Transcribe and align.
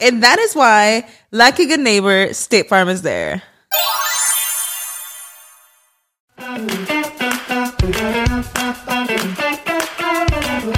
And 0.00 0.22
that 0.22 0.38
is 0.38 0.54
why, 0.54 1.06
like 1.32 1.58
a 1.58 1.66
good 1.66 1.80
neighbor, 1.80 2.32
State 2.32 2.68
Farm 2.68 2.88
is 2.88 3.02
there. 3.02 3.42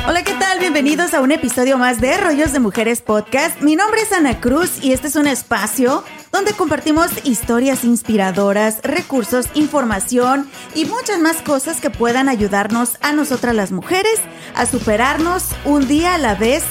Hola, 0.07 0.25
¿qué 0.25 0.33
tal? 0.39 0.59
Bienvenidos 0.59 1.13
a 1.13 1.21
un 1.21 1.33
episodio 1.33 1.77
más 1.77 2.01
de 2.01 2.17
Rollos 2.17 2.53
de 2.53 2.61
Mujeres 2.61 3.03
Podcast. 3.03 3.61
Mi 3.61 3.77
nombre 3.77 4.01
es 4.01 4.13
Ana 4.13 4.41
Cruz 4.41 4.83
y 4.83 4.93
este 4.93 5.09
es 5.09 5.17
un 5.17 5.27
espacio 5.27 6.03
donde 6.33 6.55
compartimos 6.55 7.11
historias 7.25 7.85
inspiradoras, 7.85 8.81
recursos, 8.83 9.47
información 9.53 10.49
y 10.75 10.87
muchas 10.87 11.19
más 11.19 11.43
cosas 11.43 11.83
que 11.83 11.91
puedan 11.91 12.31
ayudarnos 12.31 12.97
a 13.03 13.13
nosotras 13.13 13.55
las 13.55 13.71
mujeres 13.71 14.19
a 14.55 14.65
superarnos 14.65 15.45
un 15.67 15.87
día 15.87 16.15
a 16.15 16.19
la 16.19 16.35
vez 16.35 16.65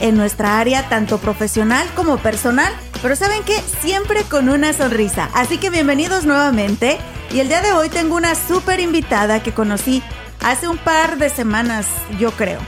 en 0.00 0.16
nuestra 0.16 0.58
área 0.58 0.88
tanto 0.88 1.18
profesional 1.18 1.86
como 1.94 2.18
personal. 2.18 2.72
Pero 3.02 3.16
saben 3.16 3.42
que 3.44 3.58
siempre 3.80 4.22
con 4.24 4.48
una 4.48 4.72
sonrisa. 4.72 5.30
Así 5.34 5.58
que 5.58 5.70
bienvenidos 5.70 6.24
nuevamente. 6.24 6.98
Y 7.32 7.40
el 7.40 7.48
día 7.48 7.60
de 7.60 7.72
hoy 7.72 7.88
tengo 7.88 8.16
una 8.16 8.34
súper 8.34 8.80
invitada 8.80 9.42
que 9.42 9.52
conocí 9.52 10.02
hace 10.40 10.68
un 10.68 10.78
par 10.78 11.18
de 11.18 11.30
semanas, 11.30 11.86
yo 12.18 12.30
creo. 12.32 12.60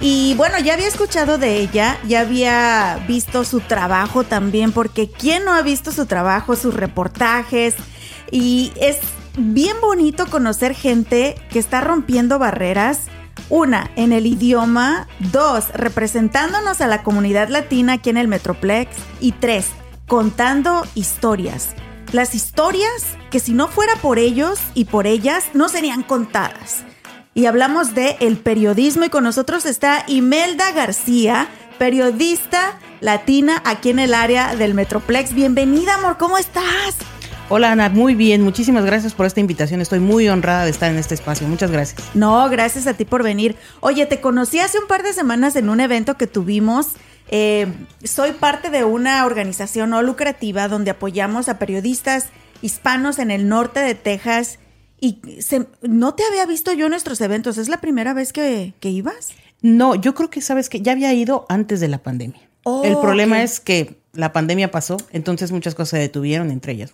Y 0.00 0.34
bueno, 0.36 0.58
ya 0.60 0.74
había 0.74 0.86
escuchado 0.86 1.38
de 1.38 1.56
ella, 1.56 1.98
ya 2.06 2.20
había 2.20 3.04
visto 3.08 3.44
su 3.44 3.60
trabajo 3.60 4.22
también, 4.22 4.70
porque 4.70 5.10
¿quién 5.10 5.44
no 5.44 5.52
ha 5.52 5.62
visto 5.62 5.90
su 5.90 6.06
trabajo, 6.06 6.54
sus 6.54 6.74
reportajes? 6.74 7.74
Y 8.30 8.72
es 8.80 8.98
bien 9.36 9.76
bonito 9.80 10.26
conocer 10.26 10.74
gente 10.74 11.34
que 11.50 11.58
está 11.58 11.80
rompiendo 11.80 12.38
barreras. 12.38 13.00
Una, 13.50 13.90
en 13.96 14.12
el 14.12 14.26
idioma. 14.26 15.06
Dos, 15.32 15.68
representándonos 15.70 16.80
a 16.80 16.86
la 16.86 17.02
comunidad 17.02 17.48
latina 17.48 17.94
aquí 17.94 18.10
en 18.10 18.16
el 18.16 18.28
Metroplex. 18.28 18.90
Y 19.20 19.32
tres, 19.32 19.66
contando 20.06 20.86
historias. 20.94 21.74
Las 22.12 22.34
historias 22.34 23.16
que 23.30 23.40
si 23.40 23.52
no 23.52 23.68
fuera 23.68 23.94
por 23.96 24.18
ellos 24.18 24.58
y 24.74 24.86
por 24.86 25.06
ellas 25.06 25.44
no 25.54 25.68
serían 25.68 26.02
contadas 26.02 26.84
y 27.38 27.46
hablamos 27.46 27.94
de 27.94 28.16
el 28.18 28.36
periodismo 28.36 29.04
y 29.04 29.10
con 29.10 29.22
nosotros 29.22 29.64
está 29.64 30.02
Imelda 30.08 30.72
García, 30.72 31.46
periodista 31.78 32.80
latina 33.00 33.62
aquí 33.64 33.90
en 33.90 34.00
el 34.00 34.12
área 34.12 34.56
del 34.56 34.74
Metroplex. 34.74 35.34
Bienvenida, 35.34 35.94
amor, 35.94 36.16
¿cómo 36.18 36.36
estás? 36.36 36.96
Hola 37.50 37.72
Ana, 37.72 37.88
muy 37.88 38.14
bien, 38.14 38.42
muchísimas 38.42 38.84
gracias 38.84 39.14
por 39.14 39.24
esta 39.24 39.40
invitación, 39.40 39.80
estoy 39.80 40.00
muy 40.00 40.28
honrada 40.28 40.64
de 40.64 40.70
estar 40.70 40.90
en 40.90 40.98
este 40.98 41.14
espacio, 41.14 41.48
muchas 41.48 41.70
gracias. 41.70 42.02
No, 42.12 42.46
gracias 42.50 42.86
a 42.86 42.92
ti 42.92 43.06
por 43.06 43.22
venir. 43.22 43.56
Oye, 43.80 44.04
te 44.04 44.20
conocí 44.20 44.58
hace 44.58 44.78
un 44.78 44.86
par 44.86 45.02
de 45.02 45.14
semanas 45.14 45.56
en 45.56 45.70
un 45.70 45.80
evento 45.80 46.18
que 46.18 46.26
tuvimos. 46.26 46.88
Eh, 47.30 47.66
soy 48.04 48.32
parte 48.32 48.68
de 48.68 48.84
una 48.84 49.24
organización 49.24 49.90
no 49.90 50.02
lucrativa 50.02 50.68
donde 50.68 50.90
apoyamos 50.90 51.48
a 51.48 51.58
periodistas 51.58 52.26
hispanos 52.60 53.18
en 53.18 53.30
el 53.30 53.48
norte 53.48 53.80
de 53.80 53.94
Texas 53.94 54.58
y 55.00 55.22
no 55.80 56.12
te 56.12 56.24
había 56.24 56.44
visto 56.44 56.74
yo 56.74 56.86
en 56.86 56.90
nuestros 56.90 57.18
eventos. 57.22 57.56
¿Es 57.56 57.70
la 57.70 57.80
primera 57.80 58.12
vez 58.12 58.34
que, 58.34 58.74
ibas? 58.82 59.30
No, 59.62 59.94
yo 59.94 60.14
creo 60.14 60.28
que 60.28 60.42
sabes 60.42 60.68
que 60.68 60.82
ya 60.82 60.92
había 60.92 61.14
ido 61.14 61.46
antes 61.48 61.80
de 61.80 61.88
la 61.88 62.02
pandemia. 62.02 62.42
Oh, 62.64 62.84
el 62.84 62.98
problema 62.98 63.42
es 63.42 63.58
que 63.58 63.96
la 64.12 64.34
pandemia 64.34 64.70
pasó, 64.70 64.98
entonces 65.12 65.50
muchas 65.50 65.74
cosas 65.74 65.90
se 65.90 65.98
detuvieron, 65.98 66.50
entre 66.50 66.72
ellas. 66.72 66.92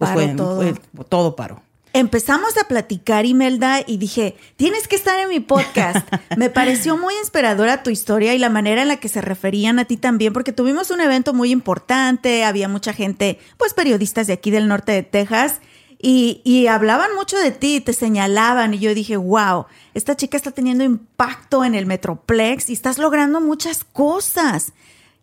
Pues 0.00 0.12
fue, 0.12 0.28
todo. 0.28 0.64
todo 1.10 1.36
paró. 1.36 1.62
Empezamos 1.92 2.56
a 2.56 2.66
platicar, 2.66 3.26
Imelda, 3.26 3.80
y 3.86 3.98
dije, 3.98 4.34
tienes 4.56 4.88
que 4.88 4.96
estar 4.96 5.18
en 5.18 5.28
mi 5.28 5.40
podcast. 5.40 6.08
Me 6.38 6.48
pareció 6.48 6.96
muy 6.96 7.12
inspiradora 7.16 7.82
tu 7.82 7.90
historia 7.90 8.32
y 8.32 8.38
la 8.38 8.48
manera 8.48 8.80
en 8.80 8.88
la 8.88 8.96
que 8.96 9.10
se 9.10 9.20
referían 9.20 9.78
a 9.78 9.84
ti 9.84 9.98
también, 9.98 10.32
porque 10.32 10.52
tuvimos 10.52 10.90
un 10.90 11.02
evento 11.02 11.34
muy 11.34 11.50
importante, 11.50 12.44
había 12.44 12.66
mucha 12.66 12.94
gente, 12.94 13.38
pues 13.58 13.74
periodistas 13.74 14.26
de 14.26 14.32
aquí 14.32 14.50
del 14.50 14.68
norte 14.68 14.92
de 14.92 15.02
Texas, 15.02 15.60
y, 16.02 16.66
hablaban 16.66 17.14
mucho 17.14 17.36
de 17.36 17.50
ti, 17.50 17.82
te 17.82 17.92
señalaban 17.92 18.72
y 18.72 18.78
yo 18.78 18.94
dije, 18.94 19.18
wow, 19.18 19.66
esta 19.92 20.16
chica 20.16 20.38
está 20.38 20.50
teniendo 20.50 20.82
impacto 20.82 21.62
en 21.62 21.74
el 21.74 21.84
Metroplex 21.84 22.70
y 22.70 22.72
estás 22.72 22.96
logrando 22.96 23.42
muchas 23.42 23.84
cosas. 23.84 24.72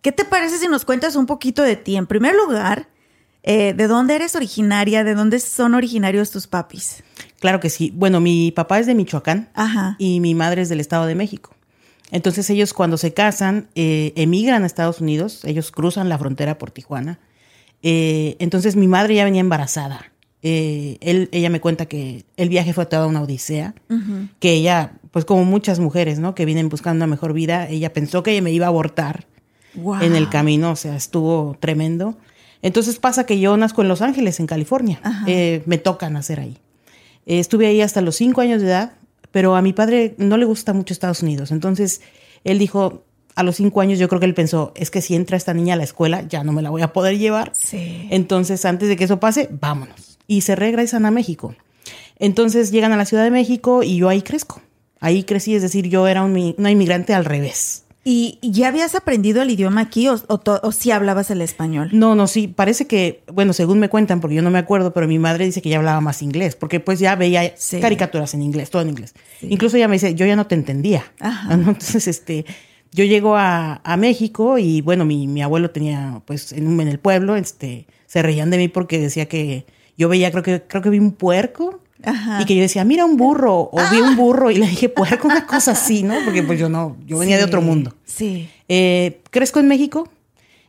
¿Qué 0.04 0.12
te 0.12 0.24
parece 0.24 0.60
si 0.60 0.68
nos 0.68 0.86
cuentas 0.86 1.16
un 1.16 1.26
poquito 1.26 1.64
de 1.64 1.78
ti? 1.78 1.96
En 1.96 2.06
primer 2.06 2.36
lugar, 2.36 2.90
eh, 3.44 3.74
¿de 3.74 3.88
dónde 3.88 4.16
eres 4.16 4.36
originaria? 4.36 5.04
¿De 5.04 5.16
dónde 5.16 5.40
son 5.40 5.74
originarios 5.76 6.32
tus 6.32 6.48
papis? 6.48 7.04
Claro 7.40 7.60
que 7.60 7.70
sí. 7.70 7.92
Bueno, 7.96 8.20
mi 8.20 8.52
papá 8.52 8.80
es 8.80 8.88
de 8.88 8.96
Michoacán 8.96 9.50
y 9.98 10.20
mi 10.20 10.36
madre 10.36 10.64
es 10.64 10.70
del 10.70 10.80
Estado 10.80 11.06
de 11.06 11.16
México. 11.16 11.56
Entonces 12.12 12.50
ellos 12.50 12.74
cuando 12.74 12.98
se 12.98 13.14
casan, 13.14 13.68
eh, 13.76 14.14
emigran 14.16 14.64
a 14.64 14.66
Estados 14.66 15.02
Unidos, 15.02 15.44
ellos 15.44 15.72
cruzan 15.72 16.10
la 16.10 16.18
frontera 16.18 16.58
por 16.58 16.72
Tijuana. 16.72 17.20
Eh, 17.84 18.38
entonces 18.40 18.76
mi 18.76 18.88
madre 18.88 19.16
ya 19.16 19.26
venía 19.26 19.42
embarazada 19.42 20.12
eh, 20.44 20.98
él, 21.02 21.30
ella 21.32 21.50
me 21.50 21.60
cuenta 21.60 21.88
que 21.88 22.24
el 22.38 22.50
viaje 22.50 22.74
fue 22.74 22.86
toda 22.86 23.08
una 23.08 23.22
odisea, 23.22 23.74
que 24.40 24.54
ella, 24.54 24.94
pues 25.12 25.26
como 25.26 25.46
muchas 25.46 25.80
mujeres, 25.80 26.20
¿no? 26.20 26.36
Que 26.36 26.46
vienen 26.46 26.70
buscando 26.70 27.04
una 27.04 27.08
mejor 27.08 27.34
vida, 27.34 27.68
ella 27.68 27.92
pensó 27.92 28.24
que 28.24 28.42
me 28.42 28.52
iba 28.52 28.66
a 28.66 28.70
abortar 28.70 29.26
en 30.02 30.16
el 30.16 30.30
camino, 30.30 30.72
o 30.72 30.76
sea, 30.76 30.96
estuvo 30.96 31.58
tremendo. 31.60 32.18
Entonces 32.62 33.00
pasa 33.00 33.26
que 33.26 33.40
yo 33.40 33.56
nazco 33.58 33.82
en 33.82 33.88
Los 33.88 34.02
Ángeles, 34.02 34.40
en 34.40 34.48
California, 34.48 35.00
eh, 35.28 35.62
me 35.66 35.78
toca 35.78 36.10
nacer 36.10 36.40
ahí. 36.40 36.58
Eh, 37.26 37.40
estuve 37.40 37.68
ahí 37.68 37.82
hasta 37.82 38.02
los 38.02 38.16
cinco 38.16 38.42
años 38.42 38.62
de 38.62 38.68
edad, 38.68 38.94
pero 39.32 39.56
a 39.56 39.62
mi 39.62 39.74
padre 39.74 40.16
no 40.18 40.38
le 40.38 40.46
gusta 40.46 40.74
mucho 40.74 40.94
Estados 40.94 41.22
Unidos, 41.22 41.52
entonces 41.52 42.02
él 42.44 42.60
dijo, 42.60 43.04
a 43.36 43.44
los 43.44 43.58
cinco 43.58 43.82
años 43.82 44.00
yo 44.00 44.08
creo 44.08 44.20
que 44.20 44.26
él 44.26 44.34
pensó, 44.34 44.72
es 44.76 44.90
que 44.90 45.02
si 45.02 45.14
entra 45.16 45.38
esta 45.38 45.54
niña 45.54 45.76
a 45.76 45.78
la 45.78 45.84
escuela, 45.84 46.24
ya 46.28 46.44
no 46.44 46.54
me 46.54 46.62
la 46.62 46.72
voy 46.72 46.82
a 46.82 46.94
poder 46.94 47.18
llevar. 47.20 47.52
Sí. 47.54 48.08
Entonces, 48.10 48.66
antes 48.66 48.90
de 48.90 48.96
que 48.96 49.04
eso 49.04 49.20
pase, 49.20 49.48
vámonos 49.52 50.18
y 50.28 50.42
se 50.42 50.56
regresan 50.56 51.06
a 51.06 51.12
México. 51.12 51.56
Entonces 52.20 52.72
llegan 52.72 52.92
a 52.92 52.98
la 52.98 53.06
Ciudad 53.06 53.24
de 53.24 53.32
México 53.32 53.84
y 53.84 53.98
yo 53.98 54.10
ahí 54.10 54.22
crezco. 54.22 54.62
Ahí 55.00 55.24
crecí, 55.24 55.56
es 55.56 55.62
decir, 55.62 55.88
yo 55.88 56.08
era 56.08 56.24
una 56.24 56.72
inmigrante 56.72 57.14
al 57.14 57.26
revés. 57.26 57.84
¿Y 58.10 58.40
ya 58.42 58.70
habías 58.70 58.96
aprendido 58.96 59.42
el 59.42 59.50
idioma 59.50 59.82
aquí 59.82 60.08
o, 60.08 60.16
o, 60.30 60.72
sí 60.72 60.92
hablabas 60.92 61.30
el 61.30 61.42
español? 61.42 61.90
No, 61.92 62.16
no, 62.16 62.28
sí, 62.28 62.48
parece 62.48 62.88
que, 62.88 63.22
bueno, 63.30 63.52
según 63.52 63.80
me 63.80 63.90
cuentan, 63.90 64.22
porque 64.22 64.38
yo 64.38 64.42
no 64.42 64.50
me 64.50 64.60
acuerdo, 64.60 64.94
pero 64.94 65.10
mi 65.10 65.20
madre 65.20 65.44
dice 65.44 65.62
que 65.62 65.68
ya 65.68 65.76
hablaba 65.76 66.00
más 66.00 66.22
inglés, 66.22 66.56
porque 66.56 66.80
pues 66.80 67.00
ya 67.00 67.18
veía 67.18 67.54
caricaturas 67.82 68.34
en 68.34 68.44
inglés, 68.44 68.70
todo 68.70 68.82
en 68.82 68.88
inglés. 68.92 69.14
Incluso 69.42 69.76
ella 69.76 69.90
me 69.90 69.96
dice, 69.96 70.16
yo 70.16 70.26
ya 70.26 70.38
no 70.38 70.48
te 70.48 70.56
entendía. 70.56 71.04
Entonces, 71.52 72.08
este, 72.08 72.46
yo 72.94 73.04
llego 73.04 73.36
a, 73.36 73.82
México 73.98 74.58
y 74.58 74.80
bueno, 74.80 75.04
mi, 75.04 75.28
mi, 75.28 75.42
abuelo 75.42 75.72
tenía, 75.72 76.22
pues, 76.26 76.54
en, 76.54 76.80
en 76.80 76.88
el 76.88 77.00
pueblo, 77.00 77.36
este, 77.36 77.88
se 78.06 78.22
reían 78.22 78.50
de 78.52 78.58
mí 78.58 78.70
porque 78.70 79.00
decía 79.00 79.26
que 79.26 79.66
yo 79.98 80.08
veía, 80.08 80.32
creo 80.32 80.44
que, 80.44 80.62
creo 80.62 80.82
que 80.82 80.92
vi 80.92 81.00
un 81.00 81.12
puerco 81.12 81.82
Y 82.40 82.46
que 82.46 82.56
yo 82.56 82.62
decía, 82.62 82.84
mira 82.86 83.06
un 83.06 83.18
burro, 83.18 83.70
o 83.72 83.82
vi 83.92 83.98
un 83.98 84.16
burro, 84.16 84.52
y 84.52 84.56
le 84.56 84.68
dije, 84.68 84.90
puerco, 84.90 85.28
una 85.28 85.46
cosa 85.46 85.72
así, 85.72 86.04
¿no? 86.04 86.16
Porque 86.24 86.44
pues 86.44 86.60
yo 86.60 86.70
no, 86.70 86.98
yo 87.06 87.18
venía 87.18 87.38
de 87.38 87.44
otro 87.44 87.62
mundo. 87.62 87.96
Sí. 88.06 88.50
Eh, 88.70 89.22
crezco 89.32 89.60
en 89.60 89.68
México, 89.68 90.10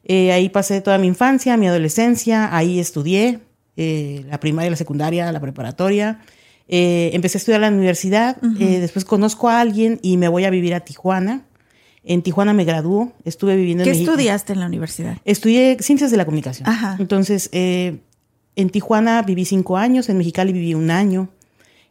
eh, 0.05 0.33
ahí 0.33 0.49
pasé 0.49 0.81
toda 0.81 0.99
mi 0.99 1.07
infancia, 1.07 1.57
mi 1.57 1.67
adolescencia, 1.67 2.55
ahí 2.57 2.81
estudié 2.81 3.41
eh, 3.77 4.25
la 4.29 4.41
primaria, 4.41 4.71
la 4.71 4.77
secundaria, 4.77 5.31
la 5.31 5.41
preparatoria. 5.41 6.21
empecé 6.69 7.39
a 7.39 7.41
estudiar 7.41 7.63
en 7.63 7.71
la 7.71 7.77
universidad, 7.77 8.37
después 8.41 9.05
conozco 9.05 9.49
a 9.49 9.61
alguien 9.61 9.99
y 10.03 10.17
me 10.17 10.29
voy 10.29 10.45
a 10.45 10.51
vivir 10.51 10.75
a 10.75 10.81
Tijuana. 10.81 11.43
En 12.05 12.23
Tijuana 12.23 12.55
me 12.55 12.65
graduó, 12.65 13.13
estuve 13.25 13.55
viviendo 13.55 13.85
en 13.85 13.93
¿Qué 13.93 13.99
estudiaste 13.99 14.55
en 14.55 14.61
la 14.61 14.67
universidad? 14.67 15.19
Estudié 15.27 15.77
ciencias 15.81 16.11
de 16.11 16.17
la 16.17 16.25
comunicación. 16.25 16.67
Ajá. 16.67 16.97
Entonces, 16.99 17.51
en 18.61 18.71
Tijuana 18.71 19.23
viví 19.23 19.45
cinco 19.45 19.77
años, 19.77 20.09
en 20.09 20.19
Mexicali 20.19 20.53
viví 20.53 20.75
un 20.75 20.91
año. 20.91 21.31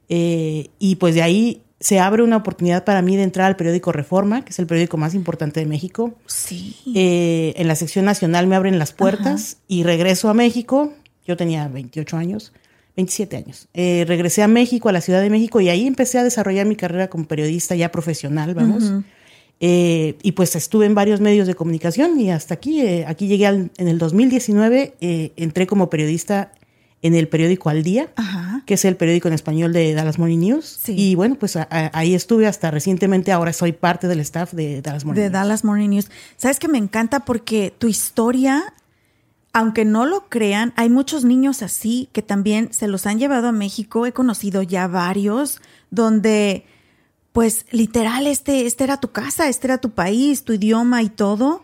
y 0.09 0.95
pues 0.99 1.15
de 1.15 1.21
ahí 1.21 1.61
se 1.79 1.99
abre 1.99 2.23
una 2.23 2.37
oportunidad 2.37 2.83
para 2.83 3.01
mí 3.01 3.15
de 3.15 3.23
entrar 3.23 3.47
al 3.47 3.55
periódico 3.55 3.91
Reforma, 3.91 4.43
que 4.43 4.51
es 4.51 4.59
el 4.59 4.65
periódico 4.65 4.97
más 4.97 5.13
importante 5.13 5.59
de 5.59 5.65
México. 5.65 6.15
Sí. 6.25 6.75
Eh, 6.95 7.53
en 7.57 7.67
la 7.67 7.75
sección 7.75 8.05
nacional 8.05 8.47
me 8.47 8.55
abren 8.55 8.79
las 8.79 8.93
puertas 8.93 9.57
y 9.67 9.83
regreso 9.83 10.29
a 10.29 10.33
México. 10.33 10.93
Yo 11.27 11.37
tenía 11.37 11.67
28 11.67 12.17
años, 12.17 12.53
27 12.95 13.37
años. 13.37 13.67
Eh, 13.73 14.05
regresé 14.07 14.41
a 14.41 14.47
México, 14.47 14.89
a 14.89 14.91
la 14.91 15.01
Ciudad 15.01 15.21
de 15.21 15.29
México, 15.29 15.61
y 15.61 15.69
ahí 15.69 15.85
empecé 15.85 16.17
a 16.17 16.23
desarrollar 16.23 16.65
mi 16.65 16.75
carrera 16.75 17.09
como 17.09 17.25
periodista 17.25 17.75
ya 17.75 17.91
profesional, 17.91 18.55
vamos. 18.55 18.91
Eh, 19.59 20.17
y 20.21 20.33
pues 20.33 20.55
estuve 20.55 20.85
en 20.85 20.93
varios 20.93 21.19
medios 21.19 21.47
de 21.47 21.55
comunicación 21.55 22.19
y 22.19 22.31
hasta 22.31 22.53
aquí, 22.53 22.81
aquí 23.03 23.27
llegué 23.27 23.45
en 23.45 23.71
el 23.77 23.97
2019, 23.97 24.93
entré 25.35 25.65
como 25.65 25.89
periodista 25.89 26.51
en 27.01 27.13
el 27.13 27.27
periódico 27.27 27.69
Al 27.69 27.83
Día, 27.83 28.09
que 28.65 28.73
es 28.73 28.85
el 28.85 28.95
periódico 28.95 29.27
en 29.27 29.33
español 29.33 29.71
de 29.71 29.93
Dallas 29.93 30.17
Morning 30.17 30.39
News. 30.39 30.79
Y 30.87 31.15
bueno, 31.15 31.35
pues 31.35 31.57
ahí 31.69 32.15
estuve 32.15 32.47
hasta 32.47 32.71
recientemente, 32.71 33.31
ahora 33.31 33.53
soy 33.53 33.71
parte 33.71 34.07
del 34.07 34.19
staff 34.21 34.53
de 34.53 34.81
Dallas 34.81 35.05
Morning 35.05 35.21
de 35.21 35.29
Dallas 35.29 35.63
Morning 35.63 35.89
News. 35.89 36.09
Sabes 36.37 36.59
que 36.59 36.67
me 36.67 36.77
encanta 36.77 37.21
porque 37.21 37.73
tu 37.77 37.87
historia, 37.87 38.73
aunque 39.53 39.85
no 39.85 40.05
lo 40.05 40.27
crean, 40.27 40.73
hay 40.75 40.89
muchos 40.89 41.23
niños 41.23 41.61
así 41.61 42.09
que 42.13 42.23
también 42.23 42.73
se 42.73 42.87
los 42.87 43.05
han 43.05 43.19
llevado 43.19 43.47
a 43.47 43.51
México. 43.51 44.05
He 44.05 44.11
conocido 44.11 44.63
ya 44.63 44.87
varios 44.87 45.61
donde, 45.91 46.65
pues 47.37 47.67
literal, 47.69 48.25
este, 48.25 48.65
este 48.65 48.83
era 48.83 48.99
tu 48.99 49.11
casa, 49.11 49.47
este 49.47 49.67
era 49.67 49.77
tu 49.77 49.91
país, 49.91 50.43
tu 50.43 50.53
idioma 50.53 51.03
y 51.03 51.09
todo. 51.09 51.61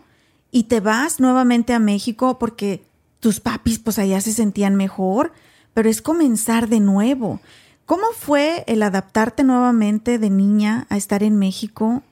Y 0.52 0.64
te 0.64 0.78
vas 0.78 1.18
nuevamente 1.18 1.72
a 1.72 1.80
México 1.80 2.38
porque 2.38 2.84
tus 3.18 3.40
papis 3.40 3.80
pues 3.80 3.98
allá 3.98 4.20
se 4.20 4.32
sentían 4.32 4.76
mejor, 4.76 5.32
pero 5.72 5.90
es 5.90 6.00
comenzar 6.00 6.68
de 6.68 6.78
nuevo. 6.78 7.40
¿Cómo 7.86 8.04
fue 8.16 8.62
el 8.68 8.84
adaptarte 8.84 9.42
nuevamente 9.42 10.20
de 10.20 10.30
niña 10.30 10.86
a 10.90 10.96
estar 10.96 11.24
en 11.24 11.40
México? 11.40 12.04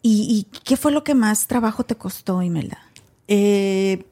¿Y, 0.00 0.46
qué 0.64 0.78
fue 0.78 0.90
lo 0.90 1.04
que 1.04 1.14
más 1.14 1.46
trabajo 1.46 1.84
te 1.84 1.94
costó, 1.94 2.42
Imelda? 2.42 2.78
Eh, 3.26 4.06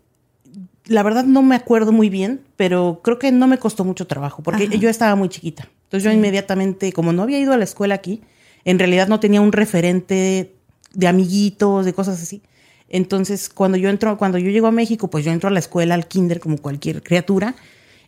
la 0.84 1.02
verdad 1.02 1.24
no 1.24 1.40
me 1.40 1.56
acuerdo 1.56 1.92
muy 1.92 2.10
bien, 2.10 2.42
pero 2.56 3.00
creo 3.02 3.18
que 3.18 3.32
no 3.32 3.46
me 3.46 3.56
costó 3.56 3.86
mucho 3.86 4.06
trabajo, 4.06 4.42
porque 4.42 4.68
yo 4.78 4.90
estaba 4.90 5.16
muy 5.16 5.30
chiquita. 5.30 5.66
Entonces 5.84 6.04
yo 6.04 6.12
inmediatamente, 6.12 6.92
como 6.92 7.14
no 7.14 7.22
había 7.22 7.38
ido 7.38 7.54
a 7.54 7.56
la 7.56 7.64
escuela 7.64 7.94
aquí, 7.94 8.20
en 8.66 8.78
realidad 8.80 9.08
no 9.08 9.20
tenía 9.20 9.40
un 9.40 9.52
referente 9.52 10.52
de 10.92 11.06
amiguitos, 11.06 11.86
de 11.86 11.94
cosas 11.94 12.20
así. 12.20 12.42
Entonces, 12.88 13.48
cuando 13.48 13.78
yo 13.78 13.88
entro, 13.88 14.18
cuando 14.18 14.38
yo 14.38 14.50
llego 14.50 14.66
a 14.66 14.72
México, 14.72 15.08
pues 15.08 15.24
yo 15.24 15.30
entro 15.30 15.48
a 15.48 15.52
la 15.52 15.60
escuela, 15.60 15.94
al 15.94 16.08
kinder, 16.08 16.40
como 16.40 16.58
cualquier 16.58 17.02
criatura. 17.02 17.54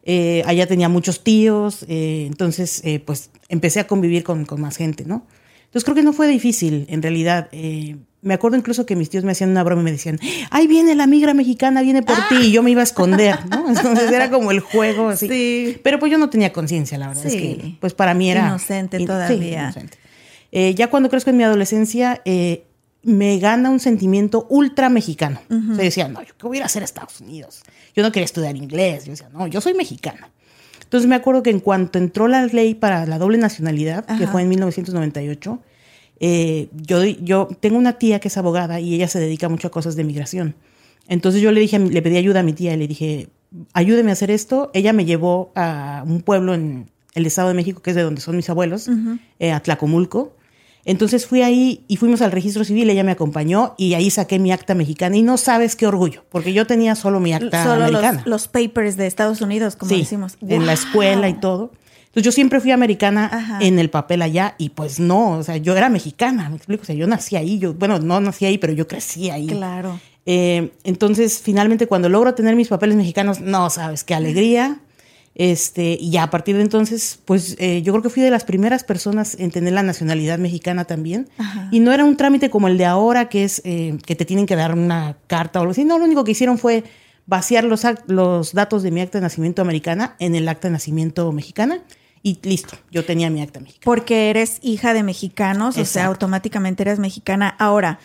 Eh, 0.02 0.42
allá 0.46 0.66
tenía 0.66 0.88
muchos 0.88 1.22
tíos, 1.22 1.84
eh, 1.88 2.24
entonces, 2.26 2.80
eh, 2.84 2.98
pues 2.98 3.30
empecé 3.48 3.78
a 3.78 3.86
convivir 3.86 4.24
con, 4.24 4.46
más 4.58 4.76
gente, 4.76 5.04
¿no? 5.04 5.26
Entonces 5.66 5.84
creo 5.84 5.94
que 5.94 6.02
no 6.02 6.12
fue 6.12 6.26
difícil, 6.26 6.86
en 6.88 7.02
realidad. 7.02 7.50
me 8.22 8.34
acuerdo 8.34 8.56
incluso 8.56 8.84
que 8.84 8.96
mis 8.96 9.10
tíos 9.10 9.22
me 9.22 9.32
hacían 9.32 9.50
una 9.50 9.62
broma 9.62 9.82
y 9.82 9.84
me 9.84 9.92
decían, 9.92 10.18
ahí 10.50 10.66
viene 10.66 10.96
la 10.96 11.06
migra 11.06 11.34
mexicana, 11.34 11.82
viene 11.82 12.02
por 12.02 12.16
ti, 12.28 12.46
y 12.46 12.52
yo 12.52 12.64
me 12.64 12.70
iba 12.70 12.80
a 12.80 12.84
esconder, 12.84 13.38
¿no? 13.46 13.68
Entonces 13.76 14.10
era 14.10 14.28
como 14.30 14.50
el 14.50 14.60
juego 14.60 15.10
así. 15.10 15.28
Sí. 15.28 15.80
Pero 15.84 16.00
pues 16.00 16.10
yo 16.10 16.18
no 16.18 16.30
tenía 16.30 16.52
conciencia, 16.52 16.98
la 16.98 17.08
verdad. 17.08 17.26
Es 17.26 17.34
que, 17.34 17.76
pues 17.78 17.94
para 17.94 18.14
mí 18.14 18.30
era... 18.30 18.48
Inocente 18.48 18.98
todavía. 19.04 19.72
Sí, 19.72 19.78
inocente. 19.78 20.07
Ya 20.52 20.88
cuando 20.88 21.08
crezco 21.08 21.30
en 21.30 21.36
mi 21.36 21.44
adolescencia, 21.44 22.22
me 23.02 23.38
gana 23.38 23.70
un 23.70 23.80
sentimiento 23.80 24.46
ultra 24.48 24.88
mexicano. 24.88 25.40
yo 25.48 25.76
decía, 25.76 26.08
no, 26.08 26.22
yo 26.22 26.34
qué 26.36 26.46
voy 26.46 26.56
a 26.56 26.58
ir 26.58 26.62
a 26.62 26.66
hacer 26.66 26.82
a 26.82 26.84
Estados 26.84 27.20
Unidos. 27.20 27.62
Yo 27.94 28.02
no 28.02 28.12
quería 28.12 28.24
estudiar 28.24 28.56
inglés. 28.56 29.04
Yo 29.04 29.12
decía, 29.12 29.28
no, 29.32 29.46
yo 29.46 29.60
soy 29.60 29.74
mexicana. 29.74 30.30
Entonces 30.88 31.06
me 31.06 31.16
acuerdo 31.16 31.42
que 31.42 31.50
en 31.50 31.60
cuanto 31.60 31.98
entró 31.98 32.28
la 32.28 32.46
ley 32.46 32.74
para 32.74 33.04
la 33.04 33.18
doble 33.18 33.36
nacionalidad, 33.36 34.06
que 34.16 34.26
fue 34.26 34.40
en 34.40 34.48
1998, 34.48 35.60
eh, 36.20 36.68
yo, 36.72 37.04
yo 37.04 37.48
tengo 37.60 37.76
una 37.76 37.98
tía 37.98 38.20
que 38.20 38.28
es 38.28 38.36
abogada 38.38 38.80
y 38.80 38.94
ella 38.94 39.06
se 39.06 39.20
dedica 39.20 39.50
mucho 39.50 39.68
a 39.68 39.70
cosas 39.70 39.96
de 39.96 40.04
migración. 40.04 40.54
Entonces 41.06 41.42
yo 41.42 41.52
le 41.52 41.60
dije, 41.60 41.78
le 41.78 42.00
pedí 42.00 42.16
ayuda 42.16 42.40
a 42.40 42.42
mi 42.42 42.54
tía 42.54 42.72
y 42.72 42.78
le 42.78 42.88
dije, 42.88 43.28
ayúdeme 43.74 44.10
a 44.10 44.12
hacer 44.14 44.30
esto. 44.30 44.70
Ella 44.72 44.94
me 44.94 45.04
llevó 45.04 45.52
a 45.54 46.02
un 46.06 46.22
pueblo 46.22 46.54
en 46.54 46.90
el 47.14 47.26
Estado 47.26 47.48
de 47.48 47.54
México, 47.54 47.82
que 47.82 47.90
es 47.90 47.96
de 47.96 48.02
donde 48.02 48.22
son 48.22 48.36
mis 48.36 48.48
abuelos, 48.48 48.88
eh, 49.38 49.52
a 49.52 49.60
Tlacomulco. 49.60 50.36
Entonces 50.88 51.26
fui 51.26 51.42
ahí 51.42 51.84
y 51.86 51.96
fuimos 51.98 52.22
al 52.22 52.32
registro 52.32 52.64
civil, 52.64 52.88
ella 52.88 53.04
me 53.04 53.12
acompañó 53.12 53.74
y 53.76 53.92
ahí 53.92 54.08
saqué 54.10 54.38
mi 54.38 54.52
acta 54.52 54.74
mexicana 54.74 55.18
y 55.18 55.22
no 55.22 55.36
sabes 55.36 55.76
qué 55.76 55.86
orgullo, 55.86 56.24
porque 56.30 56.54
yo 56.54 56.66
tenía 56.66 56.94
solo 56.94 57.20
mi 57.20 57.34
acta 57.34 57.62
solo 57.62 57.84
americana. 57.84 58.22
Los, 58.24 58.48
papers 58.48 58.96
de 58.96 59.06
Estados 59.06 59.42
Unidos, 59.42 59.76
como 59.76 59.94
decimos. 59.94 60.38
En 60.40 60.64
la 60.64 60.72
escuela 60.72 61.28
y 61.28 61.34
todo. 61.34 61.72
Entonces 62.06 62.22
yo 62.22 62.32
siempre 62.32 62.58
fui 62.60 62.70
americana 62.70 63.58
en 63.60 63.78
el 63.78 63.90
papel 63.90 64.22
allá 64.22 64.54
y 64.56 64.70
pues 64.70 64.98
no, 64.98 65.32
o 65.32 65.42
sea, 65.42 65.58
yo 65.58 65.76
era 65.76 65.90
mexicana, 65.90 66.48
me 66.48 66.56
explico, 66.56 66.84
o 66.84 66.86
sea, 66.86 66.94
yo 66.94 67.06
nací 67.06 67.36
ahí, 67.36 67.58
yo, 67.58 67.74
bueno, 67.74 67.98
no 67.98 68.18
nací 68.20 68.46
ahí, 68.46 68.56
pero 68.56 68.72
yo 68.72 68.88
crecí 68.88 69.28
ahí. 69.28 69.46
Claro. 69.46 70.00
Eh, 70.24 70.72
entonces, 70.84 71.42
finalmente, 71.44 71.86
cuando 71.86 72.08
logro 72.08 72.32
tener 72.32 72.56
mis 72.56 72.68
papeles 72.68 72.96
mexicanos, 72.96 73.40
no 73.40 73.68
sabes 73.68 74.04
qué 74.04 74.14
alegría. 74.14 74.80
Este, 75.34 75.96
y 76.00 76.10
ya 76.10 76.24
a 76.24 76.30
partir 76.30 76.56
de 76.56 76.62
entonces, 76.62 77.20
pues 77.24 77.54
eh, 77.58 77.82
yo 77.82 77.92
creo 77.92 78.02
que 78.02 78.10
fui 78.10 78.22
de 78.22 78.30
las 78.30 78.44
primeras 78.44 78.82
personas 78.82 79.36
en 79.38 79.52
tener 79.52 79.72
la 79.72 79.84
nacionalidad 79.84 80.38
mexicana 80.38 80.84
también. 80.84 81.28
Y 81.70 81.80
no 81.80 81.92
era 81.92 82.04
un 82.04 82.16
trámite 82.16 82.50
como 82.50 82.68
el 82.68 82.76
de 82.76 82.86
ahora, 82.86 83.28
que 83.28 83.44
es 83.44 83.62
eh, 83.64 83.98
que 84.04 84.16
te 84.16 84.24
tienen 84.24 84.46
que 84.46 84.56
dar 84.56 84.72
una 84.72 85.16
carta 85.28 85.60
o 85.60 85.62
algo 85.62 85.72
así. 85.72 85.84
No, 85.84 85.98
lo 85.98 86.04
único 86.04 86.24
que 86.24 86.32
hicieron 86.32 86.58
fue 86.58 86.84
vaciar 87.26 87.64
los, 87.64 87.82
los 88.06 88.52
datos 88.52 88.82
de 88.82 88.90
mi 88.90 89.00
acta 89.00 89.18
de 89.18 89.22
nacimiento 89.22 89.62
americana 89.62 90.16
en 90.18 90.34
el 90.34 90.48
acta 90.48 90.68
de 90.68 90.72
nacimiento 90.72 91.30
mexicana. 91.30 91.82
Y 92.22 92.40
listo, 92.42 92.76
yo 92.90 93.04
tenía 93.04 93.30
mi 93.30 93.40
acta 93.40 93.60
mexicana. 93.60 93.84
Porque 93.84 94.30
eres 94.30 94.58
hija 94.62 94.92
de 94.92 95.04
mexicanos, 95.04 95.78
o 95.78 95.84
sea, 95.84 96.06
automáticamente 96.06 96.82
eres 96.82 96.98
mexicana. 96.98 97.54
Ahora, 97.58 98.00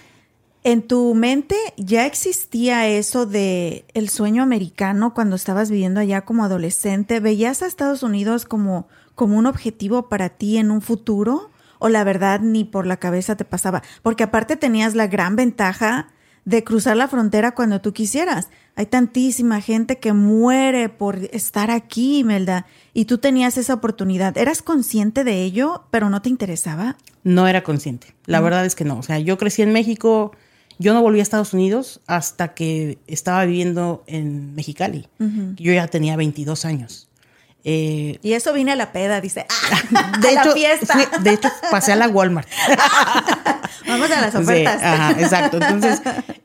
¿En 0.65 0.81
tu 0.81 1.13
mente 1.13 1.57
ya 1.75 2.05
existía 2.05 2.87
eso 2.87 3.25
de 3.25 3.85
el 3.93 4.07
sueño 4.07 4.43
americano 4.43 5.13
cuando 5.13 5.35
estabas 5.35 5.69
viviendo 5.69 5.99
allá 5.99 6.21
como 6.21 6.45
adolescente? 6.45 7.19
¿Veías 7.19 7.61
a 7.61 7.67
Estados 7.67 8.01
Unidos 8.01 8.45
como, 8.45 8.87
como 9.13 9.37
un 9.37 9.45
objetivo 9.45 10.07
para 10.07 10.29
ti 10.29 10.57
en 10.57 10.71
un 10.71 10.81
futuro? 10.81 11.49
¿O 11.79 11.89
la 11.89 12.05
verdad 12.05 12.39
ni 12.39 12.63
por 12.63 12.87
la 12.87 12.95
cabeza 12.95 13.35
te 13.35 13.43
pasaba? 13.43 13.83
Porque 14.03 14.23
aparte 14.23 14.55
tenías 14.55 14.95
la 14.95 15.07
gran 15.07 15.35
ventaja 15.35 16.07
de 16.45 16.63
cruzar 16.63 16.95
la 16.95 17.09
frontera 17.09 17.55
cuando 17.55 17.81
tú 17.81 17.91
quisieras. 17.91 18.47
Hay 18.75 18.85
tantísima 18.85 19.59
gente 19.59 19.99
que 19.99 20.13
muere 20.13 20.87
por 20.87 21.17
estar 21.31 21.71
aquí, 21.71 22.19
Imelda, 22.19 22.65
y 22.93 23.03
tú 23.03 23.17
tenías 23.17 23.57
esa 23.57 23.73
oportunidad. 23.73 24.37
¿Eras 24.37 24.61
consciente 24.61 25.25
de 25.25 25.43
ello, 25.43 25.83
pero 25.91 26.09
no 26.09 26.21
te 26.21 26.29
interesaba? 26.29 26.95
No 27.25 27.49
era 27.49 27.63
consciente. 27.63 28.15
La 28.27 28.39
verdad 28.39 28.65
es 28.65 28.75
que 28.75 28.85
no. 28.85 28.97
O 28.97 29.03
sea, 29.03 29.19
yo 29.19 29.37
crecí 29.37 29.61
en 29.61 29.73
México 29.73 30.31
yo 30.79 30.93
no 30.93 31.01
volví 31.01 31.19
a 31.19 31.23
Estados 31.23 31.53
Unidos 31.53 32.01
hasta 32.07 32.53
que 32.53 32.97
estaba 33.07 33.45
viviendo 33.45 34.03
en 34.07 34.55
Mexicali. 34.55 35.07
Yo 35.57 35.73
ya 35.73 35.87
tenía 35.87 36.15
22 36.15 36.65
años. 36.65 37.09
Eh, 37.65 38.19
y 38.21 38.33
eso 38.33 38.51
vine 38.51 38.73
a 38.73 38.75
la 38.75 38.91
peda, 38.91 39.21
dice. 39.21 39.45
Ah, 39.49 40.17
de 40.21 40.29
hecho, 40.29 40.45
la 40.45 40.53
fiesta. 40.53 41.19
de 41.21 41.29
hecho, 41.31 41.49
pasé 41.71 41.93
a 41.93 41.95
la 41.95 42.07
Walmart. 42.07 42.47
Vamos 43.87 44.11
a 44.11 44.21
las 44.21 44.35
ofertas. 44.35 45.17
exacto. 45.17 45.57
Entonces, 45.57 46.01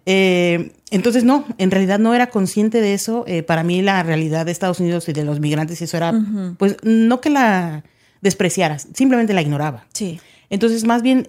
eh, 0.06 0.72
entonces, 0.90 1.24
no, 1.24 1.44
en 1.58 1.70
realidad 1.70 1.98
no 1.98 2.14
era 2.14 2.28
consciente 2.28 2.80
de 2.80 2.94
eso. 2.94 3.24
Eh, 3.26 3.42
para 3.42 3.62
mí 3.62 3.82
la 3.82 4.02
realidad 4.02 4.46
de 4.46 4.52
Estados 4.52 4.80
Unidos 4.80 5.08
y 5.08 5.12
de 5.12 5.24
los 5.24 5.40
migrantes, 5.40 5.80
eso 5.80 5.96
era, 5.96 6.12
pues, 6.58 6.76
no 6.82 7.20
que 7.20 7.30
la 7.30 7.84
despreciaras, 8.20 8.88
simplemente 8.94 9.32
la 9.34 9.42
ignoraba. 9.42 9.86
Sí. 9.92 10.20
Entonces, 10.50 10.84
más 10.84 11.02
bien, 11.02 11.26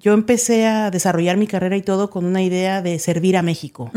yo 0.00 0.14
empecé 0.14 0.66
a 0.66 0.90
desarrollar 0.90 1.36
mi 1.36 1.46
carrera 1.46 1.76
y 1.76 1.82
todo 1.82 2.10
con 2.10 2.24
una 2.24 2.42
idea 2.42 2.80
de 2.80 2.98
servir 2.98 3.36
a 3.36 3.42
México. 3.42 3.90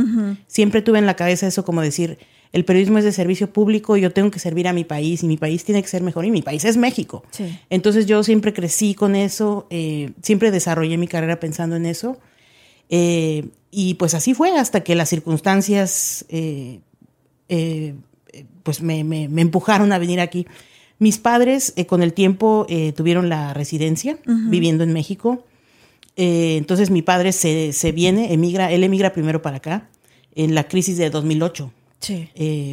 Siempre 0.47 0.81
tuve 0.81 0.99
en 0.99 1.05
la 1.05 1.15
cabeza 1.15 1.47
eso 1.47 1.63
como 1.63 1.81
decir, 1.81 2.17
el 2.51 2.65
periodismo 2.65 2.97
es 2.97 3.05
de 3.05 3.13
servicio 3.13 3.51
público, 3.51 3.95
yo 3.95 4.11
tengo 4.11 4.29
que 4.29 4.37
servir 4.37 4.67
a 4.67 4.73
mi 4.73 4.83
país 4.83 5.23
y 5.23 5.27
mi 5.27 5.37
país 5.37 5.63
tiene 5.63 5.81
que 5.81 5.87
ser 5.87 6.03
mejor 6.03 6.25
y 6.25 6.31
mi 6.31 6.41
país 6.41 6.65
es 6.65 6.77
México. 6.77 7.23
Entonces 7.69 8.05
yo 8.05 8.21
siempre 8.23 8.53
crecí 8.53 8.93
con 8.93 9.15
eso, 9.15 9.65
eh, 9.69 10.11
siempre 10.21 10.51
desarrollé 10.51 10.97
mi 10.97 11.07
carrera 11.07 11.39
pensando 11.39 11.77
en 11.77 11.85
eso. 11.85 12.19
Eh, 12.89 13.47
y 13.71 13.95
pues 13.95 14.13
así 14.13 14.33
fue 14.33 14.55
hasta 14.57 14.81
que 14.81 14.93
las 14.95 15.09
circunstancias 15.09 16.25
eh, 16.29 16.81
pues 18.61 18.81
me, 18.81 19.03
me, 19.03 19.41
empujaron 19.41 19.93
a 19.93 19.97
venir 19.97 20.19
aquí. 20.19 20.45
Mis 20.99 21.17
padres 21.17 21.73
con 21.87 22.03
el 22.03 22.13
tiempo 22.13 22.67
tuvieron 22.95 23.29
la 23.29 23.53
residencia 23.53 24.17
viviendo 24.25 24.83
en 24.83 24.93
México. 24.93 25.43
Entonces 26.15 26.89
mi 26.89 27.01
padre 27.01 27.31
se, 27.31 27.73
se, 27.73 27.91
viene, 27.91 28.33
emigra, 28.33 28.71
él 28.71 28.83
emigra 28.83 29.13
primero 29.13 29.41
para 29.41 29.57
acá 29.57 29.89
en 30.35 30.55
la 30.55 30.67
crisis 30.67 30.97
de 30.97 31.09
2008. 31.09 31.71
Sí. 31.99 32.29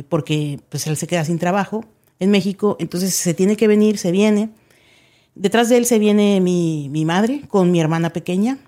porque 0.08 0.58
pues 0.70 0.88
él 0.88 0.96
se 0.96 1.06
queda 1.06 1.24
sin 1.24 1.38
trabajo 1.38 1.84
en 2.18 2.32
México, 2.32 2.76
entonces 2.80 3.14
se 3.14 3.32
tiene 3.32 3.56
que 3.56 3.68
venir, 3.68 3.96
se 3.96 4.10
viene. 4.10 4.50
Detrás 5.36 5.68
de 5.68 5.76
él 5.76 5.86
se 5.86 6.00
viene 6.00 6.40
mi, 6.40 6.88
mi 6.90 7.04
madre 7.04 7.42
con 7.46 7.70
mi 7.70 7.80
hermana 7.80 8.12
pequeña, 8.12 8.58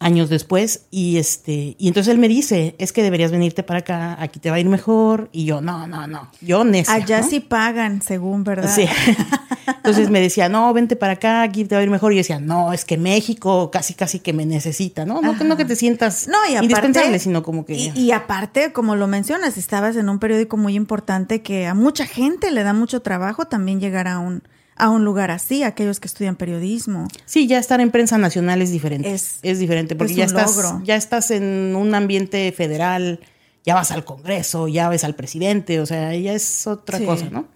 años 0.00 0.28
después, 0.28 0.86
y 0.90 1.16
este, 1.18 1.74
y 1.78 1.88
entonces 1.88 2.12
él 2.12 2.18
me 2.18 2.28
dice, 2.28 2.76
es 2.78 2.92
que 2.92 3.02
deberías 3.02 3.30
venirte 3.30 3.62
para 3.62 3.80
acá, 3.80 4.16
aquí 4.20 4.38
te 4.38 4.50
va 4.50 4.56
a 4.56 4.60
ir 4.60 4.68
mejor, 4.68 5.28
y 5.32 5.44
yo, 5.44 5.60
no, 5.60 5.86
no, 5.86 6.06
no, 6.06 6.30
yo 6.40 6.64
necia. 6.64 6.94
Allá 6.94 7.22
sí 7.22 7.40
pagan, 7.40 8.00
según, 8.02 8.44
¿verdad? 8.44 8.72
Sí. 8.72 8.86
Entonces 9.66 10.08
me 10.08 10.20
decía, 10.20 10.48
no, 10.48 10.72
vente 10.72 10.96
para 10.96 11.14
acá, 11.14 11.42
aquí 11.42 11.64
te 11.64 11.74
va 11.74 11.80
a 11.80 11.84
ir 11.84 11.90
mejor, 11.90 12.12
y 12.12 12.16
yo 12.16 12.20
decía, 12.20 12.38
no, 12.38 12.72
es 12.72 12.84
que 12.84 12.96
México 12.96 13.70
casi, 13.70 13.94
casi 13.94 14.20
que 14.20 14.32
me 14.32 14.46
necesita, 14.46 15.04
¿no? 15.04 15.20
No, 15.20 15.32
no 15.32 15.56
que 15.56 15.64
te 15.64 15.76
sientas 15.76 16.28
no, 16.28 16.38
y 16.48 16.56
indispensable, 16.56 17.18
sino 17.18 17.42
como 17.42 17.64
que... 17.64 17.74
Y, 17.74 17.92
y 17.94 18.12
aparte, 18.12 18.72
como 18.72 18.94
lo 18.96 19.08
mencionas, 19.08 19.56
estabas 19.58 19.96
en 19.96 20.08
un 20.08 20.18
periódico 20.20 20.56
muy 20.56 20.74
importante 20.74 21.42
que 21.42 21.66
a 21.66 21.74
mucha 21.74 22.06
gente 22.06 22.50
le 22.50 22.62
da 22.62 22.72
mucho 22.72 23.02
trabajo 23.02 23.46
también 23.46 23.80
llegar 23.80 24.06
a 24.06 24.18
un 24.18 24.42
a 24.78 24.88
un 24.90 25.04
lugar 25.04 25.30
así, 25.30 25.62
aquellos 25.62 26.00
que 26.00 26.06
estudian 26.06 26.36
periodismo. 26.36 27.08
Sí, 27.26 27.46
ya 27.46 27.58
estar 27.58 27.80
en 27.80 27.90
prensa 27.90 28.16
nacional 28.18 28.62
es 28.62 28.70
diferente. 28.70 29.12
Es, 29.12 29.40
diferente 29.58 29.96
porque 29.96 30.14
ya, 30.14 30.24
estás, 30.24 30.56
ya 30.84 30.96
estás 30.96 31.30
en 31.30 31.74
un 31.76 31.94
ambiente 31.94 32.52
federal, 32.52 33.20
ya 33.64 33.74
vas 33.74 33.90
al 33.90 34.04
Congreso, 34.04 34.68
ya 34.68 34.88
ves 34.88 35.04
al 35.04 35.14
presidente, 35.14 35.80
o 35.80 35.86
sea, 35.86 36.14
ya 36.14 36.32
es 36.32 36.66
otra 36.66 37.00
cosa, 37.00 37.28
¿no? 37.30 37.46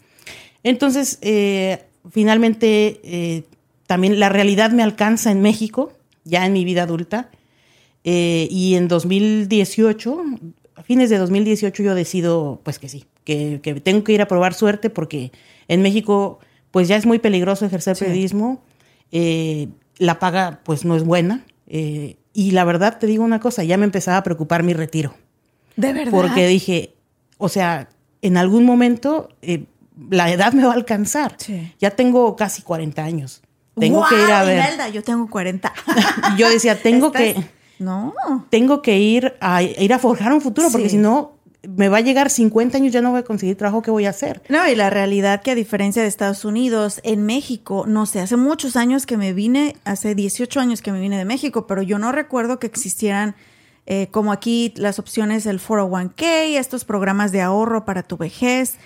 Entonces, 0.63 1.19
eh, 1.23 1.85
finalmente, 2.11 3.01
eh, 3.05 3.45
también 3.87 4.21
la 4.21 4.29
realidad 4.29 4.71
me 4.71 4.83
alcanza 4.83 5.31
en 5.31 5.41
México, 5.41 5.93
ya 6.25 6.45
en 6.45 6.53
mi 6.53 6.65
vida 6.65 6.83
adulta, 6.83 7.31
eh, 8.05 8.49
y 8.51 8.75
en 8.75 8.89
2018, 8.89 10.25
a 10.75 10.83
fines 10.83 11.11
de 11.11 11.19
2018 11.19 11.83
yo 11.83 11.95
decido, 11.95 12.61
pues 12.65 12.79
que 12.79 12.89
sí, 12.89 13.05
que, 13.25 13.61
que 13.63 13.75
tengo 13.81 14.03
que 14.05 14.13
ir 14.13 14.23
a 14.23 14.29
probar 14.29 14.55
suerte 14.55 14.91
porque 14.91 15.33
en 15.69 15.83
México 15.83 16.41
pues 16.73 16.89
ya 16.89 16.97
es 16.97 17.07
muy 17.07 17.21
peligroso 17.21 17.65
ejercer 17.65 17.97
periodismo, 17.97 18.61
eh, 19.13 19.69
la 19.99 20.19
paga 20.19 20.61
pues 20.65 20.85
no 20.85 20.97
es 20.97 21.05
buena, 21.05 21.45
eh, 21.69 22.17
y 22.33 22.51
la 22.51 22.65
verdad 22.65 22.99
te 22.99 23.07
digo 23.07 23.23
una 23.23 23.39
cosa, 23.39 23.63
ya 23.63 23.77
me 23.77 23.85
empezaba 23.85 24.17
a 24.17 24.23
preocupar 24.25 24.65
mi 24.65 24.73
retiro. 24.73 25.15
De 25.77 25.93
verdad. 25.93 26.11
Porque 26.11 26.47
dije, 26.47 26.95
o 27.39 27.49
sea, 27.49 27.89
en 28.23 28.37
algún 28.37 28.65
momento 28.65 29.29
eh, 29.43 29.67
la 30.11 30.31
edad 30.31 30.53
me 30.53 30.65
va 30.65 30.73
a 30.73 30.75
alcanzar. 30.75 31.37
Ya 31.79 31.91
tengo 31.91 32.37
casi 32.37 32.63
40 32.63 33.05
años. 33.05 33.43
Tengo 33.79 34.05
que 34.09 34.15
ir 34.15 34.31
a 34.31 34.45
ver. 34.45 34.93
yo 34.93 35.03
tengo 35.03 35.29
40. 35.29 35.73
yo 36.37 36.49
decía, 36.51 36.81
tengo 36.81 37.13
que. 37.13 37.43
No. 37.79 38.15
Tengo 38.51 38.81
que 38.81 38.99
ir 38.99 39.35
a 39.41 39.63
ir 39.63 39.93
a 39.93 39.99
forjar 39.99 40.33
un 40.33 40.41
futuro, 40.41 40.69
porque 40.71 40.89
si 40.89 40.99
no, 40.99 41.33
me 41.69 41.89
va 41.89 41.99
a 41.99 42.01
llegar 42.01 42.31
50 42.31 42.77
años, 42.77 42.93
ya 42.93 43.03
no 43.03 43.11
voy 43.11 43.21
a 43.21 43.25
conseguir 43.25 43.57
trabajo, 43.57 43.83
¿qué 43.83 43.91
voy 43.91 44.07
a 44.07 44.11
hacer? 44.11 44.43
No, 44.49 44.69
y 44.69 44.75
la 44.75 44.91
realidad 44.91 45.43
que 45.43 45.53
a 45.53 45.55
diferencia 45.55 46.03
de 46.03 46.09
Estados 46.09 46.45
Unidos, 46.45 47.01
en 47.05 47.25
México, 47.25 47.85
no 47.87 48.07
sé, 48.07 48.21
hace 48.21 48.37
muchos 48.37 48.77
años 48.77 49.07
que 49.07 49.17
me 49.17 49.33
vine, 49.33 49.77
hace 49.85 50.15
18 50.15 50.61
años 50.61 50.83
que 50.83 50.93
me 50.93 51.01
vine 51.01 51.19
de 51.19 51.25
México, 51.25 51.67
pero 51.67 51.83
yo 51.83 51.99
no 51.99 52.11
recuerdo 52.11 52.59
que 52.59 52.67
existieran 52.67 53.37
eh, 53.87 54.09
como 54.11 54.33
aquí 54.33 54.73
las 54.77 54.99
opciones 54.99 55.45
del 55.45 55.61
401k, 55.61 56.59
estos 56.59 56.85
programas 56.85 57.33
de 57.33 57.43
ahorro 57.43 57.85
para 57.85 58.03
tu 58.03 58.17
vejez. 58.17 58.77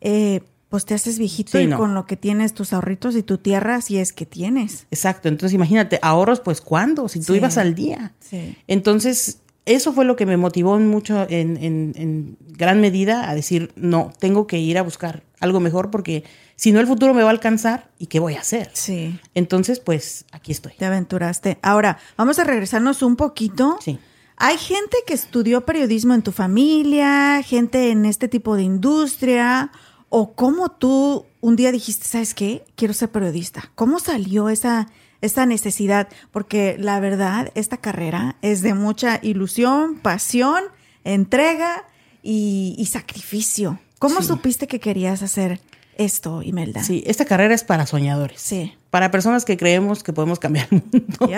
Eh, 0.00 0.40
pues 0.72 0.86
te 0.86 0.94
haces 0.94 1.18
viejito 1.18 1.60
y 1.60 1.68
con 1.68 1.92
lo 1.92 2.06
que 2.06 2.16
tienes, 2.16 2.54
tus 2.54 2.72
ahorritos 2.72 3.14
y 3.14 3.22
tu 3.22 3.36
tierra, 3.36 3.82
si 3.82 3.98
es 3.98 4.14
que 4.14 4.24
tienes. 4.24 4.86
Exacto, 4.90 5.28
entonces 5.28 5.54
imagínate, 5.54 5.98
ahorros, 6.00 6.40
pues 6.40 6.62
¿cuándo? 6.62 7.10
Si 7.10 7.20
tú 7.20 7.34
ibas 7.34 7.58
al 7.58 7.74
día. 7.74 8.14
Sí. 8.20 8.56
Entonces, 8.68 9.41
eso 9.64 9.92
fue 9.92 10.04
lo 10.04 10.16
que 10.16 10.26
me 10.26 10.36
motivó 10.36 10.78
mucho, 10.78 11.26
en, 11.28 12.36
gran 12.48 12.80
medida, 12.80 13.30
a 13.30 13.34
decir, 13.34 13.72
no, 13.76 14.12
tengo 14.18 14.46
que 14.46 14.58
ir 14.58 14.78
a 14.78 14.82
buscar 14.82 15.22
algo 15.40 15.60
mejor 15.60 15.90
porque 15.90 16.24
si 16.56 16.72
no 16.72 16.80
el 16.80 16.86
futuro 16.86 17.14
me 17.14 17.22
va 17.22 17.28
a 17.28 17.32
alcanzar 17.32 17.90
y 17.98 18.06
qué 18.06 18.18
voy 18.20 18.34
a 18.34 18.40
hacer. 18.40 18.70
Sí. 18.72 19.18
Entonces, 19.34 19.80
pues 19.80 20.24
aquí 20.32 20.52
estoy. 20.52 20.72
Te 20.78 20.84
aventuraste. 20.84 21.58
Ahora, 21.62 21.98
vamos 22.16 22.38
a 22.38 22.44
regresarnos 22.44 23.02
un 23.02 23.16
poquito. 23.16 23.78
Sí. 23.80 23.98
Hay 24.36 24.58
gente 24.58 24.96
que 25.06 25.14
estudió 25.14 25.64
periodismo 25.64 26.14
en 26.14 26.22
tu 26.22 26.32
familia, 26.32 27.42
gente 27.44 27.90
en 27.90 28.04
este 28.04 28.28
tipo 28.28 28.56
de 28.56 28.62
industria, 28.62 29.70
o 30.08 30.34
cómo 30.34 30.70
tú 30.70 31.26
un 31.40 31.56
día 31.56 31.70
dijiste, 31.70 32.06
¿sabes 32.06 32.34
qué? 32.34 32.64
Quiero 32.74 32.94
ser 32.94 33.10
periodista. 33.10 33.70
¿Cómo 33.74 33.98
salió 34.00 34.48
esa 34.48 34.88
esta 35.22 35.46
necesidad, 35.46 36.08
porque 36.30 36.76
la 36.78 37.00
verdad, 37.00 37.50
esta 37.54 37.78
carrera 37.78 38.36
es 38.42 38.60
de 38.60 38.74
mucha 38.74 39.20
ilusión, 39.22 39.98
pasión, 40.00 40.64
entrega 41.04 41.84
y, 42.22 42.86
sacrificio. 42.90 43.78
¿Cómo 43.98 44.20
supiste 44.20 44.66
que 44.66 44.80
querías 44.80 45.22
hacer 45.22 45.60
esto, 45.96 46.42
Imelda? 46.42 46.82
Sí, 46.82 47.04
esta 47.06 47.24
carrera 47.24 47.54
es 47.54 47.64
para 47.64 47.86
soñadores. 47.86 48.40
Sí. 48.40 48.74
Para 48.90 49.10
personas 49.10 49.44
que 49.44 49.56
creemos 49.56 50.02
que 50.02 50.12
podemos 50.12 50.38
cambiar 50.38 50.68
el 50.70 50.82
mundo. 50.92 51.30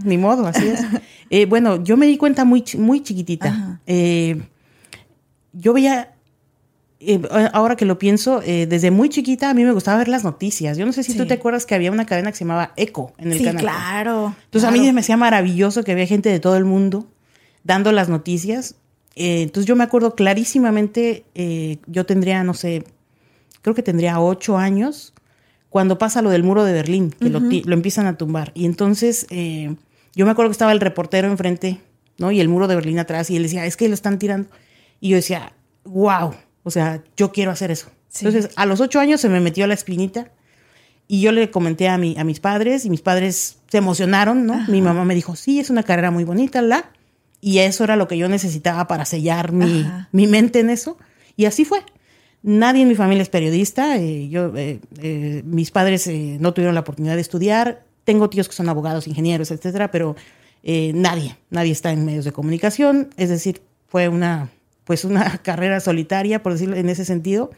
ni 0.04 0.16
modo, 0.16 0.46
así 0.46 0.68
es. 0.68 0.80
Eh, 1.28 1.46
bueno, 1.46 1.82
yo 1.82 1.96
me 1.96 2.06
di 2.06 2.16
cuenta 2.16 2.44
muy, 2.44 2.64
muy 2.78 3.02
chiquitita. 3.02 3.80
Eh, 3.86 4.42
yo 5.52 5.72
veía 5.72 6.11
eh, 7.04 7.20
ahora 7.52 7.74
que 7.76 7.84
lo 7.84 7.98
pienso, 7.98 8.42
eh, 8.44 8.66
desde 8.66 8.90
muy 8.90 9.08
chiquita 9.08 9.50
a 9.50 9.54
mí 9.54 9.64
me 9.64 9.72
gustaba 9.72 9.98
ver 9.98 10.08
las 10.08 10.22
noticias. 10.22 10.78
Yo 10.78 10.86
no 10.86 10.92
sé 10.92 11.02
si 11.02 11.16
tú 11.16 11.26
te 11.26 11.34
acuerdas 11.34 11.66
que 11.66 11.74
había 11.74 11.90
una 11.90 12.06
cadena 12.06 12.30
que 12.30 12.38
se 12.38 12.44
llamaba 12.44 12.72
Eco 12.76 13.12
en 13.18 13.32
el 13.32 13.38
sí, 13.38 13.44
canal. 13.44 13.62
claro. 13.62 14.36
Entonces 14.44 14.68
a 14.68 14.72
mí 14.72 14.92
me 14.92 15.00
hacía 15.00 15.16
maravilloso 15.16 15.82
que 15.82 15.92
había 15.92 16.06
gente 16.06 16.28
de 16.28 16.38
todo 16.38 16.56
el 16.56 16.64
mundo 16.64 17.08
dando 17.64 17.90
las 17.90 18.08
noticias. 18.08 18.76
Eh, 19.16 19.42
entonces 19.42 19.66
yo 19.66 19.74
me 19.74 19.84
acuerdo 19.84 20.14
clarísimamente, 20.14 21.24
yo 21.86 22.06
tendría, 22.06 22.44
no 22.44 22.54
sé, 22.54 22.84
creo 23.62 23.74
que 23.74 23.82
tendría 23.82 24.20
ocho 24.20 24.56
años, 24.56 25.12
cuando 25.70 25.98
pasa 25.98 26.22
lo 26.22 26.30
del 26.30 26.44
muro 26.44 26.64
de 26.64 26.72
Berlín, 26.72 27.10
que 27.10 27.30
lo, 27.30 27.40
lo, 27.40 27.74
empiezan 27.74 28.06
a 28.06 28.16
tumbar. 28.16 28.52
Y 28.54 28.64
entonces 28.64 29.26
yo 29.28 30.24
me 30.24 30.30
acuerdo 30.30 30.50
que 30.50 30.52
estaba 30.52 30.72
el 30.72 30.80
reportero 30.80 31.28
enfrente, 31.28 31.80
¿no? 32.18 32.30
Y 32.30 32.40
el 32.40 32.48
muro 32.48 32.68
de 32.68 32.76
Berlín 32.76 32.98
atrás, 32.98 33.28
y 33.30 33.36
él 33.36 33.42
decía, 33.42 33.66
es 33.66 33.76
que 33.76 33.88
lo 33.88 33.94
están 33.94 34.18
tirando. 34.18 34.48
Y 35.00 35.08
yo 35.08 35.16
decía, 35.16 35.52
wow 35.84 36.32
o 36.62 36.70
sea, 36.70 37.02
yo 37.16 37.32
quiero 37.32 37.50
hacer 37.50 37.70
eso. 37.70 37.88
Entonces, 38.20 38.50
a 38.56 38.66
los 38.66 38.80
ocho 38.80 39.00
años 39.00 39.20
se 39.20 39.28
me 39.28 39.40
metió 39.40 39.66
la 39.66 39.74
espinita 39.74 40.30
y 41.08 41.20
yo 41.20 41.32
le 41.32 41.50
comenté 41.50 41.88
a, 41.88 41.98
mi, 41.98 42.16
a 42.18 42.24
mis 42.24 42.40
padres 42.40 42.84
y 42.84 42.90
mis 42.90 43.00
padres 43.00 43.58
se 43.68 43.78
emocionaron, 43.78 44.46
¿no? 44.46 44.64
Mi 44.68 44.82
mamá 44.82 45.04
me 45.04 45.14
dijo, 45.14 45.34
sí, 45.36 45.60
es 45.60 45.70
una 45.70 45.82
carrera 45.82 46.10
muy 46.10 46.24
bonita, 46.24 46.62
la. 46.62 46.90
Y 47.40 47.58
eso 47.58 47.84
era 47.84 47.96
lo 47.96 48.06
que 48.06 48.16
yo 48.16 48.28
necesitaba 48.28 48.86
para 48.86 49.04
sellar 49.04 49.52
mi, 49.52 49.84
mi 50.12 50.26
mente 50.26 50.60
en 50.60 50.70
eso. 50.70 50.96
Y 51.36 51.46
así 51.46 51.64
fue. 51.64 51.80
Nadie 52.42 52.82
en 52.82 52.88
mi 52.88 52.94
familia 52.94 53.22
es 53.22 53.28
periodista. 53.28 53.96
Eh, 53.96 54.28
yo, 54.28 54.56
eh, 54.56 54.80
eh, 55.00 55.42
mis 55.44 55.70
padres 55.70 56.08
no 56.08 56.52
tuvieron 56.52 56.74
la 56.74 56.80
oportunidad 56.80 57.14
de 57.14 57.20
estudiar. 57.20 57.84
Tengo 58.04 58.28
tíos 58.28 58.48
que 58.48 58.54
son 58.54 58.68
abogados, 58.68 59.06
ingenieros, 59.06 59.50
etcétera, 59.50 59.90
pero 59.90 60.16
nadie, 60.64 61.36
nadie 61.50 61.72
está 61.72 61.92
en 61.92 62.04
medios 62.04 62.24
de 62.24 62.32
comunicación. 62.32 63.10
Es 63.16 63.28
decir, 63.28 63.62
fue 63.88 64.08
una 64.08 64.50
pues 64.84 65.04
una 65.04 65.38
carrera 65.42 65.80
solitaria, 65.80 66.42
por 66.42 66.52
decirlo 66.52 66.76
en 66.76 66.88
ese 66.88 67.04
sentido, 67.04 67.50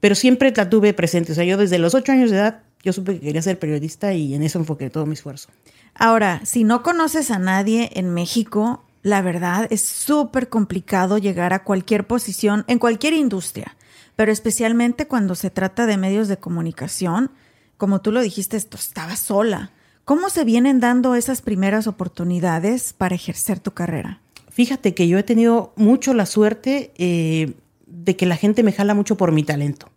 pero 0.00 0.14
siempre 0.14 0.52
la 0.54 0.70
tuve 0.70 0.94
presente. 0.94 1.32
O 1.32 1.34
sea, 1.34 1.44
yo 1.44 1.56
desde 1.56 1.78
los 1.78 1.94
ocho 1.94 2.12
años 2.12 2.30
de 2.30 2.38
edad, 2.38 2.62
yo 2.82 2.92
supe 2.92 3.14
que 3.14 3.20
quería 3.20 3.42
ser 3.42 3.58
periodista 3.58 4.14
y 4.14 4.34
en 4.34 4.42
eso 4.42 4.58
enfoqué 4.58 4.90
todo 4.90 5.06
mi 5.06 5.14
esfuerzo. 5.14 5.50
Ahora, 5.94 6.40
si 6.44 6.64
no 6.64 6.82
conoces 6.82 7.30
a 7.30 7.38
nadie 7.38 7.90
en 7.94 8.14
México, 8.14 8.84
la 9.02 9.22
verdad 9.22 9.66
es 9.70 9.82
súper 9.82 10.48
complicado 10.48 11.18
llegar 11.18 11.52
a 11.52 11.64
cualquier 11.64 12.06
posición 12.06 12.64
en 12.68 12.78
cualquier 12.78 13.14
industria, 13.14 13.76
pero 14.16 14.32
especialmente 14.32 15.06
cuando 15.06 15.34
se 15.34 15.50
trata 15.50 15.86
de 15.86 15.96
medios 15.96 16.28
de 16.28 16.38
comunicación, 16.38 17.30
como 17.76 18.00
tú 18.00 18.12
lo 18.12 18.20
dijiste, 18.20 18.56
esto 18.56 18.76
estaba 18.76 19.16
sola. 19.16 19.72
¿Cómo 20.04 20.28
se 20.28 20.44
vienen 20.44 20.80
dando 20.80 21.14
esas 21.14 21.40
primeras 21.40 21.86
oportunidades 21.86 22.92
para 22.92 23.14
ejercer 23.14 23.60
tu 23.60 23.72
carrera? 23.72 24.20
Fíjate 24.50 24.94
que 24.94 25.08
yo 25.08 25.18
he 25.18 25.22
tenido 25.22 25.72
mucho 25.76 26.12
la 26.12 26.26
suerte 26.26 26.92
eh, 26.98 27.52
de 27.86 28.16
que 28.16 28.26
la 28.26 28.36
gente 28.36 28.62
me 28.62 28.72
jala 28.72 28.94
mucho 28.94 29.16
por 29.16 29.32
mi 29.32 29.42
talento. 29.42 29.90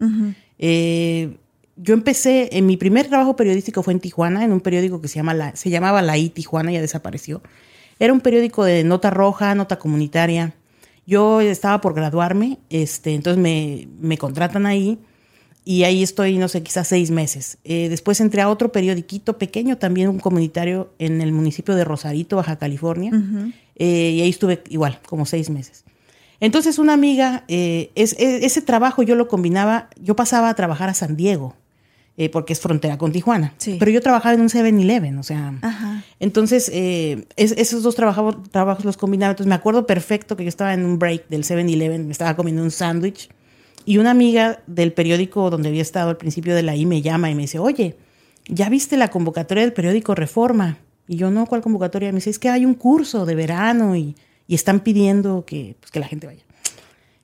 Eh, 0.60 1.38
yo 1.76 1.94
empecé, 1.94 2.50
en 2.58 2.66
mi 2.66 2.78
primer 2.78 3.08
trabajo 3.08 3.36
periodístico 3.36 3.82
fue 3.82 3.94
en 3.94 4.00
Tijuana, 4.00 4.46
en 4.46 4.54
un 4.54 4.62
periódico 4.62 5.02
que 5.02 5.08
se, 5.08 5.16
llama 5.16 5.34
la, 5.34 5.56
se 5.56 5.70
llamaba 5.70 6.02
La 6.02 6.18
I 6.18 6.30
Tijuana, 6.30 6.72
ya 6.72 6.82
desapareció. 6.82 7.42
Era 8.00 8.14
un 8.14 8.22
periódico 8.22 8.64
de 8.64 8.84
nota 8.84 9.10
roja, 9.10 9.56
nota 9.56 9.80
comunitaria. 9.80 10.54
Yo 11.06 11.42
estaba 11.42 11.82
por 11.82 11.94
graduarme, 11.96 12.60
este, 12.70 13.14
entonces 13.14 13.42
me, 13.42 13.88
me 14.00 14.18
contratan 14.18 14.66
ahí 14.66 15.00
y 15.66 15.84
ahí 15.84 16.04
estoy, 16.04 16.38
no 16.38 16.48
sé, 16.48 16.62
quizás 16.64 16.88
seis 16.88 17.10
meses. 17.12 17.58
Eh, 17.64 17.88
después 17.90 18.20
entré 18.20 18.42
a 18.42 18.50
otro 18.50 18.72
periodiquito 18.72 19.38
pequeño, 19.38 19.78
también 19.78 20.10
un 20.10 20.20
comunitario 20.20 20.94
en 21.00 21.22
el 21.22 21.32
municipio 21.32 21.76
de 21.76 21.86
Rosarito, 21.86 22.36
Baja 22.36 22.58
California, 22.58 23.12
eh, 23.76 24.12
y 24.16 24.22
ahí 24.22 24.30
estuve 24.30 24.64
igual, 24.70 25.00
como 25.08 25.26
seis 25.26 25.50
meses. 25.50 25.84
Entonces 26.40 26.78
una 26.78 26.92
amiga, 26.92 27.46
eh, 27.48 27.92
es, 27.96 28.16
ese 28.20 28.62
trabajo 28.62 29.02
yo 29.02 29.16
lo 29.16 29.30
combinaba, 29.30 29.90
yo 30.02 30.16
pasaba 30.16 30.50
a 30.50 30.54
trabajar 30.56 30.90
a 30.90 30.94
San 30.94 31.16
Diego, 31.16 31.56
eh, 32.18 32.28
porque 32.30 32.52
es 32.52 32.60
frontera 32.60 32.98
con 32.98 33.14
Tijuana, 33.14 33.54
pero 33.80 33.90
yo 33.90 34.02
trabajaba 34.02 34.36
en 34.36 34.42
un 34.42 34.50
7-Eleven, 34.50 35.18
o 35.18 35.24
sea, 35.24 35.54
entonces 36.20 36.70
eh, 36.74 37.26
esos 37.38 37.82
dos 37.82 37.96
trabajos, 37.96 38.36
trabajos 38.52 38.84
los 38.84 38.98
combinaba, 38.98 39.32
entonces 39.32 39.48
me 39.48 39.56
acuerdo 39.56 39.88
perfecto 39.88 40.36
que 40.36 40.44
yo 40.44 40.50
estaba 40.50 40.74
en 40.74 40.84
un 40.86 41.00
break 41.00 41.30
del 41.30 41.46
7-Eleven, 41.46 42.06
me 42.06 42.12
estaba 42.12 42.36
comiendo 42.36 42.62
un 42.62 42.72
sándwich 42.72 43.30
y 43.86 43.98
una 43.98 44.12
amiga 44.12 44.62
del 44.68 44.94
periódico 44.94 45.50
donde 45.50 45.70
había 45.70 45.82
estado 45.82 46.10
al 46.10 46.18
principio 46.18 46.56
de 46.56 46.64
la 46.64 46.76
I 46.76 46.86
me 46.86 47.02
llama 47.02 47.30
y 47.30 47.36
me 47.36 47.44
dice, 47.44 47.60
oye, 47.60 47.98
¿ya 48.48 48.70
viste 48.70 48.98
la 48.98 49.10
convocatoria 49.10 49.64
del 49.64 49.74
periódico 49.74 50.16
Reforma? 50.16 50.78
Y 51.08 51.18
yo, 51.18 51.32
no, 51.32 51.46
¿cuál 51.46 51.62
convocatoria? 51.62 52.12
Me 52.12 52.16
dice, 52.16 52.30
es 52.30 52.40
que 52.40 52.50
hay 52.50 52.66
un 52.66 52.74
curso 52.74 53.26
de 53.26 53.36
verano 53.36 53.96
y, 53.96 54.16
están 54.48 54.82
pidiendo 54.82 55.46
que, 55.46 55.76
pues, 55.80 55.90
que 55.90 56.00
la 56.00 56.08
gente 56.08 56.28
vaya. 56.28 56.44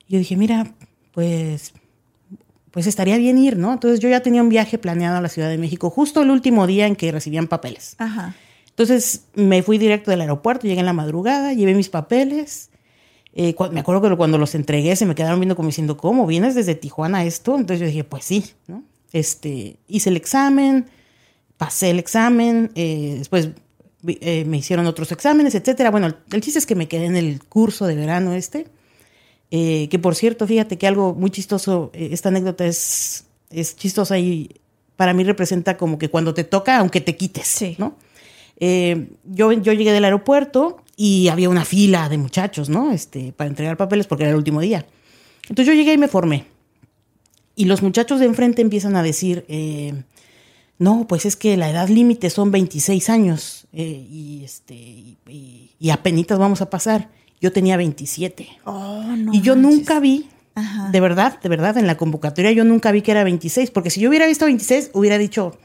Y 0.08 0.14
yo 0.14 0.18
dije, 0.18 0.36
mira, 0.36 0.74
pues, 1.12 1.72
pues 2.72 2.88
estaría 2.88 3.16
bien 3.18 3.38
ir, 3.38 3.56
¿no? 3.56 3.72
Entonces 3.72 4.00
yo 4.00 4.08
ya 4.08 4.20
tenía 4.20 4.42
un 4.42 4.48
viaje 4.48 4.78
planeado 4.78 5.18
a 5.18 5.20
la 5.20 5.28
Ciudad 5.28 5.48
de 5.48 5.56
México 5.56 5.90
justo 5.90 6.22
el 6.22 6.30
último 6.30 6.66
día 6.66 6.88
en 6.88 6.96
que 6.96 7.12
recibían 7.12 7.46
papeles. 7.46 7.94
Ajá. 7.98 8.34
Entonces 8.70 9.26
me 9.34 9.62
fui 9.62 9.78
directo 9.78 10.10
del 10.10 10.22
aeropuerto, 10.22 10.66
llegué 10.66 10.80
en 10.80 10.86
la 10.86 10.92
madrugada, 10.92 11.52
llevé 11.52 11.74
mis 11.74 11.88
papeles. 11.88 12.69
Eh, 13.34 13.54
me 13.72 13.80
acuerdo 13.80 14.08
que 14.08 14.16
cuando 14.16 14.38
los 14.38 14.54
entregué 14.54 14.96
se 14.96 15.06
me 15.06 15.14
quedaron 15.14 15.38
viendo 15.40 15.56
como 15.56 15.68
diciendo, 15.68 15.96
¿cómo? 15.96 16.26
¿Vienes 16.26 16.54
desde 16.54 16.74
Tijuana 16.74 17.24
esto? 17.24 17.56
Entonces 17.56 17.80
yo 17.80 17.86
dije, 17.86 18.04
pues 18.04 18.24
sí, 18.24 18.44
¿no? 18.66 18.82
Este, 19.12 19.76
hice 19.88 20.10
el 20.10 20.16
examen, 20.16 20.86
pasé 21.56 21.90
el 21.90 21.98
examen, 21.98 22.70
eh, 22.74 23.16
después 23.18 23.50
eh, 24.06 24.44
me 24.46 24.56
hicieron 24.56 24.86
otros 24.86 25.12
exámenes, 25.12 25.54
etcétera. 25.54 25.90
Bueno, 25.90 26.14
el, 26.32 26.40
chiste 26.40 26.58
es 26.58 26.66
que 26.66 26.74
me 26.74 26.88
quedé 26.88 27.04
en 27.04 27.16
el 27.16 27.44
curso 27.44 27.86
de 27.86 27.96
verano 27.96 28.32
este. 28.32 28.66
Eh, 29.50 29.88
que 29.90 29.98
por 29.98 30.14
cierto, 30.14 30.46
fíjate 30.46 30.78
que 30.78 30.86
algo 30.86 31.14
muy 31.14 31.30
chistoso, 31.30 31.90
eh, 31.92 32.08
esta 32.12 32.30
anécdota 32.30 32.64
es, 32.64 33.26
es 33.50 33.76
chistosa 33.76 34.18
y 34.18 34.60
para 34.96 35.12
mí 35.12 35.24
representa 35.24 35.76
como 35.76 35.98
que 35.98 36.08
cuando 36.08 36.32
te 36.32 36.44
toca, 36.44 36.78
aunque 36.78 37.00
te 37.00 37.16
quites, 37.16 37.60
¿no? 37.78 37.96
yo, 39.24 39.52
yo 39.52 39.72
llegué 39.72 39.90
del 39.90 40.04
aeropuerto 40.04 40.82
y 41.02 41.28
había 41.28 41.48
una 41.48 41.64
fila 41.64 42.10
de 42.10 42.18
muchachos, 42.18 42.68
¿no? 42.68 42.92
Este, 42.92 43.32
para 43.32 43.48
entregar 43.48 43.78
papeles 43.78 44.06
porque 44.06 44.24
era 44.24 44.32
el 44.32 44.36
último 44.36 44.60
día. 44.60 44.84
Entonces 45.48 45.66
yo 45.66 45.72
llegué 45.72 45.94
y 45.94 45.96
me 45.96 46.08
formé. 46.08 46.44
Y 47.56 47.64
los 47.64 47.80
muchachos 47.80 48.20
de 48.20 48.26
enfrente 48.26 48.60
empiezan 48.60 48.96
a 48.96 49.02
decir, 49.02 49.46
no, 50.76 51.06
pues 51.08 51.24
es 51.24 51.36
que 51.36 51.56
la 51.56 51.70
edad 51.70 51.88
límite 51.88 52.28
son 52.28 52.50
26 52.50 53.08
años 53.08 53.66
eh, 53.72 54.06
y, 54.10 54.42
este, 54.44 54.74
y, 54.74 55.70
y, 55.78 55.88
apenas 55.88 56.38
vamos 56.38 56.60
a 56.60 56.68
pasar. 56.68 57.08
Yo 57.40 57.50
tenía 57.50 57.78
27. 57.78 58.46
y 59.32 59.40
yo 59.40 59.56
nunca 59.56 60.00
vi, 60.00 60.28
de 60.92 61.00
verdad, 61.00 61.40
de 61.40 61.48
verdad, 61.48 61.78
en 61.78 61.86
la 61.86 61.96
convocatoria 61.96 62.52
yo 62.52 62.64
nunca 62.64 62.92
vi 62.92 63.00
que 63.00 63.12
era 63.12 63.24
26, 63.24 63.70
porque 63.70 63.88
si 63.88 64.02
yo 64.02 64.10
hubiera 64.10 64.26
visto 64.26 64.44
26, 64.44 64.90
hubiera 64.92 65.16
dicho, 65.16 65.58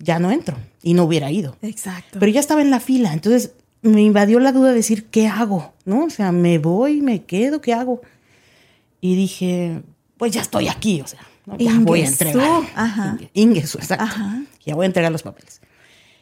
ya 0.00 0.18
no 0.18 0.32
entro 0.32 0.56
y 0.82 0.94
no 0.94 1.04
hubiera 1.04 1.30
ido. 1.30 1.56
Exacto. 1.62 2.18
Pero 2.18 2.32
ya 2.32 2.40
estaba 2.40 2.62
en 2.62 2.70
la 2.70 2.80
fila, 2.80 3.12
entonces 3.12 3.52
me 3.82 4.02
invadió 4.02 4.38
la 4.38 4.52
duda 4.52 4.70
de 4.70 4.76
decir, 4.76 5.06
¿qué 5.06 5.26
hago? 5.26 5.72
¿No? 5.84 6.04
O 6.04 6.10
sea, 6.10 6.32
me 6.32 6.58
voy, 6.58 7.02
me 7.02 7.24
quedo, 7.24 7.60
¿qué 7.60 7.74
hago? 7.74 8.00
Y 9.00 9.16
dije, 9.16 9.82
pues 10.16 10.32
ya 10.32 10.40
estoy 10.40 10.68
aquí, 10.68 11.00
o 11.00 11.06
sea, 11.06 11.20
ya 11.58 11.78
voy 11.80 12.02
a 12.02 12.06
entregar. 12.06 12.62
Ajá. 12.74 13.18
Ingesu, 13.34 13.78
exacto. 13.78 14.06
Ya 14.64 14.76
voy 14.76 14.84
a 14.84 14.86
entregar 14.86 15.10
los 15.10 15.24
papeles. 15.24 15.60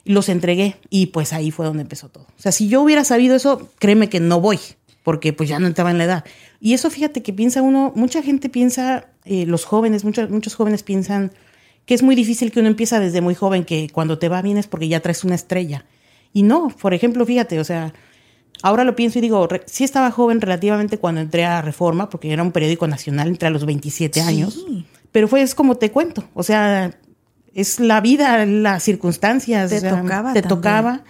Los 0.05 0.31
entregué 0.31 0.77
y 0.89 1.07
pues 1.07 1.35
ahí 1.35 1.51
fue 1.51 1.67
donde 1.67 1.83
empezó 1.83 2.09
todo. 2.09 2.25
O 2.25 2.41
sea, 2.41 2.53
si 2.53 2.69
yo 2.69 2.81
hubiera 2.81 3.05
sabido 3.05 3.37
eso, 3.37 3.71
créeme 3.79 4.09
que 4.09 4.19
no 4.19 4.41
voy, 4.41 4.59
porque 5.03 5.35
pues 5.35 5.51
ya 5.51 5.59
no 5.59 5.67
entraba 5.67 5.91
en 5.91 5.99
la 5.99 6.05
edad. 6.05 6.25
Y 6.59 6.73
eso 6.73 6.89
fíjate 6.89 7.23
que 7.23 7.35
piensa 7.35 7.61
uno, 7.61 7.93
mucha 7.95 8.23
gente 8.23 8.49
piensa, 8.49 9.09
eh, 9.27 9.45
los 9.45 9.67
jóvenes, 9.67 10.05
muchos, 10.05 10.31
muchos 10.31 10.55
jóvenes 10.55 10.83
piensan 10.83 11.33
que 11.85 11.95
es 11.95 12.03
muy 12.03 12.15
difícil 12.15 12.53
que 12.53 12.61
uno 12.61 12.69
empieza 12.69 13.01
desde 13.01 13.21
muy 13.21 13.35
joven, 13.35 13.65
que 13.65 13.91
cuando 13.93 14.19
te 14.19 14.31
va 14.31 14.41
bien 14.41 14.57
es 14.57 14.67
porque 14.67 14.89
ya 14.89 15.01
traes 15.01 15.25
una 15.25 15.35
estrella. 15.35 15.85
Y 16.33 16.43
no, 16.43 16.69
por 16.69 16.95
ejemplo, 16.95 17.27
fíjate, 17.27 17.59
o 17.59 17.65
sea, 17.65 17.93
ahora 18.63 18.85
lo 18.85 18.95
pienso 18.97 19.19
y 19.19 19.23
digo, 19.23 19.49
sí 19.67 19.85
estaba 19.85 20.11
joven 20.11 20.41
relativamente 20.41 20.99
cuando 20.99 21.21
entré 21.21 21.45
a 21.45 21.63
Reforma, 21.63 22.09
porque 22.09 22.33
era 22.33 22.43
un 22.43 22.53
periódico 22.53 22.87
nacional, 22.87 23.29
entré 23.29 23.49
a 23.49 23.51
los 23.51 23.67
27 23.67 24.21
años. 24.21 24.65
Pero 25.13 25.29
fue 25.29 25.43
es 25.43 25.55
como 25.55 25.77
te 25.77 25.91
cuento, 25.91 26.25
o 26.35 26.43
sea, 26.43 26.97
es 27.55 27.81
la 27.81 28.01
vida, 28.01 28.47
las 28.47 28.83
circunstancias. 28.83 29.71
Te 29.71 29.81
tocaba. 29.81 30.33
Te 30.33 30.43
tocaba. 30.43 31.03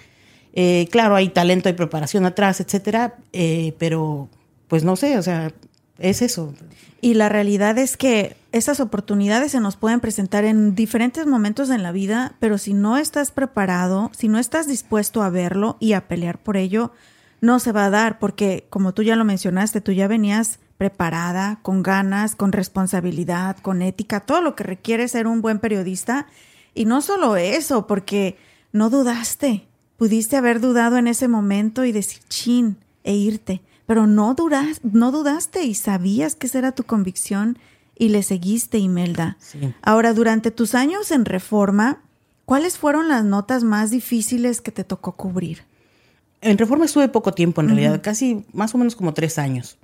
Eh, 0.52 0.88
claro, 0.90 1.14
hay 1.14 1.28
talento, 1.28 1.68
hay 1.68 1.74
preparación 1.74 2.24
atrás, 2.26 2.60
etcétera, 2.60 3.16
eh, 3.32 3.74
pero 3.78 4.28
pues 4.68 4.84
no 4.84 4.96
sé, 4.96 5.16
o 5.18 5.22
sea, 5.22 5.52
es 6.00 6.22
eso. 6.22 6.54
Y 7.00 7.14
la 7.14 7.28
realidad 7.28 7.78
es 7.78 7.96
que 7.96 8.36
esas 8.52 8.80
oportunidades 8.80 9.52
se 9.52 9.60
nos 9.60 9.76
pueden 9.76 10.00
presentar 10.00 10.44
en 10.44 10.74
diferentes 10.74 11.26
momentos 11.26 11.70
en 11.70 11.82
la 11.82 11.92
vida, 11.92 12.34
pero 12.40 12.58
si 12.58 12.74
no 12.74 12.96
estás 12.96 13.30
preparado, 13.30 14.10
si 14.16 14.28
no 14.28 14.38
estás 14.38 14.66
dispuesto 14.66 15.22
a 15.22 15.30
verlo 15.30 15.76
y 15.80 15.92
a 15.92 16.08
pelear 16.08 16.38
por 16.38 16.56
ello, 16.56 16.92
no 17.40 17.58
se 17.58 17.72
va 17.72 17.86
a 17.86 17.90
dar, 17.90 18.18
porque 18.18 18.66
como 18.68 18.92
tú 18.92 19.02
ya 19.02 19.16
lo 19.16 19.24
mencionaste, 19.24 19.80
tú 19.80 19.92
ya 19.92 20.08
venías 20.08 20.58
preparada, 20.76 21.58
con 21.62 21.82
ganas, 21.82 22.34
con 22.34 22.52
responsabilidad, 22.52 23.56
con 23.58 23.82
ética, 23.82 24.20
todo 24.20 24.40
lo 24.40 24.54
que 24.54 24.64
requiere 24.64 25.08
ser 25.08 25.26
un 25.26 25.42
buen 25.42 25.58
periodista. 25.58 26.26
Y 26.74 26.84
no 26.84 27.02
solo 27.02 27.36
eso, 27.36 27.86
porque 27.86 28.38
no 28.72 28.90
dudaste. 28.90 29.66
Pudiste 29.96 30.36
haber 30.36 30.60
dudado 30.60 30.96
en 30.96 31.06
ese 31.06 31.28
momento 31.28 31.84
y 31.84 31.92
decir 31.92 32.22
chin 32.28 32.78
e 33.04 33.14
irte, 33.14 33.60
pero 33.90 34.06
no, 34.06 34.34
duras, 34.34 34.80
no 34.84 35.10
dudaste 35.10 35.64
y 35.64 35.74
sabías 35.74 36.36
que 36.36 36.46
esa 36.46 36.58
era 36.58 36.70
tu 36.70 36.84
convicción 36.84 37.58
y 37.98 38.10
le 38.10 38.22
seguiste, 38.22 38.78
Imelda. 38.78 39.36
Ahora, 39.82 40.14
durante 40.14 40.52
tus 40.52 40.76
años 40.76 41.10
en 41.10 41.24
Reforma, 41.24 42.00
¿cuáles 42.44 42.78
fueron 42.78 43.08
las 43.08 43.24
notas 43.24 43.64
más 43.64 43.90
difíciles 43.90 44.60
que 44.60 44.70
te 44.70 44.84
tocó 44.84 45.16
cubrir? 45.16 45.64
En 46.40 46.56
Reforma 46.56 46.84
estuve 46.84 47.08
poco 47.08 47.32
tiempo, 47.32 47.62
en 47.62 47.66
realidad, 47.66 48.00
casi 48.00 48.44
más 48.52 48.72
o 48.76 48.78
menos 48.78 48.94
como 48.94 49.12
tres 49.12 49.40
años. 49.40 49.76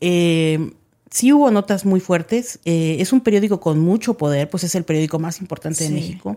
Eh, 0.00 0.72
sí 1.08 1.32
hubo 1.32 1.48
notas 1.52 1.84
muy 1.84 2.00
fuertes. 2.00 2.58
Eh, 2.64 2.96
es 2.98 3.12
un 3.12 3.20
periódico 3.20 3.60
con 3.60 3.78
mucho 3.78 4.14
poder, 4.14 4.50
pues 4.50 4.64
es 4.64 4.74
el 4.74 4.82
periódico 4.82 5.20
más 5.20 5.40
importante 5.40 5.84
de 5.84 5.90
México. 5.90 6.36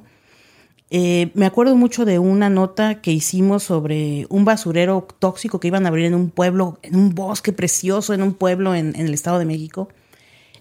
Eh, 0.92 1.32
me 1.36 1.46
acuerdo 1.46 1.76
mucho 1.76 2.04
de 2.04 2.18
una 2.18 2.50
nota 2.50 3.02
que 3.02 3.12
hicimos 3.12 3.64
sobre 3.64 4.26
un 4.30 4.44
basurero 4.44 5.08
tóxico 5.20 5.60
que 5.60 5.68
iban 5.68 5.86
a 5.86 5.90
abrir 5.90 6.06
en 6.06 6.16
un 6.16 6.32
pueblo, 6.32 6.80
en 6.82 6.96
un 6.96 7.14
bosque 7.14 7.54
precioso, 7.54 8.14
en 8.14 8.24
un 8.24 8.34
pueblo 8.34 8.74
en, 8.74 8.96
el 8.96 9.14
Estado 9.14 9.38
de 9.38 9.46
México. 9.46 9.90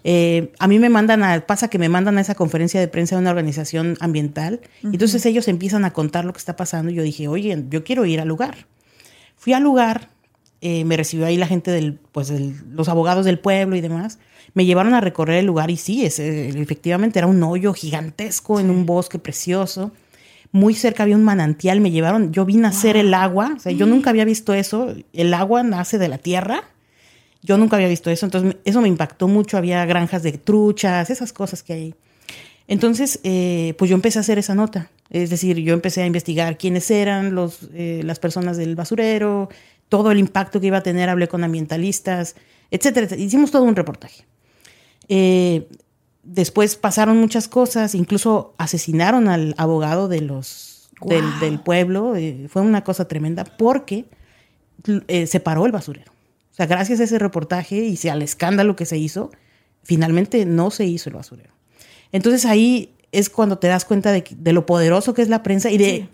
a 0.03 0.67
mí 0.67 0.79
me 0.79 0.89
mandan 0.89 1.23
a, 1.23 1.41
pasa 1.47 1.69
que 1.69 1.79
me 1.79 1.89
mandan 1.89 2.17
a 2.19 2.21
esa 2.21 2.35
conferencia 2.35 2.79
de 2.79 2.87
prensa 2.87 3.15
de 3.15 3.21
una 3.21 3.31
organización 3.31 3.97
ambiental, 3.99 4.61
y 4.83 4.87
entonces 4.87 5.25
ellos 5.25 5.47
empiezan 5.47 5.83
a 5.83 5.93
contar 5.93 6.25
lo 6.25 6.33
que 6.33 6.39
está 6.39 6.55
pasando 6.55 6.91
y 6.91 6.95
yo 6.95 7.03
dije, 7.03 7.27
oye, 7.27 7.65
yo 7.69 7.83
quiero 7.83 8.05
ir 8.05 8.21
al 8.21 8.27
lugar. 8.27 8.67
Fui 9.35 9.53
al 9.53 9.63
lugar, 9.63 10.09
eh, 10.61 10.83
me 10.83 10.97
recibió 10.97 11.25
ahí 11.25 11.37
la 11.37 11.47
gente 11.47 11.71
del, 11.71 11.97
pues 12.11 12.31
los 12.71 12.89
abogados 12.89 13.25
del 13.25 13.39
pueblo 13.39 13.75
y 13.75 13.81
demás. 13.81 14.19
Me 14.53 14.65
llevaron 14.65 14.93
a 14.93 15.01
recorrer 15.01 15.37
el 15.37 15.45
lugar 15.45 15.71
y 15.71 15.77
sí, 15.77 16.05
es, 16.05 16.19
eh, 16.19 16.49
efectivamente 16.49 17.19
era 17.19 17.27
un 17.27 17.41
hoyo 17.43 17.73
gigantesco 17.73 18.59
en 18.59 18.69
un 18.69 18.85
bosque 18.85 19.19
precioso. 19.19 19.91
Muy 20.51 20.73
cerca 20.73 21.03
había 21.03 21.15
un 21.15 21.23
manantial, 21.23 21.79
me 21.79 21.91
llevaron, 21.91 22.31
yo 22.31 22.45
vi 22.45 22.55
nacer 22.55 22.97
el 22.97 23.13
agua, 23.13 23.53
o 23.55 23.59
sea, 23.59 23.71
yo 23.71 23.85
nunca 23.85 24.09
había 24.09 24.25
visto 24.25 24.53
eso, 24.53 24.95
el 25.13 25.33
agua 25.33 25.61
nace 25.63 25.97
de 25.97 26.07
la 26.07 26.17
tierra, 26.17 26.63
yo 27.43 27.57
nunca 27.57 27.75
había 27.75 27.87
visto 27.87 28.09
eso, 28.09 28.25
entonces 28.25 28.57
eso 28.65 28.81
me 28.81 28.87
impactó 28.87 29.27
mucho, 29.27 29.57
había 29.57 29.85
granjas 29.85 30.23
de 30.23 30.33
truchas, 30.33 31.09
esas 31.09 31.33
cosas 31.33 31.61
que 31.61 31.73
hay. 31.73 31.95
Entonces, 32.67 33.19
eh, 33.23 33.75
pues 33.77 33.89
yo 33.89 33.95
empecé 33.95 34.19
a 34.19 34.21
hacer 34.21 34.39
esa 34.39 34.55
nota, 34.55 34.89
es 35.09 35.29
decir, 35.29 35.57
yo 35.57 35.73
empecé 35.73 36.01
a 36.01 36.05
investigar 36.05 36.57
quiénes 36.57 36.89
eran 36.89 37.35
los, 37.35 37.69
las 37.73 38.19
personas 38.19 38.57
del 38.57 38.75
basurero, 38.75 39.49
todo 39.89 40.11
el 40.11 40.19
impacto 40.19 40.61
que 40.61 40.67
iba 40.67 40.77
a 40.77 40.83
tener, 40.83 41.09
hablé 41.09 41.27
con 41.27 41.43
ambientalistas, 41.43 42.35
etcétera. 42.71 43.15
Hicimos 43.15 43.51
todo 43.51 43.63
un 43.63 43.75
reportaje. 43.75 44.25
Eh, 45.09 45.67
después 46.23 46.75
pasaron 46.75 47.17
muchas 47.17 47.47
cosas, 47.47 47.95
incluso 47.95 48.53
asesinaron 48.57 49.27
al 49.27 49.55
abogado 49.57 50.07
de 50.07 50.21
los, 50.21 50.89
del, 51.01 51.59
pueblo. 51.59 52.15
Eh, 52.15 52.47
fue 52.49 52.61
una 52.61 52.83
cosa 52.83 53.07
tremenda 53.07 53.43
porque 53.43 54.05
eh, 55.07 55.27
se 55.27 55.39
paró 55.39 55.65
el 55.65 55.71
basurero. 55.71 56.11
O 56.51 56.55
sea, 56.55 56.65
gracias 56.65 56.99
a 56.99 57.03
ese 57.03 57.19
reportaje 57.19 57.77
y 57.77 58.07
al 58.07 58.21
escándalo 58.21 58.75
que 58.75 58.85
se 58.85 58.97
hizo, 58.97 59.31
finalmente 59.83 60.45
no 60.45 60.71
se 60.71 60.85
hizo 60.85 61.09
el 61.09 61.15
basurero. 61.15 61.53
Entonces 62.11 62.45
ahí 62.45 62.93
es 63.11 63.29
cuando 63.29 63.59
te 63.59 63.67
das 63.67 63.85
cuenta 63.85 64.11
de, 64.11 64.53
lo 64.53 64.65
poderoso 64.65 65.13
que 65.13 65.21
es 65.21 65.29
la 65.29 65.41
prensa 65.41 65.71
y 65.71 65.77
de 65.77 66.09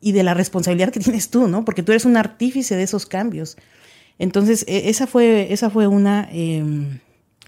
y 0.00 0.12
de 0.12 0.22
la 0.22 0.34
responsabilidad 0.34 0.90
que 0.90 1.00
tienes 1.00 1.30
tú, 1.30 1.48
¿no? 1.48 1.64
Porque 1.64 1.82
tú 1.82 1.92
eres 1.92 2.04
un 2.04 2.16
artífice 2.16 2.76
de 2.76 2.84
esos 2.84 3.06
cambios. 3.06 3.56
Entonces, 4.18 4.64
e, 4.68 4.88
esa 4.88 5.06
fue, 5.06 5.52
esa 5.52 5.70
fue 5.70 5.86
una... 5.86 6.28
Em, 6.30 7.00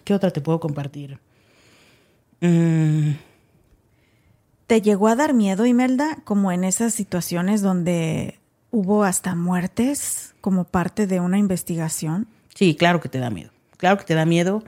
¿Qué 0.05 0.15
otra 0.15 0.31
te 0.31 0.41
puedo 0.41 0.61
compartir? 0.61 1.19
Mm. 2.41 3.13
¿Te 4.67 4.83
llegó 4.83 5.09
a 5.09 5.17
dar 5.17 5.35
miedo, 5.35 5.67
Imelda, 5.67 6.19
como 6.25 6.53
en 6.53 6.65
esas 6.65 6.95
situaciones 6.95 7.61
donde 7.61 8.39
hubo 8.71 9.05
hasta 9.05 9.35
muertes 9.35 10.35
como 10.41 10.65
parte 10.65 11.07
de 11.07 11.21
una 11.21 11.39
investigación? 11.39 12.29
Sí, 12.55 12.77
claro 12.77 13.01
que 13.01 13.09
te 13.09 13.19
da 13.19 13.31
miedo. 13.31 13.51
claro 13.77 13.99
que 13.99 14.05
te 14.05 14.15
da 14.15 14.27
miedo, 14.27 14.63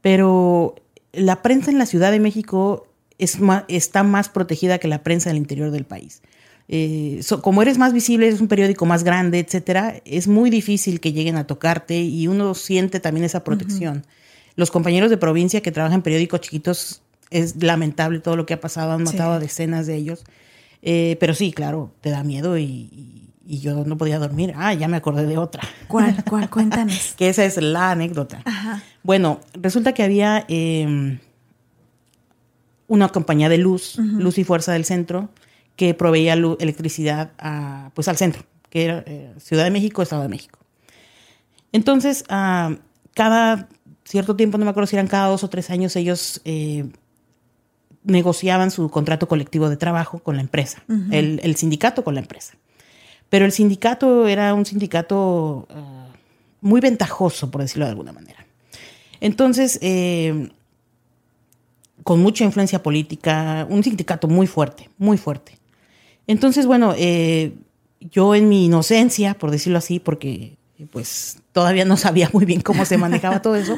pero 0.00 0.76
la 1.12 1.42
prensa 1.42 1.70
en 1.70 1.78
la 1.78 1.86
Ciudad 1.86 2.10
de 2.10 2.20
México 2.20 2.86
es 3.18 3.38
está 3.68 4.02
más 4.02 4.28
protegida 4.28 4.78
que 4.78 4.88
la 4.88 5.02
prensa 5.02 5.30
del 5.30 5.36
interior 5.36 5.70
del 5.70 5.84
país. 5.84 6.22
Eh, 6.68 7.20
como 7.42 7.60
eres 7.62 7.78
más 7.78 7.92
visible, 7.92 8.28
es 8.28 8.40
un 8.40 8.48
periódico 8.48 8.86
más 8.86 9.04
grande, 9.04 9.38
etcétera, 9.38 10.00
es 10.04 10.26
muy 10.28 10.48
difícil 10.50 11.00
que 11.00 11.12
lleguen 11.12 11.36
a 11.36 11.46
tocarte 11.46 12.00
y 12.00 12.26
uno 12.28 12.54
siente 12.54 13.00
también 13.00 13.24
esa 13.24 13.44
protección. 13.44 14.06
Los 14.56 14.70
compañeros 14.70 15.10
de 15.10 15.16
provincia 15.16 15.60
que 15.60 15.72
trabajan 15.72 15.96
en 15.96 16.02
periódicos 16.02 16.40
chiquitos, 16.40 17.02
es 17.30 17.62
lamentable 17.62 18.20
todo 18.20 18.36
lo 18.36 18.46
que 18.46 18.54
ha 18.54 18.60
pasado, 18.60 18.92
han 18.92 19.02
matado 19.02 19.32
a 19.32 19.38
decenas 19.40 19.86
de 19.86 19.96
ellos. 19.96 20.24
Eh, 20.82 21.16
pero 21.18 21.34
sí, 21.34 21.52
claro, 21.52 21.92
te 22.00 22.10
da 22.10 22.22
miedo 22.22 22.56
y, 22.58 23.20
yo 23.46 23.84
no 23.84 23.98
podía 23.98 24.18
dormir. 24.18 24.54
Ah, 24.56 24.72
ya 24.72 24.88
me 24.88 24.96
acordé 24.96 25.26
de 25.26 25.36
otra. 25.36 25.62
¿Cuál? 25.88 26.24
¿Cuál? 26.28 26.48
Cuéntanos. 26.48 27.14
que 27.16 27.28
esa 27.28 27.44
es 27.44 27.60
la 27.60 27.90
anécdota. 27.90 28.42
Bueno, 29.02 29.40
resulta 29.52 29.92
que 29.92 30.02
había 30.02 30.46
em, 30.48 31.18
una 32.86 33.08
compañía 33.10 33.50
de 33.50 33.58
luz, 33.58 33.98
Luz 33.98 34.38
y 34.38 34.44
Fuerza 34.44 34.72
del 34.72 34.86
Centro, 34.86 35.28
que 35.76 35.92
proveía 35.92 36.32
electricidad 36.32 37.32
a, 37.38 37.90
pues, 37.94 38.08
al 38.08 38.16
centro, 38.16 38.44
que 38.70 38.84
era 38.84 39.04
eh, 39.06 39.34
Ciudad 39.38 39.64
de 39.64 39.70
México, 39.70 40.00
Estado 40.00 40.22
de 40.22 40.28
México. 40.28 40.58
Entonces, 41.72 42.24
ah, 42.30 42.76
cada 43.12 43.68
cierto 44.04 44.36
tiempo, 44.36 44.58
no 44.58 44.64
me 44.64 44.70
acuerdo 44.70 44.86
si 44.86 44.96
eran 44.96 45.06
cada 45.06 45.28
dos 45.28 45.44
o 45.44 45.48
tres 45.48 45.70
años, 45.70 45.96
ellos 45.96 46.40
eh, 46.44 46.84
negociaban 48.04 48.70
su 48.70 48.90
contrato 48.90 49.28
colectivo 49.28 49.68
de 49.68 49.76
trabajo 49.76 50.18
con 50.18 50.36
la 50.36 50.42
empresa, 50.42 50.84
el, 51.10 51.56
sindicato 51.56 52.04
con 52.04 52.14
la 52.14 52.20
empresa. 52.20 52.54
Pero 53.30 53.46
el 53.46 53.52
sindicato 53.52 54.28
era 54.28 54.54
un 54.54 54.66
sindicato 54.66 55.66
ah, 55.70 56.08
muy 56.60 56.80
ventajoso, 56.80 57.50
por 57.50 57.62
decirlo 57.62 57.86
de 57.86 57.90
alguna 57.90 58.12
manera. 58.12 58.46
Entonces, 59.20 59.78
eh, 59.80 60.50
con 62.02 62.20
mucha 62.20 62.44
influencia 62.44 62.82
política, 62.82 63.66
un 63.70 63.82
sindicato 63.82 64.28
muy 64.28 64.46
fuerte, 64.46 64.90
muy 64.98 65.16
fuerte. 65.16 65.58
Entonces, 66.26 66.66
bueno, 66.66 66.94
eh, 66.96 67.54
yo 68.00 68.34
en 68.34 68.48
mi 68.48 68.66
inocencia, 68.66 69.34
por 69.34 69.50
decirlo 69.50 69.78
así, 69.78 69.98
porque 69.98 70.56
pues 70.90 71.38
todavía 71.52 71.84
no 71.84 71.96
sabía 71.96 72.30
muy 72.32 72.44
bien 72.44 72.60
cómo 72.60 72.84
se 72.84 72.98
manejaba 72.98 73.42
todo 73.42 73.56
eso, 73.56 73.76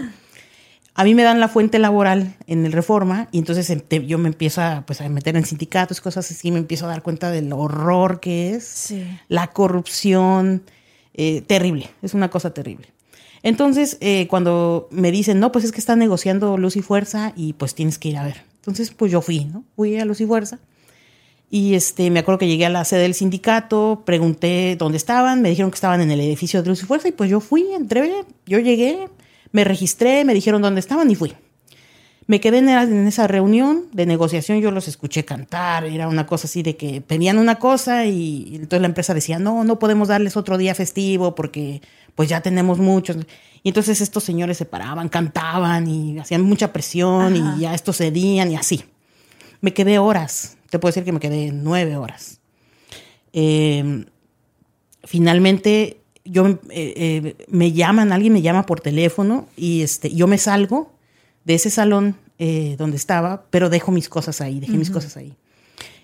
a 0.99 1.05
mí 1.05 1.15
me 1.15 1.25
dan 1.25 1.41
la 1.41 1.49
fuente 1.49 1.79
laboral 1.79 2.37
en 2.47 2.65
el 2.65 2.73
Reforma 2.73 3.29
y 3.31 3.39
entonces 3.39 3.69
em, 3.69 4.07
yo 4.07 4.17
me 4.17 4.29
empiezo 4.29 4.63
a, 4.63 4.85
pues, 4.87 5.03
a 5.03 5.09
meter 5.11 5.37
en 5.37 5.45
sindicatos, 5.45 6.01
cosas 6.01 6.31
así, 6.31 6.51
me 6.51 6.59
empiezo 6.59 6.87
a 6.87 6.89
dar 6.89 7.03
cuenta 7.03 7.31
del 7.31 7.53
horror 7.53 8.19
que 8.19 8.55
es, 8.55 8.95
la 9.29 9.49
corrupción, 9.49 10.63
eh, 11.13 11.43
terrible, 11.43 11.91
es 12.01 12.15
una 12.15 12.31
cosa 12.31 12.55
terrible. 12.55 12.89
Entonces, 13.43 13.99
eh, 14.01 14.27
cuando 14.29 14.89
me 14.91 15.13
dicen, 15.13 15.39
no, 15.39 15.53
pues 15.53 15.67
es 15.67 15.73
que 15.73 15.81
está 15.81 15.97
negociando 15.97 16.57
Luz 16.57 16.77
y 16.77 16.83
Fuerza 16.83 17.35
y 17.37 17.53
pues 17.53 17.75
tienes 17.75 17.99
que 17.99 18.09
ir 18.09 18.17
a 18.17 18.25
ver. 18.25 18.43
Entonces, 18.57 18.91
pues 18.91 19.13
yo 19.13 19.21
fui, 19.21 19.45
¿no? 19.45 19.65
Fui 19.77 19.99
a 19.99 20.05
Luz 20.07 20.23
y 20.23 20.27
Fuerza 20.27 20.59
y 21.49 21.75
este, 21.75 22.11
me 22.11 22.21
acuerdo 22.21 22.39
que 22.39 22.49
llegué 22.49 22.67
a 22.67 22.71
la 22.71 22.85
sede 22.85 23.03
del 23.03 23.15
sindicato, 23.15 24.03
pregunté 24.05 24.77
dónde 24.77 24.97
estaban, 24.97 25.43
me 25.43 25.49
dijeron 25.49 25.71
que 25.71 25.77
estaban 25.77 26.01
en 26.01 26.11
el 26.11 26.21
edificio 26.21 26.63
de 26.63 26.69
Luz 26.69 26.83
y 26.83 26.87
Fuerza 26.87 27.09
y 27.09 27.13
pues 27.13 27.31
yo 27.31 27.41
fui, 27.41 27.73
entré, 27.73 28.25
yo 28.47 28.59
llegué, 28.59 29.09
me 29.53 29.63
registré, 29.63 30.25
me 30.25 30.35
dijeron 30.35 30.61
dónde 30.61 30.81
estaban 30.81 31.11
y 31.11 31.15
fui. 31.15 31.35
Me 32.29 32.41
quedé 32.41 32.59
en, 32.59 33.07
esa 33.07 33.29
reunión 33.29 33.85
de 33.93 34.05
negociación, 34.05 34.61
yo 34.61 34.73
los 34.73 34.89
escuché 34.89 35.25
cantar, 35.25 35.85
era 35.85 36.09
una 36.09 36.27
cosa 36.27 36.49
así 36.49 36.65
de 36.65 36.77
que 36.77 37.01
pedían 37.01 37.39
una 37.39 37.61
cosa 37.61 38.05
y, 38.07 38.57
entonces 38.57 38.81
la 38.81 38.89
empresa 38.89 39.15
decía, 39.15 39.39
no, 39.39 39.63
no 39.63 39.79
podemos 39.79 40.09
darles 40.09 40.37
otro 40.37 40.59
día 40.59 40.75
festivo 40.75 41.37
porque 41.37 41.81
pues 42.17 42.29
ya 42.29 42.41
tenemos 42.41 42.79
muchos. 42.79 43.19
Y 43.63 43.69
entonces 43.69 44.01
estos 44.01 44.25
señores 44.25 44.57
se 44.59 44.65
paraban, 44.65 45.09
cantaban 45.09 45.87
y 45.87 46.19
hacían 46.19 46.43
mucha 46.43 46.73
presión 46.73 47.37
y 47.37 47.61
ya 47.61 47.75
estos 47.75 47.99
cedían 47.99 48.51
y 48.51 48.57
así. 48.57 48.83
Me 49.61 49.73
quedé 49.73 50.01
horas 50.01 50.56
te 50.77 50.81
puedo 50.81 50.91
decir 50.91 51.05
que 51.05 51.13
me 51.13 51.21
quedé 51.21 51.53
nueve 51.53 51.97
horas. 51.97 52.41
Em, 53.33 54.05
finalmente, 55.05 56.01
yo 56.25 56.47
eh, 56.47 56.59
eh, 56.71 57.37
me 57.49 57.73
llaman, 57.73 58.13
alguien 58.13 58.35
me 58.35 58.43
llama 58.43 58.67
por 58.67 58.81
teléfono 58.81 59.49
y 59.57 59.81
este, 59.81 60.15
yo 60.15 60.27
me 60.27 60.37
salgo 60.37 60.93
de 61.45 61.55
ese 61.55 61.71
salón 61.71 62.17
eh, 62.39 62.77
donde 62.77 62.99
estaba, 62.99 63.47
pero 63.49 63.71
dejo 63.71 63.91
mis 63.91 64.11
cosas 64.11 64.43
ahí, 64.43 64.61
dejé 64.61 64.77
mis 64.77 64.91
cosas 64.91 65.17
ahí. 65.17 65.35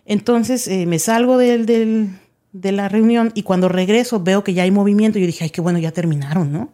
Entonces 0.06 0.68
me 0.86 0.98
salgo 0.98 1.36
del, 1.36 1.66
de 1.66 2.72
la 2.72 2.88
reunión 2.88 3.30
y 3.34 3.42
cuando 3.42 3.68
regreso 3.68 4.20
veo 4.20 4.42
que 4.42 4.54
ya 4.54 4.62
hay 4.62 4.70
movimiento. 4.70 5.18
Yo 5.18 5.26
dije, 5.26 5.44
ay, 5.44 5.50
qué 5.50 5.60
bueno, 5.60 5.78
ya 5.78 5.92
terminaron, 5.92 6.50
¿no? 6.50 6.72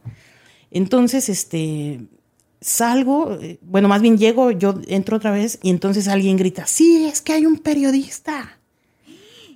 Entonces, 0.71 1.29
este, 1.29 2.01
salgo, 2.61 3.39
eh, 3.41 3.59
bueno, 3.63 3.89
más 3.89 4.03
bien 4.03 4.19
llego, 4.19 4.51
yo 4.51 4.81
entro 4.89 5.17
otra 5.17 5.31
vez 5.31 5.59
y 5.63 5.71
entonces 5.71 6.09
alguien 6.09 6.37
grita, 6.37 6.67
sí, 6.67 7.07
es 7.07 7.21
que 7.21 7.33
hay 7.33 7.47
un 7.47 7.59
periodista. 7.59 8.59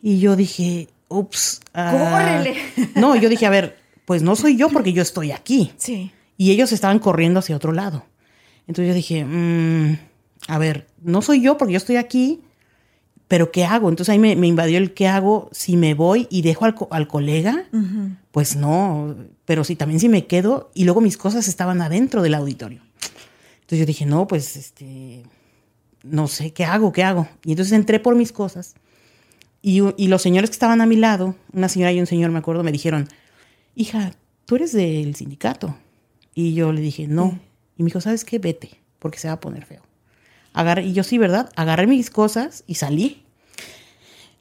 Y 0.03 0.19
yo 0.19 0.35
dije, 0.37 0.89
ups. 1.09 1.61
Uh, 1.75 2.99
no, 2.99 3.15
yo 3.17 3.29
dije, 3.29 3.47
a 3.47 3.51
ver, 3.51 3.79
pues 4.05 4.23
no 4.23 4.35
soy 4.35 4.57
yo 4.57 4.69
porque 4.69 4.93
yo 4.93 5.03
estoy 5.03 5.31
aquí. 5.31 5.73
Sí. 5.77 6.11
Y 6.37 6.51
ellos 6.51 6.73
estaban 6.73 6.99
corriendo 6.99 7.39
hacia 7.39 7.57
otro 7.57 7.73
lado. 7.73 8.05
Entonces 8.67 8.89
yo 8.89 8.95
dije, 8.95 9.25
mm, 9.25 9.99
a 10.49 10.59
ver, 10.59 10.89
no 11.03 11.23
soy 11.23 11.41
yo 11.41 11.57
porque 11.57 11.75
yo 11.75 11.77
estoy 11.77 11.97
aquí, 11.97 12.41
pero 13.29 13.53
¿qué 13.53 13.65
hago? 13.65 13.89
Entonces 13.89 14.13
ahí 14.13 14.19
me, 14.19 14.47
invadió 14.47 14.79
el 14.79 14.93
¿qué 14.93 15.07
hago? 15.07 15.49
Si 15.53 15.77
me 15.77 15.95
voy 15.95 16.27
y 16.31 16.43
dejo 16.43 16.65
al, 16.65 16.75
al 16.91 17.09
colega, 17.09 17.65
pues 18.31 18.57
no, 18.57 19.15
pero 19.45 19.65
si 19.65 19.77
también 19.77 20.01
si 20.01 20.09
me 20.09 20.27
quedo 20.27 20.71
y 20.75 20.85
luego 20.85 21.01
mis 21.01 21.17
cosas 21.17 21.49
estaban 21.49 21.81
adentro 21.81 22.23
del 22.23 22.35
auditorio. 22.35 22.83
Entonces 23.63 23.81
yo 23.81 23.87
dije, 23.87 24.07
no, 24.07 24.27
pues 24.27 24.57
este, 24.57 25.23
no 26.03 26.29
sé, 26.29 26.53
¿qué 26.53 26.65
hago? 26.65 26.93
¿Qué 26.93 27.03
hago? 27.03 27.29
Y 27.45 27.53
entonces 27.53 27.73
entré 27.73 27.99
por 27.99 28.15
mis 28.15 28.33
cosas 28.33 28.75
y, 29.63 30.09
los 30.09 30.21
señores 30.21 30.51
que 30.51 30.55
estaban 30.55 30.81
a 30.81 30.87
mi 30.87 30.97
lado, 30.97 31.37
una 31.53 31.69
señora 31.69 31.93
y 31.93 32.01
un 32.01 32.07
señor, 32.07 32.33
me 32.33 32.41
acuerdo, 32.41 32.65
me 32.65 32.73
dijeron, 32.73 33.09
hija, 33.77 34.13
tú 34.45 34.57
eres 34.57 34.73
del 34.73 35.15
sindicato. 35.15 35.77
Y 36.35 36.55
yo 36.55 36.73
le 36.73 36.81
dije, 36.81 37.07
no. 37.07 37.39
Y 37.77 37.85
me 37.85 37.87
dijo, 37.87 38.01
¿sabes 38.01 38.25
qué? 38.25 38.41
Vete, 38.41 38.81
porque 38.99 39.19
se 39.19 39.29
va 39.29 39.35
a 39.35 39.41
poner 39.41 39.65
feo. 39.65 39.83
Agarré, 40.53 40.85
y 40.85 40.93
yo 40.93 41.05
sí, 41.05 41.17
¿verdad? 41.17 41.51
Agarré 41.55 41.87
mis 41.87 42.11
cosas 42.11 42.65
y 42.67 42.75
salí. 42.75 43.23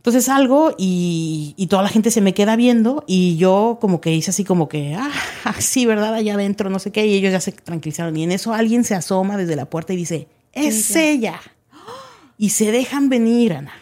Entonces 0.01 0.25
salgo 0.25 0.73
y, 0.79 1.53
y, 1.57 1.67
toda 1.67 1.83
la 1.83 1.89
gente 1.89 2.09
se 2.09 2.21
me 2.21 2.33
queda 2.33 2.55
viendo 2.55 3.03
y 3.05 3.37
yo 3.37 3.77
como 3.79 4.01
que 4.01 4.11
hice 4.11 4.31
así 4.31 4.43
como 4.43 4.67
que, 4.67 4.95
ah, 4.95 5.11
sí, 5.59 5.85
¿verdad? 5.85 6.15
Allá 6.15 6.33
adentro, 6.33 6.71
no 6.71 6.79
sé 6.79 6.91
qué, 6.91 7.05
y 7.05 7.13
ellos 7.13 7.31
ya 7.31 7.39
se 7.39 7.51
tranquilizaron. 7.51 8.17
Y 8.17 8.23
en 8.23 8.31
eso 8.31 8.51
alguien 8.51 8.83
se 8.83 8.95
asoma 8.95 9.37
desde 9.37 9.55
la 9.55 9.65
puerta 9.65 9.93
y 9.93 9.97
dice, 9.97 10.27
es 10.53 10.95
ella. 10.95 11.39
Y 12.35 12.49
se 12.49 12.71
dejan 12.71 13.09
venir, 13.09 13.53
Ana. 13.53 13.73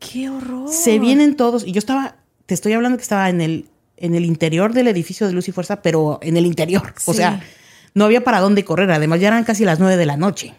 ¡Qué 0.00 0.28
horror! 0.28 0.68
Se 0.68 0.98
vienen 0.98 1.36
todos. 1.36 1.64
Y 1.64 1.70
yo 1.70 1.78
estaba, 1.78 2.16
te 2.46 2.54
estoy 2.54 2.72
hablando 2.72 2.98
que 2.98 3.02
estaba 3.02 3.28
en 3.28 3.40
el, 3.40 3.66
en 3.96 4.16
el 4.16 4.24
interior 4.24 4.72
del 4.72 4.88
edificio 4.88 5.28
de 5.28 5.32
Luz 5.32 5.46
y 5.46 5.52
Fuerza, 5.52 5.80
pero 5.80 6.18
en 6.22 6.36
el 6.36 6.44
interior. 6.44 6.92
O 7.06 7.14
sea, 7.14 7.40
no 7.94 8.04
había 8.04 8.24
para 8.24 8.40
dónde 8.40 8.64
correr. 8.64 8.90
Además, 8.90 9.20
ya 9.20 9.28
eran 9.28 9.44
casi 9.44 9.64
las 9.64 9.78
nueve 9.78 9.96
de 9.96 10.06
la 10.06 10.16
noche. 10.16 10.56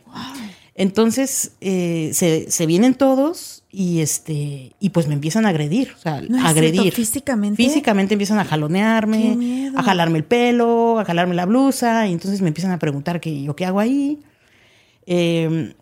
Entonces, 0.79 1.51
eh, 1.59 2.11
se, 2.13 2.49
se 2.49 2.65
vienen 2.65 2.93
todos 2.93 3.63
y 3.69 3.99
este 3.99 4.71
y 4.79 4.89
pues 4.91 5.09
me 5.09 5.13
empiezan 5.13 5.45
a 5.45 5.49
agredir, 5.49 5.91
o 5.93 5.97
sea, 5.97 6.21
a 6.41 6.49
agredir 6.49 6.93
físicamente. 6.93 7.61
Físicamente 7.61 8.13
empiezan 8.13 8.39
a 8.39 8.45
jalonearme, 8.45 9.73
a 9.75 9.83
jalarme 9.83 10.19
el 10.19 10.23
pelo, 10.23 10.97
a 10.97 11.03
jalarme 11.03 11.35
la 11.35 11.45
blusa, 11.45 12.07
y 12.07 12.13
entonces 12.13 12.41
me 12.41 12.47
empiezan 12.47 12.71
a 12.71 12.79
preguntar 12.79 13.19
qué 13.19 13.43
yo 13.43 13.57
qué 13.57 13.65
hago 13.65 13.81
ahí. 13.81 14.19
Em, 15.05 15.73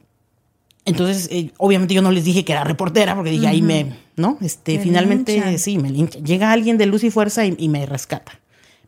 entonces, 0.83 1.29
eh, 1.31 1.51
obviamente 1.57 1.93
yo 1.93 2.01
no 2.01 2.09
les 2.09 2.25
dije 2.25 2.43
que 2.43 2.53
era 2.53 2.63
reportera, 2.63 3.13
porque 3.13 3.29
dije, 3.29 3.45
ahí 3.45 3.61
me, 3.61 3.97
¿no? 4.15 4.39
Este, 4.41 4.79
finalmente, 4.79 5.59
sí, 5.59 5.77
me 5.77 5.91
lincha. 5.91 6.17
Llega 6.17 6.51
alguien 6.51 6.79
de 6.79 6.87
luz 6.87 7.03
y 7.03 7.11
fuerza 7.11 7.45
y, 7.45 7.69
me 7.69 7.85
rescata. 7.85 8.39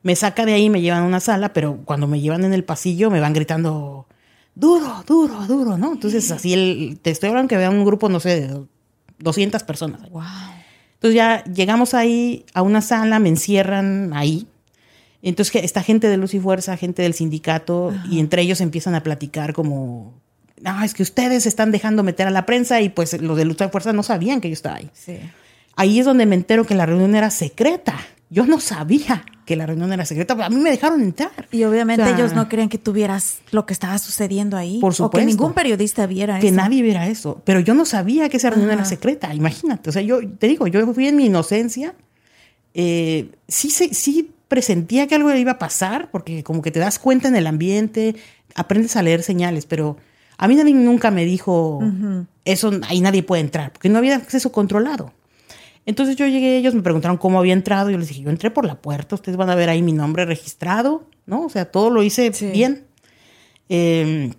Me 0.02 0.16
saca 0.16 0.44
de 0.48 0.54
ahí, 0.54 0.72
me 0.72 0.82
llevan 0.82 1.04
a 1.04 1.06
una 1.06 1.20
sala, 1.20 1.54
pero 1.54 1.82
cuando 1.86 2.08
me 2.08 2.20
llevan 2.20 2.46
en 2.46 2.54
el 2.54 2.64
pasillo 2.64 3.12
me 3.12 3.20
van 3.20 3.34
gritando, 3.34 4.08
duro, 4.60 5.04
duro, 5.08 5.46
duro, 5.48 5.78
¿no? 5.78 5.94
Entonces, 5.94 6.30
así 6.32 6.54
el, 6.54 7.00
te 7.02 7.10
estoy 7.10 7.30
hablando 7.30 7.48
que 7.48 7.58
vea 7.58 7.70
un 7.70 7.86
grupo, 7.86 8.10
no 8.10 8.20
sé, 8.20 8.42
de 8.42 8.62
200 9.20 9.64
personas. 9.64 10.10
Wow. 10.10 10.24
Entonces 10.96 11.16
ya 11.16 11.44
llegamos 11.46 11.94
ahí 11.94 12.46
a 12.54 12.62
una 12.62 12.82
sala, 12.82 13.20
me 13.20 13.30
encierran 13.30 14.12
ahí. 14.14 14.48
Entonces 15.22 15.64
esta 15.64 15.82
gente 15.82 16.08
de 16.08 16.18
Luz 16.18 16.34
y 16.34 16.40
Fuerza, 16.40 16.76
gente 16.76 17.02
del 17.04 17.14
sindicato, 17.14 17.94
y 18.10 18.20
entre 18.20 18.42
ellos 18.42 18.60
empiezan 18.60 18.96
a 18.96 19.04
platicar 19.04 19.54
como, 19.54 20.14
no, 20.62 20.84
es 20.84 20.94
que 20.94 21.04
ustedes 21.04 21.46
están 21.46 21.72
dejando 21.72 22.04
meter 22.04 22.28
a 22.28 22.32
la 22.32 22.46
prensa 22.46 22.82
y 22.82 22.90
pues 22.90 23.22
los 23.22 23.38
de 23.38 23.46
Luz 23.46 23.58
y 23.62 23.70
Fuerza 23.70 23.94
no 23.94 24.04
sabían 24.04 24.42
que 24.42 24.50
yo 24.50 24.54
estaba 24.54 24.76
ahí. 24.76 24.90
Sí. 24.94 25.20
Ahí 25.78 26.00
es 26.00 26.06
donde 26.06 26.26
me 26.26 26.36
entero 26.36 26.66
que 26.66 26.76
la 26.76 26.86
reunión 26.86 27.16
era 27.16 27.30
secreta. 27.30 27.98
Yo 28.30 28.46
no 28.46 28.60
sabía 28.60 29.24
que 29.46 29.56
la 29.56 29.66
reunión 29.66 29.92
era 29.92 30.06
secreta, 30.06 30.36
pero 30.36 30.46
a 30.46 30.50
mí 30.50 30.58
me 30.58 30.70
dejaron 30.70 31.02
entrar. 31.02 31.32
Y 31.52 31.64
obviamente 31.64 32.08
ellos 32.08 32.34
no 32.34 32.48
querían 32.48 32.70
que 32.70 32.78
tuvieras 32.78 33.40
lo 33.52 33.66
que 33.66 33.74
estaba 33.74 33.98
sucediendo 33.98 34.56
ahí. 34.58 34.80
Por 34.80 34.94
supuesto. 34.94 35.18
O 35.18 35.20
que 35.20 35.26
ningún 35.26 35.54
periodista 35.54 36.06
viera 36.06 36.38
eso. 36.38 36.46
Que 36.46 36.52
nadie 36.52 36.84
viera 36.84 37.08
eso. 37.08 37.42
Pero 37.46 37.60
yo 37.60 37.74
no 37.74 37.86
sabía 37.86 38.30
que 38.30 38.38
esa 38.38 38.52
reunión 38.52 38.72
era 38.72 38.86
secreta, 38.86 39.34
imagínate. 39.34 39.90
O 39.90 39.94
sea, 39.94 40.04
yo 40.04 40.20
te 40.38 40.48
digo, 40.48 40.68
yo 40.68 40.94
fui 40.94 41.08
en 41.08 41.16
mi 41.16 41.26
inocencia. 41.26 41.96
Eh, 42.76 43.32
sí, 43.48 43.72
sí, 43.72 44.32
presentía 44.48 45.08
que 45.08 45.16
algo 45.16 45.34
iba 45.34 45.54
a 45.54 45.60
pasar, 45.60 46.12
porque 46.12 46.44
como 46.44 46.62
que 46.62 46.70
te 46.70 46.80
das 46.80 47.00
cuenta 47.00 47.28
en 47.28 47.36
el 47.36 47.48
ambiente, 47.48 48.16
aprendes 48.56 48.96
a 48.96 49.02
leer 49.02 49.24
señales, 49.24 49.66
pero 49.66 49.98
a 50.38 50.48
mí 50.48 50.56
nadie 50.56 50.74
nunca 50.74 51.12
me 51.12 51.26
dijo, 51.26 51.80
eso 52.46 52.72
ahí 52.88 53.02
nadie 53.02 53.24
puede 53.24 53.42
entrar, 53.42 53.72
porque 53.72 53.90
no 53.90 53.98
había 53.98 54.16
acceso 54.16 54.52
controlado. 54.52 55.14
Entonces 55.90 56.16
yo 56.18 56.28
llegué, 56.28 56.56
ellos 56.56 56.76
me 56.76 56.84
preguntaron 56.84 57.18
cómo 57.18 57.40
había 57.40 57.54
entrado, 57.54 57.90
yo 57.90 57.98
les 57.98 58.10
dije, 58.10 58.22
yo 58.22 58.30
entré 58.30 58.52
por 58.52 58.64
la 58.64 58.80
puerta, 58.80 59.16
ustedes 59.16 59.38
van 59.38 59.50
a 59.50 59.56
ver 59.56 59.70
ahí 59.70 59.82
mi 59.82 59.92
nombre 59.92 60.24
registrado, 60.24 61.10
¿no? 61.26 61.46
O 61.46 61.50
sea, 61.50 61.66
todo 61.66 61.90
lo 61.90 62.04
hice 62.04 62.30
bien. 62.54 62.86
Em, 63.70 64.34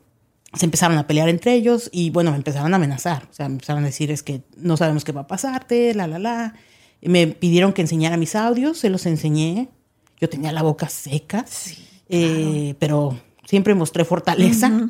se 0.54 0.64
empezaron 0.64 0.96
a 0.96 1.08
pelear 1.08 1.28
entre 1.28 1.54
ellos 1.54 1.90
y 1.92 2.10
bueno, 2.10 2.30
me 2.30 2.36
empezaron 2.36 2.72
a 2.72 2.76
amenazar, 2.76 3.26
o 3.28 3.34
sea, 3.34 3.48
me 3.48 3.54
empezaron 3.54 3.82
a 3.82 3.86
decir 3.86 4.12
es 4.12 4.22
que 4.22 4.42
no 4.58 4.76
sabemos 4.76 5.04
qué 5.04 5.10
va 5.10 5.22
a 5.22 5.26
pasarte, 5.26 5.92
la, 5.92 6.06
la, 6.06 6.20
la. 6.20 6.54
Me 7.02 7.26
pidieron 7.26 7.72
que 7.72 7.82
enseñara 7.82 8.16
mis 8.16 8.36
audios, 8.36 8.78
se 8.78 8.88
los 8.88 9.04
enseñé. 9.06 9.70
Yo 10.20 10.28
tenía 10.28 10.52
la 10.52 10.62
boca 10.62 10.88
seca, 10.88 11.44
eh, 12.08 12.76
pero 12.78 13.18
siempre 13.44 13.74
mostré 13.74 14.04
fortaleza. 14.04 14.88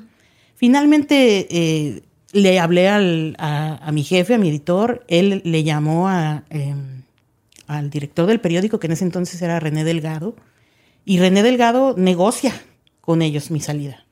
Finalmente 0.56 1.48
eh, 1.50 2.02
le 2.32 2.60
hablé 2.60 2.88
al, 2.88 3.36
a, 3.38 3.90
mi 3.92 4.04
jefe, 4.04 4.34
a 4.34 4.38
mi 4.38 4.48
editor, 4.48 5.04
él 5.08 5.42
le 5.44 5.64
llamó 5.64 6.08
a, 6.08 6.44
em, 6.50 7.02
al 7.66 7.90
director 7.90 8.26
del 8.26 8.40
periódico, 8.40 8.78
que 8.78 8.86
en 8.86 8.92
ese 8.92 9.04
entonces 9.04 9.40
era 9.42 9.60
René 9.60 9.84
Delgado, 9.84 10.36
y 11.04 11.18
René 11.18 11.42
Delgado 11.42 11.94
negocia 11.96 12.52
con 13.00 13.22
ellos 13.22 13.50
mi 13.50 13.60
salida. 13.60 14.04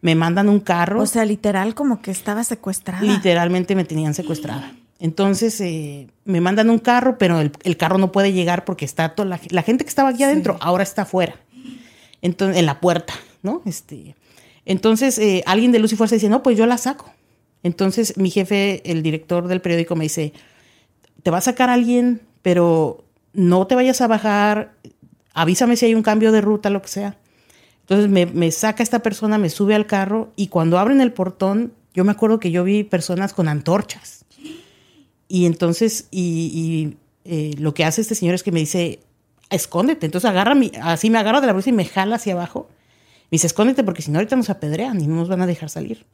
Me 0.00 0.14
mandan 0.14 0.48
un 0.48 0.60
carro. 0.60 1.02
O 1.02 1.06
sea, 1.06 1.24
literal 1.24 1.74
como 1.74 2.00
que 2.00 2.10
estaba 2.10 2.44
secuestrada. 2.44 3.02
Literalmente 3.02 3.74
me 3.74 3.84
tenían 3.84 4.14
secuestrada. 4.14 4.72
Entonces 5.00 5.60
eh, 5.60 6.08
me 6.24 6.40
mandan 6.40 6.70
un 6.70 6.78
carro, 6.78 7.18
pero 7.18 7.40
el, 7.40 7.76
carro 7.76 7.98
no 7.98 8.10
puede 8.10 8.32
llegar 8.32 8.64
porque 8.64 8.84
está 8.84 9.14
toda 9.14 9.38
la, 9.50 9.62
gente 9.62 9.84
que 9.84 9.88
estaba 9.88 10.08
aquí 10.08 10.24
adentro, 10.24 10.56
ahora 10.60 10.82
está 10.82 11.02
afuera, 11.02 11.36
entonces, 12.20 12.56
en 12.56 12.66
la 12.66 12.80
puerta, 12.80 13.14
¿no? 13.42 13.62
Este, 13.64 14.16
entonces 14.64 15.18
eh, 15.20 15.44
alguien 15.46 15.70
de 15.70 15.78
Luz 15.78 15.92
y 15.92 15.96
Fuerza 15.96 16.16
dice, 16.16 16.28
no, 16.28 16.42
pues 16.42 16.58
yo 16.58 16.66
la 16.66 16.78
saco. 16.78 17.12
Entonces 17.62 18.16
mi 18.16 18.30
jefe, 18.30 18.82
el 18.90 19.02
director 19.02 19.48
del 19.48 19.60
periódico, 19.60 19.96
me 19.96 20.04
dice, 20.04 20.32
te 21.22 21.30
va 21.30 21.38
a 21.38 21.42
sacar 21.42 21.70
alguien, 21.70 22.22
pero 22.42 23.04
no 23.32 23.66
te 23.66 23.74
vayas 23.74 24.00
a 24.00 24.06
bajar, 24.06 24.74
avísame 25.34 25.76
si 25.76 25.86
hay 25.86 25.94
un 25.94 26.02
cambio 26.02 26.32
de 26.32 26.40
ruta, 26.40 26.70
lo 26.70 26.82
que 26.82 26.88
sea. 26.88 27.18
Entonces 27.80 28.08
me, 28.10 28.50
saca 28.50 28.82
esta 28.82 29.00
persona, 29.00 29.38
me 29.38 29.48
sube 29.48 29.74
al 29.74 29.86
carro 29.86 30.32
y 30.36 30.48
cuando 30.48 30.78
abren 30.78 31.00
el 31.00 31.12
portón, 31.12 31.72
yo 31.94 32.04
me 32.04 32.12
acuerdo 32.12 32.38
que 32.38 32.50
yo 32.50 32.62
vi 32.62 32.84
personas 32.84 33.32
con 33.32 33.48
antorchas 33.48 34.26
y 35.28 35.44
entonces, 35.44 36.08
y, 36.10 36.96
eh, 37.24 37.54
lo 37.58 37.74
que 37.74 37.84
hace 37.84 38.00
este 38.00 38.14
señor 38.14 38.34
es 38.34 38.42
que 38.42 38.50
me 38.50 38.60
dice, 38.60 39.00
escóndete. 39.50 40.06
Entonces 40.06 40.28
agarra 40.28 40.54
mi, 40.54 40.72
así 40.82 41.10
me 41.10 41.18
agarra 41.18 41.40
de 41.40 41.46
la 41.46 41.52
bolsa 41.52 41.68
y 41.68 41.74
me 41.74 41.84
jala 41.84 42.16
hacia 42.16 42.32
abajo. 42.32 42.68
Me 43.30 43.36
dice, 43.36 43.46
escóndete 43.46 43.84
porque 43.84 44.02
si 44.02 44.10
no 44.10 44.18
ahorita 44.18 44.36
nos 44.36 44.48
apedrean 44.48 45.00
y 45.00 45.06
no 45.06 45.16
nos 45.16 45.28
van 45.28 45.42
a 45.42 45.46
dejar 45.46 45.68
salir. 45.68 46.06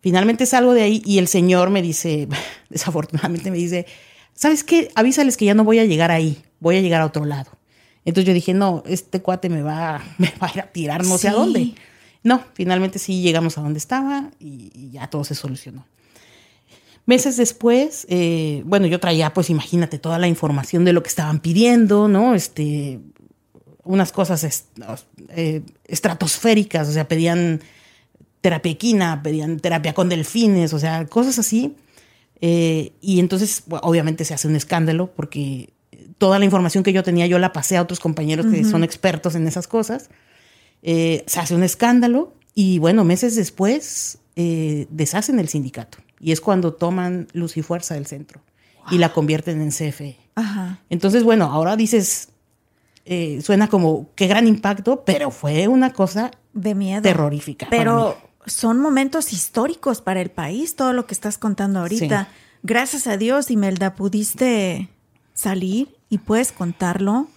Finalmente 0.00 0.46
salgo 0.46 0.74
de 0.74 0.82
ahí 0.82 1.02
y 1.04 1.18
el 1.18 1.28
señor 1.28 1.70
me 1.70 1.82
dice, 1.82 2.28
desafortunadamente 2.70 3.50
me 3.50 3.58
dice, 3.58 3.86
¿sabes 4.34 4.64
qué? 4.64 4.90
Avísales 4.94 5.36
que 5.36 5.44
ya 5.44 5.54
no 5.54 5.64
voy 5.64 5.78
a 5.78 5.84
llegar 5.84 6.10
ahí, 6.10 6.42
voy 6.60 6.76
a 6.76 6.80
llegar 6.80 7.00
a 7.00 7.06
otro 7.06 7.24
lado. 7.24 7.50
Entonces 8.04 8.26
yo 8.26 8.34
dije, 8.34 8.54
no, 8.54 8.82
este 8.86 9.20
cuate 9.20 9.48
me 9.48 9.62
va, 9.62 10.02
me 10.18 10.32
va 10.42 10.48
a 10.48 10.52
ir 10.52 10.60
a 10.60 10.66
tirar 10.66 11.04
no 11.04 11.18
sé 11.18 11.28
a 11.28 11.32
dónde. 11.32 11.74
No, 12.22 12.42
finalmente 12.54 12.98
sí 12.98 13.22
llegamos 13.22 13.58
a 13.58 13.62
donde 13.62 13.78
estaba 13.78 14.30
y 14.40 14.90
ya 14.90 15.08
todo 15.08 15.24
se 15.24 15.34
solucionó. 15.34 15.86
Meses 17.08 17.38
después, 17.38 18.06
eh, 18.10 18.62
bueno, 18.66 18.86
yo 18.86 19.00
traía, 19.00 19.32
pues 19.32 19.48
imagínate, 19.48 19.98
toda 19.98 20.18
la 20.18 20.28
información 20.28 20.84
de 20.84 20.92
lo 20.92 21.02
que 21.02 21.08
estaban 21.08 21.40
pidiendo, 21.40 22.06
¿no? 22.06 22.34
Este, 22.34 23.00
unas 23.82 24.12
cosas 24.12 24.66
eh, 25.30 25.62
estratosféricas, 25.86 26.86
o 26.86 26.92
sea, 26.92 27.08
pedían 27.08 27.62
terapia 28.40 28.72
equina, 28.72 29.22
pedían 29.22 29.58
terapia 29.58 29.94
con 29.94 30.08
delfines, 30.08 30.72
o 30.72 30.78
sea, 30.78 31.06
cosas 31.06 31.38
así. 31.38 31.76
Eh, 32.40 32.92
y 33.00 33.20
entonces, 33.20 33.64
obviamente 33.82 34.24
se 34.24 34.34
hace 34.34 34.48
un 34.48 34.56
escándalo 34.56 35.12
porque 35.14 35.70
toda 36.18 36.38
la 36.38 36.44
información 36.44 36.84
que 36.84 36.92
yo 36.92 37.02
tenía 37.02 37.26
yo 37.26 37.38
la 37.38 37.52
pasé 37.52 37.76
a 37.76 37.82
otros 37.82 38.00
compañeros 38.00 38.46
que 38.46 38.64
son 38.64 38.84
expertos 38.84 39.34
en 39.34 39.46
esas 39.46 39.66
cosas. 39.66 40.10
se 40.82 41.24
hace 41.36 41.54
un 41.54 41.62
escándalo 41.62 42.34
y 42.54 42.78
bueno, 42.78 43.04
meses 43.04 43.34
después 43.36 44.18
deshacen 44.34 45.38
el 45.40 45.48
sindicato. 45.48 45.98
Y 46.20 46.32
es 46.32 46.40
cuando 46.40 46.74
toman 46.74 47.28
luz 47.32 47.56
y 47.56 47.62
fuerza 47.62 47.94
del 47.94 48.06
centro 48.06 48.40
y 48.90 48.98
la 48.98 49.12
convierten 49.12 49.60
en 49.60 49.70
CFE. 49.70 50.16
Entonces, 50.88 51.24
bueno, 51.24 51.46
ahora 51.46 51.76
dices, 51.76 52.30
eh, 53.04 53.40
suena 53.42 53.68
como 53.68 54.10
qué 54.14 54.26
gran 54.26 54.46
impacto, 54.46 55.02
pero 55.04 55.30
fue 55.30 55.68
una 55.68 55.92
cosa 55.92 56.30
de 56.52 56.74
miedo. 56.74 57.02
Terrorífica. 57.02 57.66
Pero 57.70 58.16
son 58.48 58.80
momentos 58.80 59.32
históricos 59.32 60.00
para 60.00 60.20
el 60.20 60.30
país, 60.30 60.76
todo 60.76 60.92
lo 60.92 61.06
que 61.06 61.14
estás 61.14 61.38
contando 61.38 61.80
ahorita. 61.80 62.28
Gracias 62.62 63.06
a 63.06 63.16
Dios, 63.16 63.50
Imelda, 63.50 63.94
pudiste 63.94 64.88
salir 65.34 65.96
y 66.08 66.18
puedes 66.18 66.52
contarlo. 66.52 67.28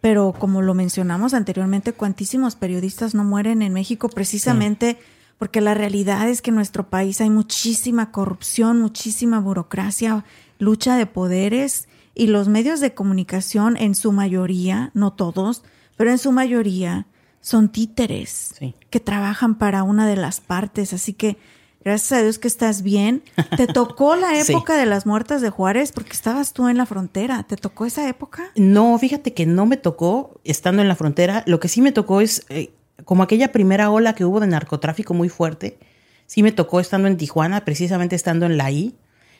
Pero 0.00 0.34
como 0.38 0.62
lo 0.62 0.72
mencionamos 0.74 1.34
anteriormente, 1.34 1.92
cuantísimos 1.92 2.56
periodistas 2.56 3.14
no 3.14 3.22
mueren 3.22 3.60
en 3.60 3.74
México 3.74 4.08
precisamente 4.08 4.98
porque 5.40 5.60
la 5.60 5.74
realidad 5.74 6.28
es 6.28 6.42
que 6.42 6.50
en 6.50 6.56
nuestro 6.56 6.88
país 6.88 7.20
hay 7.20 7.30
muchísima 7.30 8.12
corrupción, 8.12 8.78
muchísima 8.78 9.40
burocracia, 9.40 10.24
lucha 10.58 10.96
de 10.96 11.06
poderes 11.06 11.88
y 12.14 12.26
los 12.26 12.48
medios 12.48 12.80
de 12.80 12.92
comunicación 12.92 13.76
en 13.76 13.94
su 13.94 14.12
mayoría, 14.12 14.90
no 14.92 15.12
todos, 15.12 15.62
pero 15.96 16.10
en 16.10 16.18
su 16.18 16.32
mayoría 16.32 17.06
son 17.40 17.70
títeres 17.70 18.54
que 18.90 19.00
trabajan 19.00 19.56
para 19.56 19.82
una 19.82 20.06
de 20.06 20.16
las 20.16 20.40
partes, 20.40 20.92
así 20.92 21.14
que 21.14 21.36
gracias 21.82 22.12
a 22.12 22.22
Dios 22.22 22.38
que 22.38 22.48
estás 22.48 22.82
bien. 22.82 23.22
¿Te 23.56 23.66
tocó 23.66 24.16
la 24.16 24.38
época 24.38 24.76
de 24.76 24.86
las 24.86 25.06
muertas 25.06 25.40
de 25.40 25.50
Juárez 25.50 25.92
porque 25.92 26.12
estabas 26.12 26.52
tú 26.52 26.68
en 26.68 26.76
la 26.76 26.86
frontera? 26.86 27.42
¿Te 27.44 27.56
tocó 27.56 27.86
esa 27.86 28.08
época? 28.08 28.50
No, 28.56 28.98
fíjate 28.98 29.32
que 29.32 29.46
no 29.46 29.66
me 29.66 29.76
tocó 29.76 30.40
estando 30.44 30.82
en 30.82 30.88
la 30.88 30.96
frontera. 30.96 31.42
Lo 31.46 31.60
que 31.60 31.68
sí 31.68 31.80
me 31.80 31.92
tocó 31.92 32.20
es 32.20 32.44
eh, 32.48 32.70
como 33.04 33.22
aquella 33.22 33.52
primera 33.52 33.90
ola 33.90 34.14
que 34.14 34.24
hubo 34.24 34.40
de 34.40 34.46
narcotráfico 34.46 35.14
muy 35.14 35.28
fuerte, 35.28 35.78
sí 36.26 36.42
me 36.42 36.52
tocó 36.52 36.80
estando 36.80 37.08
en 37.08 37.16
Tijuana, 37.16 37.64
precisamente 37.64 38.16
estando 38.16 38.46
en 38.46 38.56
la 38.56 38.70
I. 38.70 38.94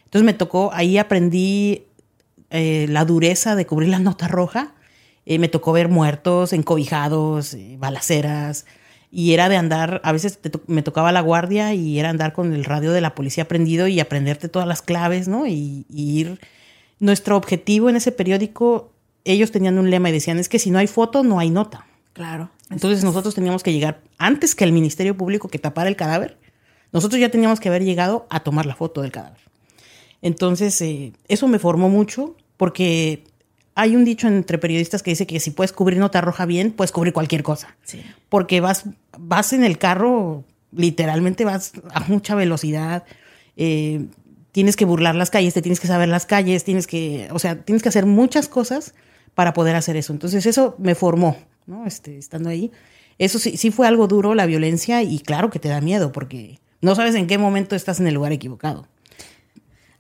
Entonces 0.04 0.24
me 0.24 0.34
tocó, 0.34 0.70
ahí 0.72 0.98
aprendí 0.98 1.84
eh, 2.50 2.86
la 2.88 3.04
dureza 3.04 3.54
de 3.54 3.66
cubrir 3.66 3.90
la 3.90 3.98
nota 3.98 4.26
roja. 4.26 4.74
Eh, 5.30 5.38
me 5.38 5.48
tocó 5.48 5.70
ver 5.70 5.88
muertos, 5.88 6.52
encobijados, 6.52 7.54
eh, 7.54 7.76
balaceras. 7.78 8.66
Y 9.12 9.32
era 9.32 9.48
de 9.48 9.56
andar, 9.56 10.00
a 10.02 10.10
veces 10.10 10.40
me 10.66 10.82
tocaba 10.82 11.12
la 11.12 11.20
guardia 11.20 11.72
y 11.72 12.00
era 12.00 12.10
andar 12.10 12.32
con 12.32 12.52
el 12.52 12.64
radio 12.64 12.90
de 12.90 13.00
la 13.00 13.14
policía 13.14 13.46
prendido 13.46 13.86
y 13.86 14.00
aprenderte 14.00 14.48
todas 14.48 14.66
las 14.66 14.82
claves, 14.82 15.28
¿no? 15.28 15.46
y 15.46 15.86
ir. 15.88 16.40
Nuestro 16.98 17.36
objetivo 17.36 17.88
en 17.88 17.94
ese 17.94 18.10
periódico, 18.10 18.90
ellos 19.24 19.52
tenían 19.52 19.78
un 19.78 19.88
lema 19.88 20.08
y 20.08 20.12
decían, 20.12 20.40
es 20.40 20.48
que 20.48 20.58
si 20.58 20.72
no 20.72 20.80
hay 20.80 20.88
foto, 20.88 21.22
no 21.22 21.38
hay 21.38 21.50
nota. 21.50 21.86
Claro. 22.12 22.50
Entonces 22.68 23.04
nosotros 23.04 23.36
teníamos 23.36 23.62
que 23.62 23.72
llegar 23.72 24.00
antes 24.18 24.56
que 24.56 24.64
el 24.64 24.72
Ministerio 24.72 25.16
Público 25.16 25.46
que 25.46 25.60
tapara 25.60 25.88
el 25.88 25.94
cadáver. 25.94 26.38
Nosotros 26.90 27.20
ya 27.20 27.28
teníamos 27.28 27.60
que 27.60 27.68
haber 27.68 27.84
llegado 27.84 28.26
a 28.30 28.40
tomar 28.40 28.66
la 28.66 28.74
foto 28.74 29.02
del 29.02 29.12
cadáver. 29.12 29.38
Entonces, 30.22 30.80
eh, 30.82 31.12
eso 31.28 31.46
me 31.46 31.60
formó 31.60 31.88
mucho 31.88 32.34
porque 32.56 33.22
hay 33.74 33.96
un 33.96 34.04
dicho 34.04 34.28
entre 34.28 34.58
periodistas 34.58 35.02
que 35.02 35.10
dice 35.10 35.26
que 35.26 35.40
si 35.40 35.50
puedes 35.50 35.72
cubrir 35.72 35.98
nota 35.98 36.20
roja 36.20 36.46
bien, 36.46 36.72
puedes 36.72 36.92
cubrir 36.92 37.12
cualquier 37.12 37.42
cosa. 37.42 37.76
Porque 38.28 38.60
vas, 38.60 38.84
vas 39.18 39.52
en 39.52 39.64
el 39.64 39.78
carro, 39.78 40.44
literalmente 40.72 41.44
vas 41.44 41.72
a 41.92 42.00
mucha 42.00 42.34
velocidad, 42.34 43.04
eh, 43.56 44.06
tienes 44.52 44.76
que 44.76 44.84
burlar 44.84 45.14
las 45.14 45.30
calles, 45.30 45.54
te 45.54 45.62
tienes 45.62 45.80
que 45.80 45.86
saber 45.86 46.08
las 46.08 46.26
calles, 46.26 46.64
tienes 46.64 46.86
que, 46.86 47.28
o 47.32 47.38
sea, 47.38 47.62
tienes 47.62 47.82
que 47.82 47.88
hacer 47.88 48.06
muchas 48.06 48.48
cosas 48.48 48.94
para 49.34 49.52
poder 49.52 49.76
hacer 49.76 49.96
eso. 49.96 50.12
Entonces, 50.12 50.46
eso 50.46 50.74
me 50.78 50.94
formó. 50.94 51.36
¿no? 51.70 51.86
Este, 51.86 52.18
estando 52.18 52.50
ahí. 52.50 52.70
Eso 53.18 53.38
sí, 53.38 53.56
sí 53.56 53.70
fue 53.70 53.86
algo 53.86 54.06
duro, 54.06 54.34
la 54.34 54.46
violencia, 54.46 55.02
y 55.02 55.20
claro 55.20 55.50
que 55.50 55.58
te 55.58 55.68
da 55.68 55.80
miedo 55.80 56.12
porque 56.12 56.58
no 56.80 56.94
sabes 56.94 57.14
en 57.14 57.26
qué 57.26 57.38
momento 57.38 57.76
estás 57.76 58.00
en 58.00 58.06
el 58.06 58.14
lugar 58.14 58.32
equivocado. 58.32 58.86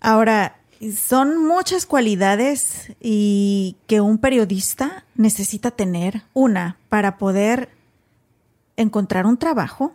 Ahora, 0.00 0.59
son 0.96 1.46
muchas 1.46 1.84
cualidades 1.84 2.92
y 3.00 3.76
que 3.86 4.00
un 4.00 4.18
periodista 4.18 5.04
necesita 5.14 5.70
tener. 5.70 6.22
Una, 6.32 6.78
para 6.88 7.18
poder 7.18 7.68
encontrar 8.76 9.26
un 9.26 9.36
trabajo 9.36 9.94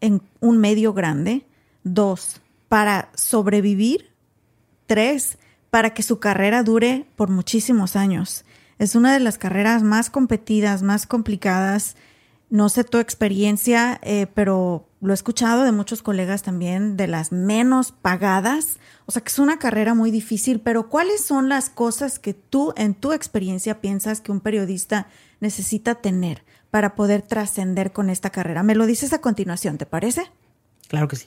en 0.00 0.22
un 0.40 0.58
medio 0.58 0.92
grande. 0.92 1.46
Dos, 1.84 2.40
para 2.68 3.10
sobrevivir. 3.14 4.10
Tres, 4.86 5.38
para 5.70 5.94
que 5.94 6.02
su 6.02 6.18
carrera 6.18 6.62
dure 6.62 7.06
por 7.16 7.30
muchísimos 7.30 7.96
años. 7.96 8.44
Es 8.78 8.96
una 8.96 9.12
de 9.12 9.20
las 9.20 9.38
carreras 9.38 9.82
más 9.82 10.10
competidas, 10.10 10.82
más 10.82 11.06
complicadas. 11.06 11.96
No 12.54 12.68
sé 12.68 12.84
tu 12.84 12.98
experiencia, 12.98 13.98
eh, 14.04 14.28
pero 14.32 14.88
lo 15.00 15.12
he 15.12 15.14
escuchado 15.14 15.64
de 15.64 15.72
muchos 15.72 16.02
colegas 16.02 16.44
también, 16.44 16.96
de 16.96 17.08
las 17.08 17.32
menos 17.32 17.90
pagadas. 17.90 18.78
O 19.06 19.10
sea, 19.10 19.22
que 19.22 19.30
es 19.30 19.40
una 19.40 19.58
carrera 19.58 19.94
muy 19.94 20.12
difícil, 20.12 20.60
pero 20.60 20.88
¿cuáles 20.88 21.24
son 21.24 21.48
las 21.48 21.68
cosas 21.68 22.20
que 22.20 22.32
tú, 22.32 22.72
en 22.76 22.94
tu 22.94 23.12
experiencia, 23.12 23.80
piensas 23.80 24.20
que 24.20 24.30
un 24.30 24.38
periodista 24.38 25.08
necesita 25.40 25.96
tener 25.96 26.44
para 26.70 26.94
poder 26.94 27.22
trascender 27.22 27.90
con 27.90 28.08
esta 28.08 28.30
carrera? 28.30 28.62
Me 28.62 28.76
lo 28.76 28.86
dices 28.86 29.12
a 29.12 29.20
continuación, 29.20 29.76
¿te 29.76 29.84
parece? 29.86 30.30
Claro 30.86 31.08
que 31.08 31.16
sí. 31.16 31.26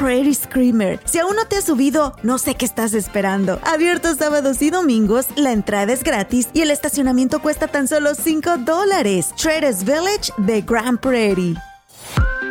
Prairie 0.00 0.32
Screamer. 0.32 0.98
Si 1.04 1.18
aún 1.18 1.36
no 1.36 1.44
te 1.44 1.58
has 1.58 1.64
subido, 1.64 2.16
no 2.22 2.38
sé 2.38 2.54
qué 2.54 2.64
estás 2.64 2.94
esperando. 2.94 3.60
Abierto 3.62 4.14
sábados 4.14 4.62
y 4.62 4.70
domingos, 4.70 5.26
la 5.36 5.52
entrada 5.52 5.92
es 5.92 6.02
gratis 6.02 6.48
y 6.54 6.62
el 6.62 6.70
estacionamiento 6.70 7.42
cuesta 7.42 7.68
tan 7.68 7.86
solo 7.86 8.14
5 8.14 8.56
dólares. 8.64 9.34
Traders 9.36 9.84
Village 9.84 10.32
de 10.38 10.62
Grand 10.62 10.98
Prairie. 10.98 11.54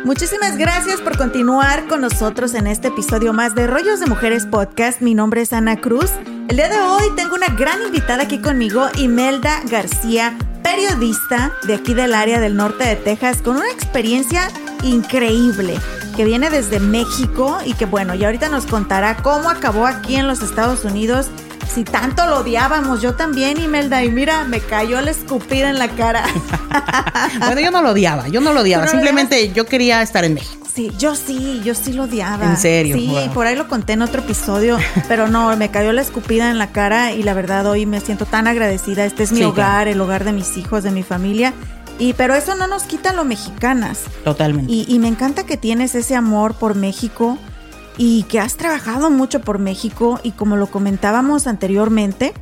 Muchísimas 0.04 0.56
gracias 0.58 1.00
por 1.00 1.18
continuar 1.18 1.88
con 1.88 2.02
nosotros 2.02 2.54
en 2.54 2.68
este 2.68 2.88
episodio 2.88 3.32
más 3.32 3.56
de 3.56 3.66
Rollos 3.66 3.98
de 3.98 4.06
Mujeres 4.06 4.46
Podcast. 4.46 5.00
Mi 5.00 5.14
nombre 5.14 5.40
es 5.40 5.52
Ana 5.52 5.80
Cruz. 5.80 6.12
El 6.48 6.56
día 6.56 6.68
de 6.68 6.78
hoy 6.78 7.02
tengo 7.16 7.34
una 7.34 7.48
gran 7.48 7.82
invitada 7.82 8.22
aquí 8.22 8.38
conmigo, 8.38 8.86
Imelda 8.96 9.60
García, 9.68 10.38
periodista 10.62 11.52
de 11.66 11.74
aquí 11.74 11.94
del 11.94 12.14
área 12.14 12.38
del 12.38 12.54
norte 12.54 12.84
de 12.84 12.94
Texas, 12.94 13.42
con 13.42 13.56
una 13.56 13.70
experiencia 13.72 14.48
increíble 14.84 15.80
que 16.20 16.26
viene 16.26 16.50
desde 16.50 16.80
México 16.80 17.60
y 17.64 17.72
que 17.72 17.86
bueno, 17.86 18.14
y 18.14 18.22
ahorita 18.26 18.50
nos 18.50 18.66
contará 18.66 19.16
cómo 19.22 19.48
acabó 19.48 19.86
aquí 19.86 20.16
en 20.16 20.26
los 20.26 20.42
Estados 20.42 20.84
Unidos. 20.84 21.28
Si 21.66 21.82
tanto 21.82 22.26
lo 22.26 22.40
odiábamos, 22.40 23.00
yo 23.00 23.14
también, 23.14 23.58
Imelda, 23.58 24.04
y 24.04 24.10
mira, 24.10 24.44
me 24.44 24.60
cayó 24.60 25.00
la 25.00 25.12
escupida 25.12 25.70
en 25.70 25.78
la 25.78 25.88
cara. 25.88 26.22
bueno, 27.40 27.62
yo 27.62 27.70
no 27.70 27.80
lo 27.80 27.92
odiaba, 27.92 28.28
yo 28.28 28.42
no 28.42 28.52
lo 28.52 28.60
odiaba, 28.60 28.86
simplemente 28.86 29.50
yo 29.54 29.64
quería 29.64 30.02
estar 30.02 30.26
en 30.26 30.34
México. 30.34 30.66
Sí, 30.74 30.92
yo 30.98 31.14
sí, 31.14 31.62
yo 31.64 31.74
sí 31.74 31.94
lo 31.94 32.02
odiaba. 32.02 32.44
¿En 32.44 32.58
serio? 32.58 32.96
Sí, 32.96 33.10
por 33.32 33.46
ahí 33.46 33.56
lo 33.56 33.66
conté 33.66 33.94
en 33.94 34.02
otro 34.02 34.20
episodio, 34.20 34.76
pero 35.08 35.26
no, 35.26 35.56
me 35.56 35.70
cayó 35.70 35.90
la 35.94 36.02
escupida 36.02 36.50
en 36.50 36.58
la 36.58 36.70
cara 36.70 37.14
y 37.14 37.22
la 37.22 37.32
verdad 37.32 37.64
hoy 37.64 37.86
me 37.86 37.98
siento 38.00 38.26
tan 38.26 38.46
agradecida. 38.46 39.06
Este 39.06 39.22
es 39.22 39.32
mi 39.32 39.42
hogar, 39.42 39.88
el 39.88 39.98
hogar 40.02 40.24
de 40.24 40.32
mis 40.32 40.58
hijos, 40.58 40.82
de 40.82 40.90
mi 40.90 41.02
familia 41.02 41.54
y 42.00 42.14
pero 42.14 42.34
eso 42.34 42.54
no 42.56 42.66
nos 42.66 42.84
quita 42.84 43.12
lo 43.12 43.24
mexicanas. 43.24 44.04
Totalmente. 44.24 44.72
Y, 44.72 44.98
me 44.98 45.06
encanta 45.06 45.44
que 45.44 45.58
tienes 45.58 45.94
ese 45.94 46.16
amor 46.16 46.54
por 46.54 46.74
México 46.74 47.38
y 47.98 48.22
que 48.24 48.40
has 48.40 48.56
trabajado 48.56 49.10
mucho 49.10 49.42
por 49.42 49.58
México 49.58 50.18
y 50.22 50.32
como 50.32 50.56
lo 50.56 50.68
comentábamos 50.68 51.46
anteriormente, 51.46 52.32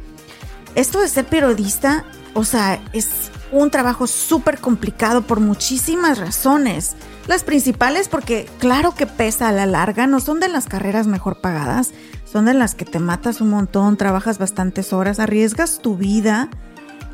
esto 0.77 1.01
de 1.01 1.09
ser 1.09 1.27
periodista, 1.27 2.05
o 2.35 2.45
sea, 2.45 2.81
es 2.93 3.33
un 3.51 3.71
trabajo 3.71 4.07
súper 4.07 4.59
complicado 4.59 5.23
por 5.23 5.41
muchísimas 5.41 6.19
razones. 6.19 6.95
Las 7.27 7.43
principales 7.43 8.09
porque 8.09 8.49
claro 8.61 8.95
que 8.95 9.07
pesa 9.07 9.49
a 9.49 9.53
la 9.53 9.67
larga, 9.67 10.07
no 10.07 10.21
son 10.21 10.39
de 10.39 10.49
las 10.49 10.67
carreras 10.67 11.09
mejor 11.09 11.41
pagadas, 11.41 11.91
son 12.31 12.45
de 12.45 12.55
las 12.55 12.77
que 12.77 12.85
te 12.85 13.01
matas 13.01 13.41
un 13.41 13.51
montón, 13.51 13.97
trabajas 13.97 14.39
bastantes 14.39 14.93
horas, 14.93 15.19
arriesgas 15.19 15.81
tu 15.81 15.97
vida 15.97 16.49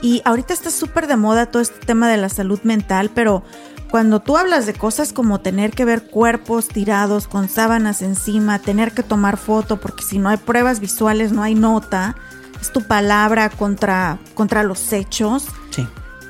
y 0.05 0.21
ahorita 0.27 0.53
está 0.53 0.71
súper 0.71 1.07
de 1.07 1.17
moda 1.17 1.47
todo 1.47 1.63
este 1.63 1.87
tema 1.87 2.11
de 2.11 2.19
la 2.19 2.29
salud 2.29 2.61
mental, 2.63 3.11
pero 3.15 3.43
cuando 3.91 4.21
tú 4.21 4.37
hablas 4.37 4.67
de 4.67 4.75
cosas 4.75 5.15
como 5.15 5.41
tener 5.41 5.71
que 5.71 5.87
ver 5.87 6.03
cuerpos 6.03 6.69
tirados 6.69 7.27
con 7.27 7.49
sábanas 7.49 8.03
encima, 8.03 8.59
tener 8.59 8.93
que 8.93 9.03
tomar 9.03 9.39
foto, 9.39 9.81
porque 9.81 10.03
si 10.03 10.19
no 10.19 10.29
hay 10.29 10.37
pruebas 10.37 10.81
visuales 10.81 11.33
no 11.33 11.43
hay 11.43 11.55
nota, 11.55 12.17
es 12.61 12.71
tu 12.71 12.83
palabra 12.83 13.49
contra, 13.49 14.19
contra 14.35 14.63
los 14.63 14.93
hechos. 14.93 15.47
Sí. 15.71 15.89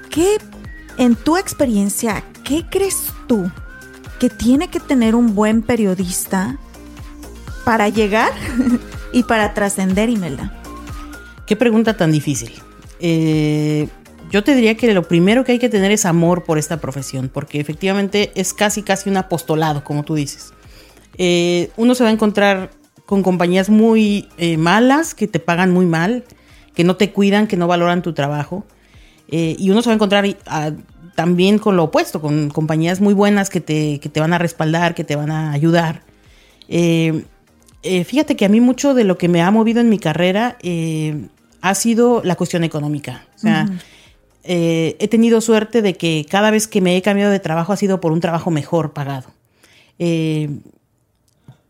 ¿Qué, 0.09 0.37
en 0.97 1.17
tu 1.17 1.37
experiencia, 1.37 2.23
qué 2.45 2.65
crees 2.71 3.13
tú 3.27 3.51
que 4.21 4.31
tiene 4.31 4.69
que 4.69 4.79
tener 4.79 5.17
un 5.17 5.35
buen 5.35 5.63
periodista 5.63 6.59
para 7.65 7.89
llegar 7.89 8.31
y 9.13 9.25
para 9.25 9.53
trascender, 9.53 10.11
Imelda? 10.11 10.53
Qué 11.45 11.57
pregunta 11.57 11.97
tan 11.97 12.13
difícil. 12.13 12.63
Eh, 13.01 13.89
yo 14.31 14.43
te 14.43 14.55
diría 14.55 14.77
que 14.77 14.93
lo 14.95 15.07
primero 15.07 15.45
que 15.45 15.53
hay 15.53 15.59
que 15.59 15.69
tener 15.69 15.93
es 15.93 16.05
amor 16.05 16.45
por 16.45 16.59
esta 16.59 16.81
profesión, 16.81 17.31
porque 17.33 17.61
efectivamente 17.61 18.33
es 18.35 18.53
casi, 18.53 18.83
casi 18.83 19.11
un 19.11 19.17
apostolado, 19.17 19.85
como 19.85 20.03
tú 20.03 20.15
dices. 20.15 20.53
Eh, 21.19 21.71
uno 21.77 21.95
se 21.95 22.03
va 22.03 22.11
a 22.11 22.13
encontrar 22.13 22.71
con 23.07 23.23
compañías 23.23 23.69
muy 23.69 24.29
eh, 24.39 24.57
malas, 24.57 25.15
que 25.15 25.29
te 25.29 25.39
pagan 25.39 25.71
muy 25.71 25.87
mal, 25.87 26.25
que 26.75 26.85
no 26.85 26.97
te 26.97 27.13
cuidan, 27.13 27.47
que 27.47 27.57
no 27.57 27.67
valoran 27.67 28.03
tu 28.03 28.13
trabajo. 28.13 28.65
y 29.29 29.71
uno 29.71 29.83
se 29.83 29.89
va 29.89 29.93
a 29.93 29.95
encontrar 29.95 30.25
también 31.15 31.59
con 31.59 31.77
lo 31.77 31.85
opuesto, 31.85 32.21
con 32.21 32.51
compañías 32.51 33.01
muy 33.01 33.15
buenas 33.15 33.51
que 33.51 33.61
te, 33.61 33.99
que 34.01 34.09
te 34.09 34.21
van 34.21 34.33
a 34.33 34.39
respaldar, 34.39 34.95
que 34.95 35.05
te 35.05 35.17
van 35.17 35.31
a 35.31 35.53
ayudar. 35.53 36.03
fíjate 37.83 38.37
que 38.37 38.45
a 38.45 38.49
mí 38.49 38.61
mucho 38.61 38.95
de 38.95 39.05
lo 39.05 39.17
que 39.17 39.29
me 39.29 39.43
ha 39.43 39.51
movido 39.51 39.81
en 39.81 39.89
mi 39.89 39.99
carrera 39.99 40.57
ha 41.65 41.75
sido 41.75 42.21
la 42.23 42.37
cuestión 42.37 42.63
económica. 42.63 43.27
O 43.37 43.39
sea, 43.39 43.67
eh, 44.43 44.97
he 44.99 45.09
tenido 45.09 45.41
suerte 45.41 45.81
de 45.81 45.95
que 45.95 46.27
cada 46.29 46.51
vez 46.51 46.69
que 46.69 46.83
me 46.83 46.95
he 46.95 47.01
cambiado 47.01 47.33
de 47.33 47.41
trabajo 47.41 47.73
ha 47.73 47.79
sido 47.79 48.03
por 48.03 48.13
un 48.13 48.21
trabajo 48.21 48.51
mejor 48.51 48.93
pagado. 48.93 49.31
Eh, 49.99 50.51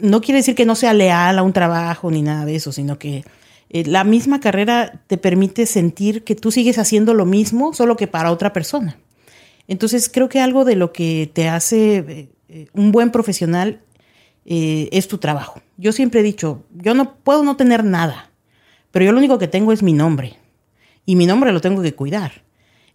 no 0.01 0.21
quiere 0.21 0.39
decir 0.41 0.57
que 0.57 0.67
no 0.67 0.75
sea 0.75 0.95
leal 0.95 1.39
a 1.39 1.45
un 1.45 1.53
trabajo 1.53 2.11
ni 2.11 2.23
nada 2.23 2.45
de 2.45 2.57
eso, 2.57 2.73
sino 2.73 2.99
que 2.99 3.23
eh, 3.71 3.85
la 3.87 4.03
misma 4.03 4.41
carrera 4.41 5.01
te 5.07 5.17
permite 5.17 5.65
sentir 5.65 6.25
que 6.25 6.35
tú 6.35 6.51
sigues 6.51 6.79
haciendo 6.79 7.15
lo 7.15 7.25
mismo, 7.25 7.73
solo 7.73 7.97
que 7.97 8.09
para 8.09 8.33
otra 8.33 8.53
persona. 8.53 8.99
Entonces 9.69 10.11
creo 10.13 10.29
que 10.29 10.41
algo 10.41 10.65
de 10.65 10.75
lo 10.75 10.93
que 10.93 11.31
te 11.33 11.49
hace 11.49 12.31
un 12.73 12.91
buen 12.91 13.13
profesional 13.13 13.81
es 14.45 15.07
tu 15.07 15.19
trabajo. 15.19 15.63
Yo 15.77 15.93
siempre 15.93 16.19
he 16.19 16.25
dicho, 16.25 16.65
yo 16.75 16.95
no 16.95 17.15
puedo 17.15 17.45
no 17.45 17.57
tener 17.57 17.85
nada, 17.85 18.31
pero 18.95 19.07
yo 19.07 19.13
lo 19.13 19.19
único 19.19 19.39
que 19.39 19.49
tengo 19.49 19.73
es 19.73 19.83
mi 19.83 19.93
nombre. 19.93 20.37
Y 21.05 21.17
mi 21.17 21.27
nombre 21.27 21.51
lo 21.51 21.61
tengo 21.61 21.83
que 21.83 21.97
cuidar. 21.97 22.45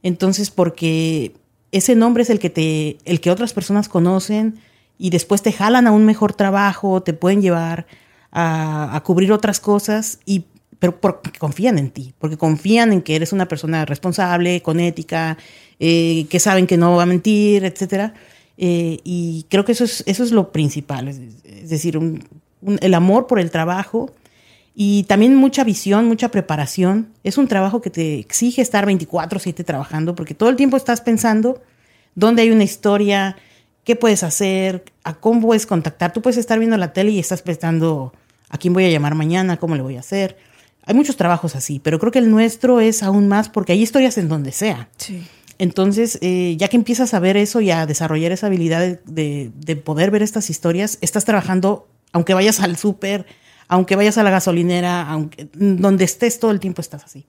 Entonces, 0.02 0.50
porque 0.50 1.34
ese 1.74 1.94
nombre 1.94 2.24
es 2.24 2.30
el 2.30 2.40
que 2.40 2.50
te, 2.50 2.98
el 3.04 3.20
que 3.20 3.30
otras 3.30 3.52
personas 3.52 3.90
conocen 3.90 4.62
y 4.98 5.10
después 5.10 5.41
te 5.41 5.52
jalan 5.52 5.88
a 5.88 5.91
un 5.91 6.06
mejor 6.06 6.32
trabajo, 6.34 7.04
te 7.04 7.12
pueden 7.12 7.41
llevar 7.41 7.86
a, 8.32 9.02
cubrir 9.04 9.34
otras 9.34 9.60
cosas 9.60 10.20
y 10.26 10.45
pero 10.80 11.02
porque 11.02 11.38
confían 11.38 11.78
en 11.78 11.91
ti, 11.91 12.14
porque 12.18 12.38
confían 12.38 12.93
en 12.93 13.02
que 13.02 13.18
eres 13.18 13.34
una 13.34 13.50
persona 13.50 13.84
responsable, 13.84 14.62
con 14.62 14.80
ética, 14.80 15.38
eh, 15.82 16.28
que 16.30 16.39
saben 16.39 16.66
que 16.66 16.78
no 16.78 16.95
va 16.95 17.04
a 17.04 17.08
mentir, 17.08 17.66
etcétera. 17.66 18.14
Eh, 18.58 19.00
y 19.04 19.45
creo 19.50 19.66
que 19.66 19.74
eso 19.74 19.84
es, 19.84 20.06
eso 20.08 20.24
es 20.24 20.32
lo 20.32 20.54
principal, 20.54 21.10
es, 21.10 21.20
decir, 21.68 22.00
el 22.80 22.93
amor 22.93 23.28
por 23.28 23.41
el 23.41 23.52
trabajo 23.52 24.14
y 24.82 25.03
también 25.03 25.36
mucha 25.36 25.65
visión, 25.65 26.05
mucha 26.05 26.32
preparación. 26.32 27.09
Es 27.25 27.38
un 27.38 27.49
trabajo 27.49 27.82
que 27.82 27.89
te 27.89 28.17
exige 28.17 28.61
estar 28.61 28.86
24/7 28.86 29.65
trabajando 29.65 30.15
porque 30.15 30.34
todo 30.34 30.47
el 30.47 30.55
tiempo 30.55 30.77
estás 30.77 31.01
pensando 31.01 31.61
dónde 32.15 32.43
hay 32.43 32.51
una 32.51 32.63
historia, 32.63 33.36
qué 33.84 33.97
puedes 33.97 34.23
hacer, 34.23 34.86
a 35.03 35.15
cómo 35.15 35.41
puedes 35.41 35.65
contactar. 35.65 36.13
Tú 36.13 36.21
puedes 36.21 36.38
estar 36.38 36.57
viendo 36.59 36.77
la 36.77 36.93
tele 36.93 37.11
y 37.11 37.19
estás 37.19 37.41
pensando 37.41 38.13
a 38.47 38.57
quién 38.57 38.73
voy 38.73 38.86
a 38.86 38.89
llamar 38.89 39.15
mañana, 39.15 39.57
cómo 39.57 39.75
le 39.75 39.82
voy 39.82 39.97
a 39.97 39.99
hacer. 39.99 40.38
Hay 40.86 40.95
muchos 40.95 41.17
trabajos 41.17 41.57
así, 41.57 41.82
pero 41.84 41.99
creo 41.99 42.13
que 42.13 42.19
el 42.19 42.32
nuestro 42.32 42.80
es 42.80 43.03
aún 43.03 43.27
más 43.27 43.49
porque 43.49 43.73
hay 43.73 43.82
historias 43.82 44.17
en 44.17 44.30
donde 44.30 44.53
sea. 44.53 44.88
Sí. 44.95 45.27
Entonces, 45.57 46.19
eh, 46.21 46.55
ya 46.57 46.69
que 46.69 46.77
empiezas 46.77 47.13
a 47.13 47.19
ver 47.19 47.36
eso 47.36 47.59
y 47.59 47.69
a 47.69 47.86
desarrollar 47.86 48.32
esa 48.32 48.47
habilidad 48.47 48.97
de, 49.03 49.51
de 49.53 49.75
poder 49.75 50.09
ver 50.09 50.23
estas 50.23 50.49
historias, 50.49 50.99
estás 51.01 51.25
trabajando, 51.25 51.89
aunque 52.13 52.34
vayas 52.34 52.61
al 52.61 52.77
súper, 52.77 53.25
aunque 53.70 53.95
vayas 53.95 54.17
a 54.17 54.24
la 54.24 54.30
gasolinera, 54.30 55.09
aunque 55.09 55.47
donde 55.53 56.03
estés 56.03 56.39
todo 56.39 56.51
el 56.51 56.59
tiempo 56.59 56.82
estás 56.82 57.05
así. 57.05 57.26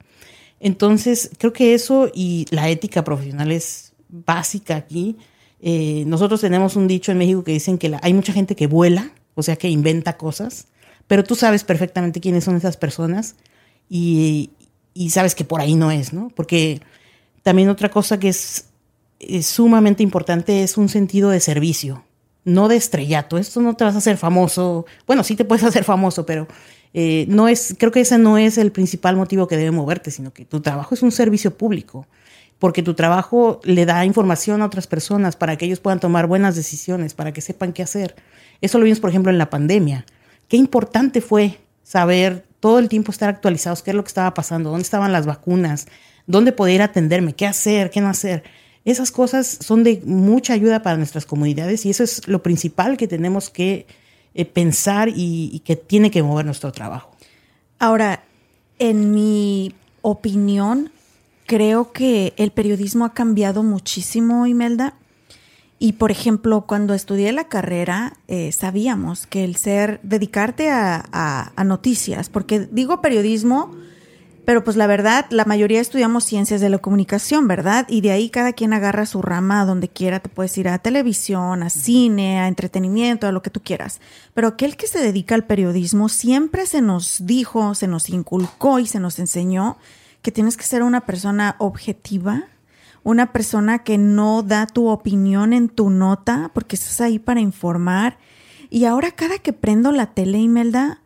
Entonces, 0.59 1.31
creo 1.37 1.53
que 1.53 1.73
eso 1.73 2.11
y 2.13 2.45
la 2.51 2.69
ética 2.69 3.03
profesional 3.05 3.51
es 3.51 3.93
básica 4.09 4.75
aquí. 4.75 5.15
Eh, 5.61 6.03
nosotros 6.05 6.41
tenemos 6.41 6.75
un 6.75 6.87
dicho 6.87 7.13
en 7.13 7.17
México 7.17 7.43
que 7.43 7.53
dicen 7.53 7.77
que 7.77 7.97
hay 8.01 8.13
mucha 8.13 8.33
gente 8.33 8.55
que 8.55 8.67
vuela, 8.67 9.11
o 9.35 9.43
sea, 9.43 9.55
que 9.55 9.69
inventa 9.69 10.17
cosas, 10.17 10.67
pero 11.07 11.23
tú 11.23 11.35
sabes 11.35 11.63
perfectamente 11.63 12.19
quiénes 12.19 12.43
son 12.43 12.57
esas 12.57 12.75
personas 12.75 13.35
y, 13.89 14.49
y 14.93 15.11
sabes 15.11 15.35
que 15.35 15.45
por 15.45 15.61
ahí 15.61 15.75
no 15.75 15.91
es, 15.91 16.13
¿no? 16.13 16.29
Porque 16.35 16.81
también 17.43 17.69
otra 17.69 17.89
cosa 17.89 18.19
que 18.19 18.29
es, 18.29 18.65
sumamente 19.41 20.03
importante 20.03 20.63
es 20.63 20.77
un 20.77 20.89
sentido 20.89 21.29
de 21.29 21.39
servicio, 21.39 22.03
no 22.43 22.67
de 22.67 22.75
estrellato. 22.75 23.37
Esto 23.37 23.61
no 23.61 23.75
te 23.75 23.83
vas 23.83 23.95
a 23.95 23.99
hacer 23.99 24.17
famoso. 24.17 24.85
Bueno, 25.07 25.23
sí 25.23 25.35
te 25.35 25.45
puedes 25.45 25.63
hacer 25.65 25.83
famoso, 25.83 26.25
pero 26.25 26.47
eh, 26.93 27.25
no 27.27 27.47
es, 27.47 27.75
creo 27.77 27.91
que 27.91 28.01
ese 28.01 28.17
no 28.17 28.37
es 28.37 28.57
el 28.57 28.71
principal 28.71 29.15
motivo 29.15 29.47
que 29.47 29.57
debe 29.57 29.71
moverte, 29.71 30.11
sino 30.11 30.33
que 30.33 30.45
tu 30.45 30.61
trabajo 30.61 30.95
es 30.95 31.01
un 31.01 31.11
servicio 31.11 31.57
público, 31.57 32.07
porque 32.59 32.83
tu 32.83 32.93
trabajo 32.93 33.59
le 33.63 33.85
da 33.85 34.05
información 34.05 34.61
a 34.61 34.65
otras 34.65 34.87
personas 34.87 35.35
para 35.35 35.55
que 35.55 35.65
ellos 35.65 35.79
puedan 35.79 35.99
tomar 35.99 36.27
buenas 36.27 36.55
decisiones, 36.55 37.13
para 37.13 37.31
que 37.31 37.41
sepan 37.41 37.73
qué 37.73 37.83
hacer. 37.83 38.15
Eso 38.59 38.77
lo 38.77 38.83
vimos, 38.83 38.99
por 38.99 39.09
ejemplo, 39.09 39.31
en 39.31 39.37
la 39.37 39.49
pandemia. 39.49 40.05
Qué 40.47 40.57
importante 40.57 41.21
fue 41.21 41.59
saber 41.83 42.45
todo 42.59 42.77
el 42.77 42.89
tiempo 42.89 43.11
estar 43.11 43.29
actualizados, 43.29 43.81
qué 43.81 43.91
es 43.91 43.95
lo 43.95 44.03
que 44.03 44.09
estaba 44.09 44.33
pasando, 44.33 44.69
dónde 44.69 44.83
estaban 44.83 45.11
las 45.11 45.25
vacunas, 45.25 45.87
dónde 46.27 46.51
poder 46.51 46.81
atenderme, 46.81 47.33
qué 47.33 47.47
hacer, 47.47 47.89
qué 47.89 48.01
no 48.01 48.09
hacer. 48.09 48.43
Esas 48.83 49.11
cosas 49.11 49.59
son 49.61 49.83
de 49.83 50.01
mucha 50.05 50.53
ayuda 50.53 50.81
para 50.81 50.97
nuestras 50.97 51.25
comunidades 51.25 51.85
y 51.85 51.91
eso 51.91 52.03
es 52.03 52.27
lo 52.27 52.41
principal 52.41 52.97
que 52.97 53.07
tenemos 53.07 53.49
que 53.49 53.85
eh, 54.33 54.45
pensar 54.45 55.09
y, 55.13 55.61
que 55.65 55.75
tiene 55.75 56.09
que 56.09 56.23
mover 56.23 56.45
nuestro 56.45 56.71
trabajo. 56.71 57.11
Ahora, 57.77 58.23
en 58.79 59.11
mi 59.11 59.75
opinión, 60.01 60.91
creo 61.45 61.91
que 61.91 62.33
el 62.37 62.51
periodismo 62.51 63.05
ha 63.05 63.13
cambiado 63.13 63.61
muchísimo, 63.61 64.47
Imelda. 64.47 64.95
Y 65.77 65.93
por 65.93 66.11
ejemplo, 66.11 66.65
cuando 66.67 66.93
estudié 66.93 67.31
la 67.33 67.49
carrera, 67.49 68.17
eh, 68.27 68.51
sabíamos 68.51 69.27
que 69.27 69.43
el 69.43 69.57
ser, 69.57 69.99
dedicarte 70.03 70.69
a, 70.69 71.51
noticias, 71.65 72.29
porque 72.29 72.67
digo 72.71 73.01
periodismo 73.01 73.75
pero 74.51 74.65
pues 74.65 74.75
la 74.75 74.85
verdad, 74.85 75.27
la 75.29 75.45
mayoría 75.45 75.79
estudiamos 75.79 76.25
ciencias 76.25 76.59
de 76.59 76.67
la 76.67 76.79
comunicación, 76.79 77.47
¿verdad? 77.47 77.87
Y 77.87 78.01
de 78.01 78.11
ahí 78.11 78.29
cada 78.29 78.51
quien 78.51 78.73
agarra 78.73 79.05
su 79.05 79.21
rama 79.21 79.63
donde 79.63 79.87
quiera, 79.87 80.19
te 80.19 80.27
puedes 80.27 80.57
ir 80.57 80.67
a 80.67 80.77
televisión, 80.77 81.63
a 81.63 81.69
cine, 81.69 82.41
a 82.41 82.49
entretenimiento, 82.49 83.27
a 83.27 83.31
lo 83.31 83.41
que 83.41 83.49
tú 83.49 83.61
quieras. 83.63 84.01
Pero 84.33 84.49
aquel 84.49 84.75
que 84.75 84.87
se 84.87 84.99
dedica 84.99 85.35
al 85.35 85.45
periodismo 85.45 86.09
siempre 86.09 86.65
se 86.65 86.81
nos 86.81 87.25
dijo, 87.25 87.75
se 87.75 87.87
nos 87.87 88.09
inculcó 88.09 88.79
y 88.79 88.87
se 88.87 88.99
nos 88.99 89.19
enseñó 89.19 89.77
que 90.21 90.33
tienes 90.33 90.57
que 90.57 90.65
ser 90.65 90.83
una 90.83 91.05
persona 91.05 91.55
objetiva, 91.57 92.43
una 93.03 93.31
persona 93.31 93.85
que 93.85 93.97
no 93.97 94.43
da 94.43 94.67
tu 94.67 94.89
opinión 94.89 95.53
en 95.53 95.69
tu 95.69 95.89
nota 95.89 96.51
porque 96.53 96.75
estás 96.75 96.99
ahí 96.99 97.19
para 97.19 97.39
informar. 97.39 98.17
Y 98.69 98.83
ahora 98.83 99.11
cada 99.11 99.37
que 99.37 99.53
prendo 99.53 99.93
la 99.93 100.07
tele, 100.07 100.39
Imelda, 100.39 100.99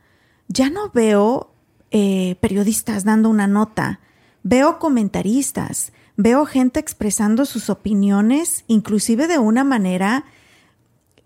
ya 0.47 0.71
no 0.71 0.89
veo 0.89 1.51
eh, 1.97 2.35
periodistas 2.41 3.05
dando 3.05 3.29
una 3.29 3.47
nota, 3.47 4.01
veo 4.43 4.79
comentaristas, 4.79 5.93
veo 6.17 6.45
gente 6.45 6.81
expresando 6.81 7.45
sus 7.45 7.69
opiniones, 7.69 8.65
inclusive 8.67 9.27
de 9.27 9.37
una 9.37 9.63
manera 9.63 10.25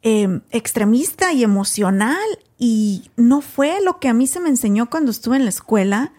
em, 0.03 0.41
extremista 0.51 1.33
y 1.33 1.43
emocional, 1.43 2.19
y 2.59 3.09
no 3.15 3.41
fue 3.41 3.81
lo 3.83 3.99
que 3.99 4.09
a 4.09 4.13
mí 4.13 4.27
se 4.27 4.39
me 4.39 4.49
enseñó 4.49 4.91
cuando 4.91 5.09
estuve 5.09 5.37
en 5.37 5.45
la 5.45 5.49
escuela. 5.49 6.13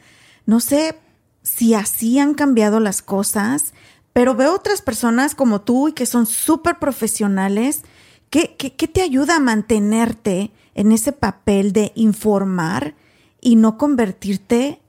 No 0.46 0.59
sé 0.59 0.98
si 1.44 1.74
así 1.74 2.18
han 2.18 2.34
cambiado 2.34 2.80
las 2.80 3.03
cosas, 3.03 3.72
pero 4.12 4.34
veo 4.34 4.53
otras 4.53 4.82
personas 4.82 5.36
como 5.36 5.61
tú 5.61 5.86
y 5.86 5.92
que 5.92 6.07
son 6.07 6.26
súper 6.26 6.80
profesionales. 6.80 7.82
¿Qué, 8.30 8.57
qué, 8.59 8.74
qué 8.74 8.88
te 8.88 9.03
ayuda 9.03 9.36
a 9.36 9.40
mantenerte 9.40 10.51
en 10.74 10.90
ese 10.90 11.12
papel 11.12 11.72
de 11.72 11.92
informar 11.94 12.96
y 13.41 13.57
no 13.57 13.78
convertirte 13.78 14.80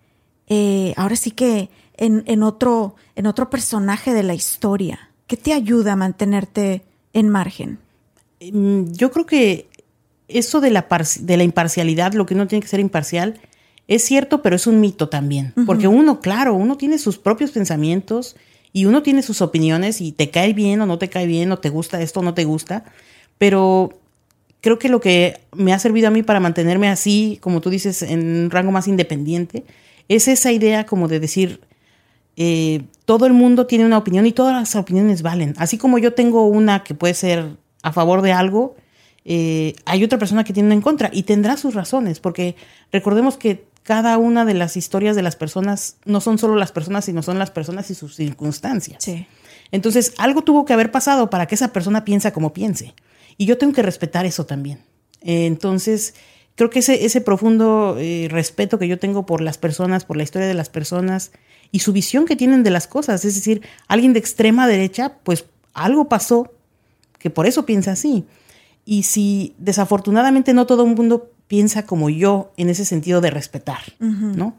eh, 0.47 0.93
ahora 0.97 1.15
sí 1.15 1.31
que 1.31 1.69
en, 1.95 2.43
otro, 2.43 2.95
en 3.15 3.27
otro 3.27 3.49
personaje 3.49 4.13
de 4.13 4.23
la 4.23 4.33
historia? 4.33 5.11
¿Qué 5.27 5.37
te 5.37 5.53
ayuda 5.53 5.93
a 5.93 5.95
mantenerte 5.95 6.83
en 7.13 7.29
margen? 7.29 7.79
Mm, 8.41 8.91
yo 8.91 9.11
creo 9.11 9.25
que 9.25 9.69
eso 10.27 10.59
de 10.59 10.71
la, 10.71 10.87
de 11.19 11.37
la 11.37 11.43
imparcialidad, 11.43 12.13
lo 12.13 12.25
que 12.25 12.33
uno 12.33 12.47
tiene 12.47 12.61
que 12.61 12.67
ser 12.67 12.79
imparcial, 12.79 13.39
es 13.87 14.03
cierto, 14.03 14.41
pero 14.41 14.55
es 14.55 14.67
un 14.67 14.79
mito 14.79 15.09
también. 15.09 15.53
Porque 15.65 15.87
uno, 15.87 16.21
claro, 16.21 16.53
uno 16.53 16.77
tiene 16.77 16.97
sus 16.97 17.17
propios 17.17 17.51
pensamientos 17.51 18.35
y 18.73 18.85
uno 18.85 19.03
tiene 19.03 19.21
sus 19.21 19.41
opiniones 19.41 20.01
y 20.01 20.11
te 20.11 20.29
cae 20.29 20.53
bien 20.53 20.81
o 20.81 20.85
no 20.85 20.97
te 20.97 21.09
cae 21.09 21.27
bien 21.27 21.51
o 21.51 21.59
te 21.59 21.69
gusta 21.69 22.01
esto 22.01 22.21
o 22.21 22.23
no 22.23 22.33
te 22.33 22.45
gusta, 22.45 22.85
pero 23.37 24.00
creo 24.61 24.79
que 24.79 24.89
lo 24.89 25.01
que 25.01 25.41
me 25.53 25.73
ha 25.73 25.79
servido 25.79 26.07
a 26.07 26.11
mí 26.11 26.23
para 26.23 26.39
mantenerme 26.39 26.87
así, 26.87 27.39
como 27.41 27.61
tú 27.61 27.69
dices, 27.69 28.01
en 28.03 28.43
un 28.45 28.51
rango 28.51 28.71
más 28.71 28.87
independiente, 28.87 29.65
es 30.07 30.27
esa 30.27 30.51
idea 30.51 30.85
como 30.85 31.07
de 31.07 31.19
decir, 31.19 31.61
eh, 32.37 32.83
todo 33.05 33.25
el 33.25 33.33
mundo 33.33 33.65
tiene 33.65 33.85
una 33.85 33.97
opinión 33.97 34.25
y 34.25 34.31
todas 34.31 34.53
las 34.53 34.75
opiniones 34.75 35.21
valen. 35.21 35.55
Así 35.57 35.77
como 35.77 35.97
yo 35.97 36.13
tengo 36.13 36.47
una 36.47 36.83
que 36.83 36.93
puede 36.93 37.13
ser 37.13 37.57
a 37.81 37.91
favor 37.91 38.21
de 38.21 38.31
algo, 38.31 38.75
eh, 39.25 39.73
hay 39.85 40.03
otra 40.03 40.17
persona 40.17 40.43
que 40.43 40.53
tiene 40.53 40.67
una 40.67 40.75
en 40.75 40.81
contra 40.81 41.09
y 41.11 41.23
tendrá 41.23 41.57
sus 41.57 41.73
razones, 41.73 42.19
porque 42.19 42.55
recordemos 42.91 43.37
que 43.37 43.65
cada 43.83 44.17
una 44.17 44.45
de 44.45 44.53
las 44.53 44.77
historias 44.77 45.15
de 45.15 45.23
las 45.23 45.35
personas 45.35 45.97
no 46.05 46.21
son 46.21 46.37
solo 46.37 46.55
las 46.55 46.71
personas, 46.71 47.05
sino 47.05 47.23
son 47.23 47.39
las 47.39 47.49
personas 47.49 47.89
y 47.89 47.95
sus 47.95 48.15
circunstancias. 48.15 49.03
Entonces, 49.71 50.13
algo 50.17 50.43
tuvo 50.43 50.65
que 50.65 50.73
haber 50.73 50.91
pasado 50.91 51.29
para 51.29 51.47
que 51.47 51.55
esa 51.55 51.73
persona 51.73 52.05
piensa 52.05 52.31
como 52.31 52.53
piense. 52.53 52.93
Y 53.37 53.45
yo 53.45 53.57
tengo 53.57 53.73
que 53.73 53.81
respetar 53.81 54.25
eso 54.25 54.45
también. 54.45 54.79
Eh, 55.21 55.45
entonces, 55.45 56.15
creo 56.55 56.69
que 56.69 56.79
ese, 56.79 57.05
ese 57.05 57.21
profundo 57.21 57.95
eh, 57.99 58.27
respeto 58.29 58.79
que 58.79 58.87
yo 58.87 58.99
tengo 58.99 59.25
por 59.25 59.41
las 59.41 59.57
personas, 59.57 60.05
por 60.05 60.17
la 60.17 60.23
historia 60.23 60.47
de 60.47 60.53
las 60.53 60.69
personas 60.69 61.31
y 61.71 61.79
su 61.79 61.93
visión 61.93 62.25
que 62.25 62.35
tienen 62.35 62.63
de 62.63 62.69
las 62.69 62.87
cosas, 62.87 63.23
es 63.25 63.35
decir, 63.35 63.61
alguien 63.87 64.13
de 64.13 64.19
extrema 64.19 64.67
derecha, 64.67 65.13
pues 65.23 65.45
algo 65.73 66.09
pasó 66.09 66.51
que 67.17 67.29
por 67.29 67.45
eso 67.45 67.65
piensa 67.65 67.91
así. 67.91 68.25
Y 68.85 69.03
si 69.03 69.53
desafortunadamente 69.57 70.53
no 70.53 70.65
todo 70.65 70.85
el 70.85 70.95
mundo 70.95 71.31
piensa 71.47 71.85
como 71.85 72.09
yo 72.09 72.51
en 72.57 72.69
ese 72.69 72.85
sentido 72.85 73.21
de 73.21 73.29
respetar, 73.29 73.79
¿no? 73.99 74.55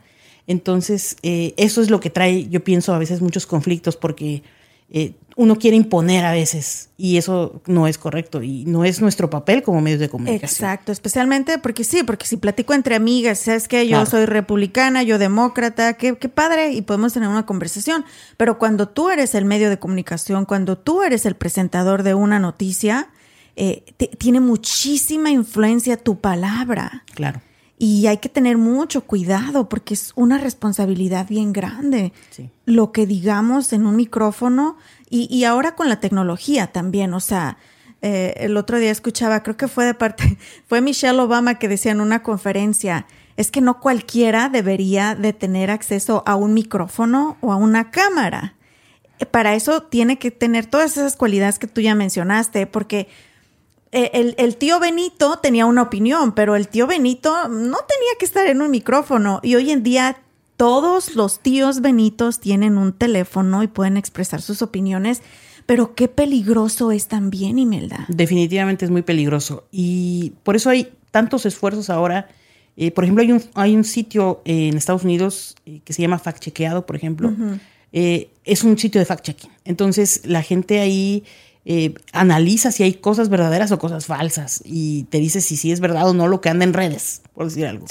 Entonces, 0.46 1.16
eh, 1.22 1.54
eso 1.56 1.80
es 1.80 1.90
lo 1.90 2.00
que 2.00 2.10
trae, 2.10 2.48
yo 2.48 2.64
pienso, 2.64 2.94
a 2.94 2.98
veces 2.98 3.20
muchos 3.20 3.46
conflictos, 3.46 3.96
porque 3.96 4.42
eh, 4.90 5.14
uno 5.36 5.56
quiere 5.56 5.76
imponer 5.76 6.24
a 6.24 6.32
veces 6.32 6.90
y 6.96 7.16
eso 7.16 7.62
no 7.66 7.86
es 7.86 7.98
correcto 7.98 8.42
y 8.42 8.64
no 8.64 8.84
es 8.84 9.00
nuestro 9.00 9.30
papel 9.30 9.62
como 9.62 9.80
medios 9.80 10.00
de 10.00 10.08
comunicación. 10.08 10.48
Exacto, 10.50 10.92
especialmente 10.92 11.58
porque 11.58 11.84
sí, 11.84 12.02
porque 12.02 12.26
si 12.26 12.36
platico 12.36 12.74
entre 12.74 12.94
amigas, 12.94 13.38
sabes 13.38 13.68
que 13.68 13.86
yo 13.88 14.04
soy 14.06 14.26
republicana, 14.26 15.02
yo 15.02 15.18
demócrata, 15.18 15.94
qué, 15.94 16.16
qué 16.16 16.28
padre 16.28 16.72
y 16.72 16.82
podemos 16.82 17.12
tener 17.12 17.28
una 17.28 17.46
conversación, 17.46 18.04
pero 18.36 18.58
cuando 18.58 18.88
tú 18.88 19.10
eres 19.10 19.34
el 19.34 19.44
medio 19.44 19.70
de 19.70 19.78
comunicación, 19.78 20.44
cuando 20.44 20.76
tú 20.76 21.02
eres 21.02 21.26
el 21.26 21.34
presentador 21.34 22.02
de 22.02 22.14
una 22.14 22.38
noticia, 22.38 23.08
eh, 23.54 23.84
tiene 24.18 24.40
muchísima 24.40 25.30
influencia 25.30 25.96
tu 25.96 26.20
palabra. 26.20 27.04
Claro. 27.14 27.40
Y 27.78 28.06
hay 28.06 28.18
que 28.18 28.28
tener 28.28 28.58
mucho 28.58 29.02
cuidado 29.02 29.68
porque 29.68 29.94
es 29.94 30.12
una 30.14 30.38
responsabilidad 30.38 31.26
bien 31.28 31.52
grande. 31.52 32.12
Lo 32.64 32.92
que 32.92 33.06
digamos 33.06 33.72
en 33.72 33.86
un 33.86 33.96
micrófono 33.96 34.76
y, 35.14 35.44
ahora 35.44 35.74
con 35.74 35.88
la 35.88 36.00
tecnología 36.00 36.68
también. 36.68 37.12
O 37.12 37.20
sea, 37.20 37.58
eh, 38.00 38.34
el 38.38 38.56
otro 38.56 38.78
día 38.78 38.90
escuchaba, 38.90 39.42
creo 39.42 39.56
que 39.56 39.68
fue 39.68 39.84
de 39.84 39.94
parte, 39.94 40.38
fue 40.66 40.80
Michelle 40.80 41.20
Obama 41.20 41.58
que 41.58 41.68
decía 41.68 41.92
en 41.92 42.00
una 42.00 42.22
conferencia, 42.22 43.06
es 43.36 43.50
que 43.50 43.60
no 43.60 43.80
cualquiera 43.80 44.48
debería 44.48 45.14
de 45.14 45.32
tener 45.32 45.70
acceso 45.70 46.22
a 46.26 46.34
un 46.36 46.54
micrófono 46.54 47.36
o 47.40 47.52
a 47.52 47.56
una 47.56 47.90
cámara. 47.90 48.54
Para 49.30 49.54
eso 49.54 49.82
tiene 49.82 50.18
que 50.18 50.30
tener 50.30 50.66
todas 50.66 50.96
esas 50.96 51.16
cualidades 51.16 51.58
que 51.58 51.66
tú 51.66 51.80
ya 51.80 51.94
mencionaste, 51.94 52.66
porque 52.66 53.08
eh, 53.92 54.34
el, 54.38 54.56
tío 54.56 54.80
Benito 54.80 55.38
tenía 55.40 55.66
una 55.66 55.82
opinión, 55.82 56.32
pero 56.32 56.56
el 56.56 56.68
tío 56.68 56.86
Benito 56.86 57.48
no 57.48 57.76
tenía 57.76 58.12
que 58.18 58.24
estar 58.24 58.46
en 58.46 58.62
un 58.62 58.70
micrófono. 58.70 59.40
Y 59.42 59.54
hoy 59.54 59.70
en 59.70 59.82
día 59.82 60.16
todos 60.62 61.16
los 61.16 61.40
tíos 61.40 61.80
Benitos 61.80 62.38
tienen 62.38 62.78
un 62.78 62.92
teléfono 62.92 63.64
y 63.64 63.66
pueden 63.66 63.96
expresar 63.96 64.40
sus 64.40 64.62
opiniones. 64.62 65.20
Pero 65.66 65.96
qué 65.96 66.06
peligroso 66.06 66.92
es 66.92 67.08
también, 67.08 67.58
Imelda. 67.58 68.06
Definitivamente 68.06 68.84
es 68.84 68.90
muy 68.92 69.02
peligroso. 69.02 69.64
Y 69.72 70.34
por 70.44 70.54
eso 70.54 70.70
hay 70.70 70.92
tantos 71.10 71.46
esfuerzos 71.46 71.90
ahora. 71.90 72.28
Eh, 72.76 72.92
por 72.92 73.02
ejemplo, 73.02 73.24
hay 73.24 73.32
un, 73.32 73.42
hay 73.54 73.74
un 73.74 73.82
sitio 73.82 74.40
en 74.44 74.76
Estados 74.76 75.02
Unidos 75.02 75.56
eh, 75.66 75.80
que 75.84 75.92
se 75.92 76.00
llama 76.00 76.20
Fact 76.20 76.38
Chequeado, 76.38 76.86
por 76.86 76.94
ejemplo. 76.94 77.34
es 77.90 78.62
un 78.62 78.78
sitio 78.78 79.00
de 79.00 79.06
fact-checking. 79.06 79.50
Entonces, 79.64 80.20
la 80.26 80.44
gente 80.44 80.78
ahí 80.78 81.24
eh, 81.64 81.94
analiza 82.12 82.72
si 82.72 82.82
hay 82.82 82.94
cosas 82.94 83.28
verdaderas 83.28 83.70
o 83.70 83.78
cosas 83.78 84.06
falsas 84.06 84.62
y 84.64 85.04
te 85.04 85.18
dice 85.18 85.40
si 85.40 85.56
sí 85.56 85.70
es 85.70 85.78
verdad 85.78 86.08
o 86.08 86.12
no 86.12 86.26
lo 86.26 86.40
que 86.40 86.48
anda 86.48 86.64
en 86.64 86.72
redes, 86.72 87.22
por 87.34 87.46
decir 87.46 87.66
algo. 87.66 87.86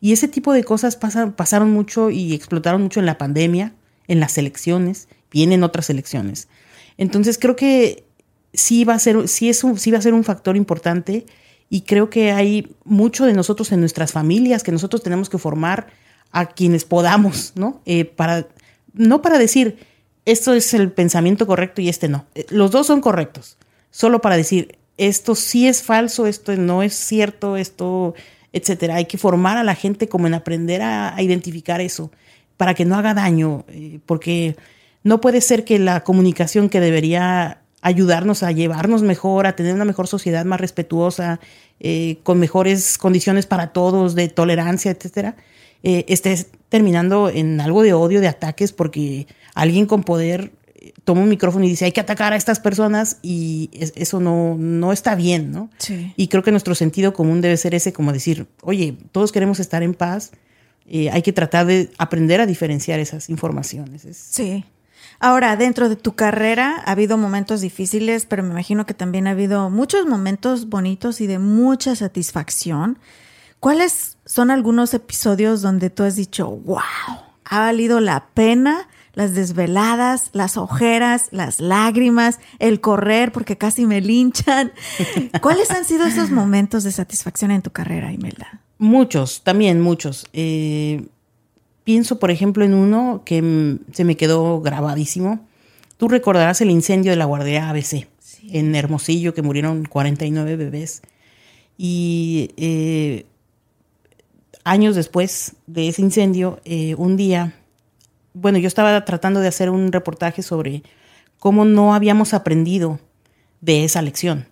Y 0.00 0.12
ese 0.12 0.28
tipo 0.28 0.52
de 0.52 0.64
cosas 0.64 0.96
pasaron 0.96 1.70
mucho 1.70 2.10
y 2.10 2.34
explotaron 2.34 2.82
mucho 2.82 3.00
en 3.00 3.06
la 3.06 3.18
pandemia, 3.18 3.74
en 4.08 4.20
las 4.20 4.38
elecciones, 4.38 5.08
vienen 5.30 5.62
otras 5.62 5.90
elecciones. 5.90 6.48
Entonces 6.96 7.38
creo 7.38 7.56
que 7.56 8.04
sí 8.52 8.84
va 8.84 8.94
a 8.94 8.98
ser, 8.98 9.28
sí 9.28 9.48
es 9.48 9.62
un, 9.62 9.78
sí 9.78 9.90
va 9.90 9.98
a 9.98 10.02
ser 10.02 10.14
un 10.14 10.24
factor 10.24 10.56
importante 10.56 11.26
y 11.68 11.82
creo 11.82 12.10
que 12.10 12.32
hay 12.32 12.74
mucho 12.84 13.26
de 13.26 13.32
nosotros 13.32 13.72
en 13.72 13.80
nuestras 13.80 14.12
familias 14.12 14.62
que 14.62 14.72
nosotros 14.72 15.02
tenemos 15.02 15.30
que 15.30 15.38
formar 15.38 15.88
a 16.32 16.46
quienes 16.46 16.84
podamos, 16.84 17.52
¿no? 17.54 17.80
Eh, 17.86 18.04
para, 18.04 18.48
no 18.92 19.22
para 19.22 19.38
decir, 19.38 19.78
esto 20.24 20.52
es 20.52 20.74
el 20.74 20.92
pensamiento 20.92 21.46
correcto 21.46 21.80
y 21.80 21.88
este 21.88 22.08
no. 22.08 22.26
Eh, 22.34 22.46
los 22.50 22.70
dos 22.70 22.86
son 22.86 23.00
correctos, 23.00 23.56
solo 23.90 24.20
para 24.20 24.36
decir, 24.36 24.78
esto 24.96 25.34
sí 25.34 25.66
es 25.66 25.82
falso, 25.82 26.26
esto 26.26 26.54
no 26.56 26.82
es 26.82 26.94
cierto, 26.94 27.56
esto, 27.56 28.14
etcétera. 28.52 28.96
Hay 28.96 29.06
que 29.06 29.18
formar 29.18 29.56
a 29.56 29.64
la 29.64 29.74
gente 29.74 30.08
como 30.08 30.26
en 30.26 30.34
aprender 30.34 30.82
a, 30.82 31.14
identificar 31.20 31.80
eso, 31.80 32.10
para 32.56 32.74
que 32.74 32.84
no 32.84 32.96
haga 32.96 33.14
daño, 33.14 33.64
eh, 33.68 34.00
porque 34.06 34.56
no 35.02 35.20
puede 35.20 35.40
ser 35.40 35.64
que 35.64 35.78
la 35.78 36.04
comunicación 36.04 36.68
que 36.68 36.80
debería 36.80 37.62
ayudarnos 37.82 38.42
a 38.42 38.52
llevarnos 38.52 39.02
mejor, 39.02 39.46
a 39.46 39.56
tener 39.56 39.74
una 39.74 39.86
mejor 39.86 40.06
sociedad 40.06 40.44
más 40.44 40.60
respetuosa, 40.60 41.40
eh, 41.80 42.18
con 42.22 42.38
mejores 42.38 42.98
condiciones 42.98 43.46
para 43.46 43.72
todos, 43.72 44.14
de 44.14 44.28
tolerancia, 44.28 44.90
etcétera, 44.90 45.36
esté 45.82 46.36
terminando 46.68 47.30
en 47.30 47.58
algo 47.58 47.82
de 47.82 47.94
odio, 47.94 48.20
de 48.20 48.28
ataques, 48.28 48.72
porque 48.72 49.26
alguien 49.54 49.86
con 49.86 50.02
poder 50.02 50.52
eh, 50.52 50.59
toma 51.04 51.22
un 51.22 51.28
micrófono 51.28 51.64
y 51.64 51.68
dice 51.68 51.84
hay 51.84 51.92
que 51.92 52.00
atacar 52.00 52.32
a 52.32 52.36
estas 52.36 52.60
personas 52.60 53.18
y 53.22 53.70
eso 53.72 54.20
no, 54.20 54.56
no 54.58 54.92
está 54.92 55.14
bien, 55.14 55.52
¿no? 55.52 55.70
Sí. 55.78 56.12
Y 56.16 56.28
creo 56.28 56.42
que 56.42 56.50
nuestro 56.50 56.74
sentido 56.74 57.12
común 57.12 57.40
debe 57.40 57.56
ser 57.56 57.74
ese, 57.74 57.92
como 57.92 58.12
decir, 58.12 58.46
oye, 58.62 58.96
todos 59.12 59.32
queremos 59.32 59.60
estar 59.60 59.82
en 59.82 59.94
paz, 59.94 60.32
eh, 60.86 61.10
hay 61.10 61.22
que 61.22 61.32
tratar 61.32 61.66
de 61.66 61.90
aprender 61.98 62.40
a 62.40 62.46
diferenciar 62.46 62.98
esas 63.00 63.28
informaciones. 63.28 64.06
Sí. 64.12 64.64
Ahora, 65.18 65.54
dentro 65.56 65.88
de 65.90 65.96
tu 65.96 66.14
carrera 66.14 66.82
ha 66.84 66.92
habido 66.92 67.18
momentos 67.18 67.60
difíciles, 67.60 68.24
pero 68.24 68.42
me 68.42 68.50
imagino 68.50 68.86
que 68.86 68.94
también 68.94 69.26
ha 69.26 69.32
habido 69.32 69.68
muchos 69.68 70.06
momentos 70.06 70.68
bonitos 70.68 71.20
y 71.20 71.26
de 71.26 71.38
mucha 71.38 71.94
satisfacción. 71.94 72.98
¿Cuáles 73.60 74.16
son 74.24 74.50
algunos 74.50 74.94
episodios 74.94 75.60
donde 75.60 75.90
tú 75.90 76.04
has 76.04 76.16
dicho, 76.16 76.48
wow, 76.48 76.80
ha 77.44 77.58
valido 77.58 78.00
la 78.00 78.28
pena 78.32 78.88
las 79.14 79.34
desveladas, 79.34 80.30
las 80.32 80.56
ojeras, 80.56 81.28
las 81.30 81.60
lágrimas, 81.60 82.38
el 82.58 82.80
correr 82.80 83.32
porque 83.32 83.56
casi 83.56 83.86
me 83.86 84.00
linchan. 84.00 84.72
¿Cuáles 85.42 85.70
han 85.70 85.84
sido 85.84 86.06
esos 86.06 86.30
momentos 86.30 86.84
de 86.84 86.92
satisfacción 86.92 87.50
en 87.50 87.62
tu 87.62 87.70
carrera, 87.70 88.12
Imelda? 88.12 88.60
Muchos, 88.78 89.42
también 89.42 89.80
muchos. 89.80 90.26
Eh, 90.32 91.06
pienso, 91.84 92.18
por 92.18 92.30
ejemplo, 92.30 92.64
en 92.64 92.74
uno 92.74 93.22
que 93.24 93.78
se 93.92 94.04
me 94.04 94.16
quedó 94.16 94.60
grabadísimo. 94.60 95.46
Tú 95.96 96.08
recordarás 96.08 96.60
el 96.60 96.70
incendio 96.70 97.12
de 97.12 97.16
la 97.16 97.26
guardería 97.26 97.68
ABC 97.68 98.06
en 98.48 98.74
Hermosillo, 98.74 99.34
que 99.34 99.42
murieron 99.42 99.84
49 99.84 100.56
bebés. 100.56 101.02
Y 101.76 102.50
eh, 102.56 103.26
años 104.64 104.96
después 104.96 105.54
de 105.66 105.88
ese 105.88 106.02
incendio, 106.02 106.60
eh, 106.64 106.94
un 106.96 107.16
día 107.16 107.59
bueno, 108.34 108.58
yo 108.58 108.68
estaba 108.68 109.04
tratando 109.04 109.40
de 109.40 109.48
hacer 109.48 109.70
un 109.70 109.92
reportaje 109.92 110.42
sobre 110.42 110.82
cómo 111.38 111.64
no 111.64 111.94
habíamos 111.94 112.34
aprendido 112.34 113.00
de 113.60 113.84
esa 113.84 114.02
lección 114.02 114.46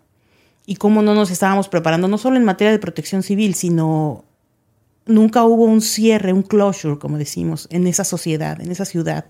y 0.67 0.77
cómo 0.77 1.03
no 1.03 1.15
nos 1.15 1.31
estábamos 1.31 1.69
preparando, 1.69 2.09
no 2.09 2.19
solo 2.19 2.37
en 2.37 2.45
materia 2.45 2.73
de 2.73 2.79
protección 2.79 3.23
civil, 3.23 3.55
sino 3.55 4.25
nunca 5.07 5.45
hubo 5.45 5.65
un 5.65 5.81
cierre, 5.81 6.33
un 6.33 6.43
closure, 6.43 6.99
como 6.99 7.19
decimos, 7.19 7.67
en 7.71 7.87
esa 7.87 8.05
sociedad, 8.05 8.61
en 8.61 8.71
esa 8.71 8.85
ciudad, 8.85 9.25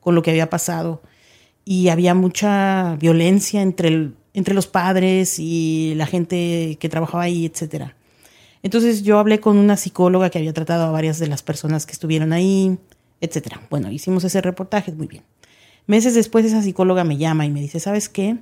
con 0.00 0.14
lo 0.14 0.22
que 0.22 0.30
había 0.30 0.48
pasado. 0.48 1.02
Y 1.64 1.88
había 1.88 2.14
mucha 2.14 2.96
violencia 2.96 3.62
entre, 3.62 4.12
entre 4.34 4.54
los 4.54 4.66
padres 4.66 5.38
y 5.38 5.94
la 5.96 6.06
gente 6.06 6.76
que 6.78 6.88
trabajaba 6.88 7.24
ahí, 7.24 7.46
etc. 7.46 7.92
Entonces 8.62 9.02
yo 9.02 9.18
hablé 9.18 9.40
con 9.40 9.56
una 9.56 9.76
psicóloga 9.76 10.30
que 10.30 10.38
había 10.38 10.52
tratado 10.52 10.84
a 10.84 10.90
varias 10.90 11.18
de 11.18 11.26
las 11.26 11.42
personas 11.42 11.86
que 11.86 11.92
estuvieron 11.92 12.32
ahí, 12.32 12.78
etcétera. 13.24 13.60
Bueno, 13.70 13.90
hicimos 13.90 14.24
ese 14.24 14.40
reportaje, 14.40 14.92
muy 14.92 15.06
bien. 15.06 15.24
Meses 15.86 16.14
después 16.14 16.44
esa 16.44 16.62
psicóloga 16.62 17.04
me 17.04 17.16
llama 17.16 17.46
y 17.46 17.50
me 17.50 17.60
dice, 17.60 17.80
¿sabes 17.80 18.08
qué? 18.08 18.36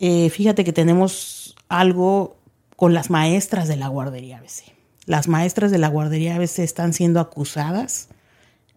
Eh, 0.00 0.30
fíjate 0.30 0.64
que 0.64 0.72
tenemos 0.72 1.56
algo 1.68 2.36
con 2.76 2.94
las 2.94 3.10
maestras 3.10 3.68
de 3.68 3.76
la 3.76 3.88
guardería 3.88 4.38
ABC. 4.38 4.74
Las 5.06 5.28
maestras 5.28 5.70
de 5.70 5.78
la 5.78 5.88
guardería 5.88 6.36
ABC 6.36 6.60
están 6.60 6.92
siendo 6.92 7.20
acusadas 7.20 8.08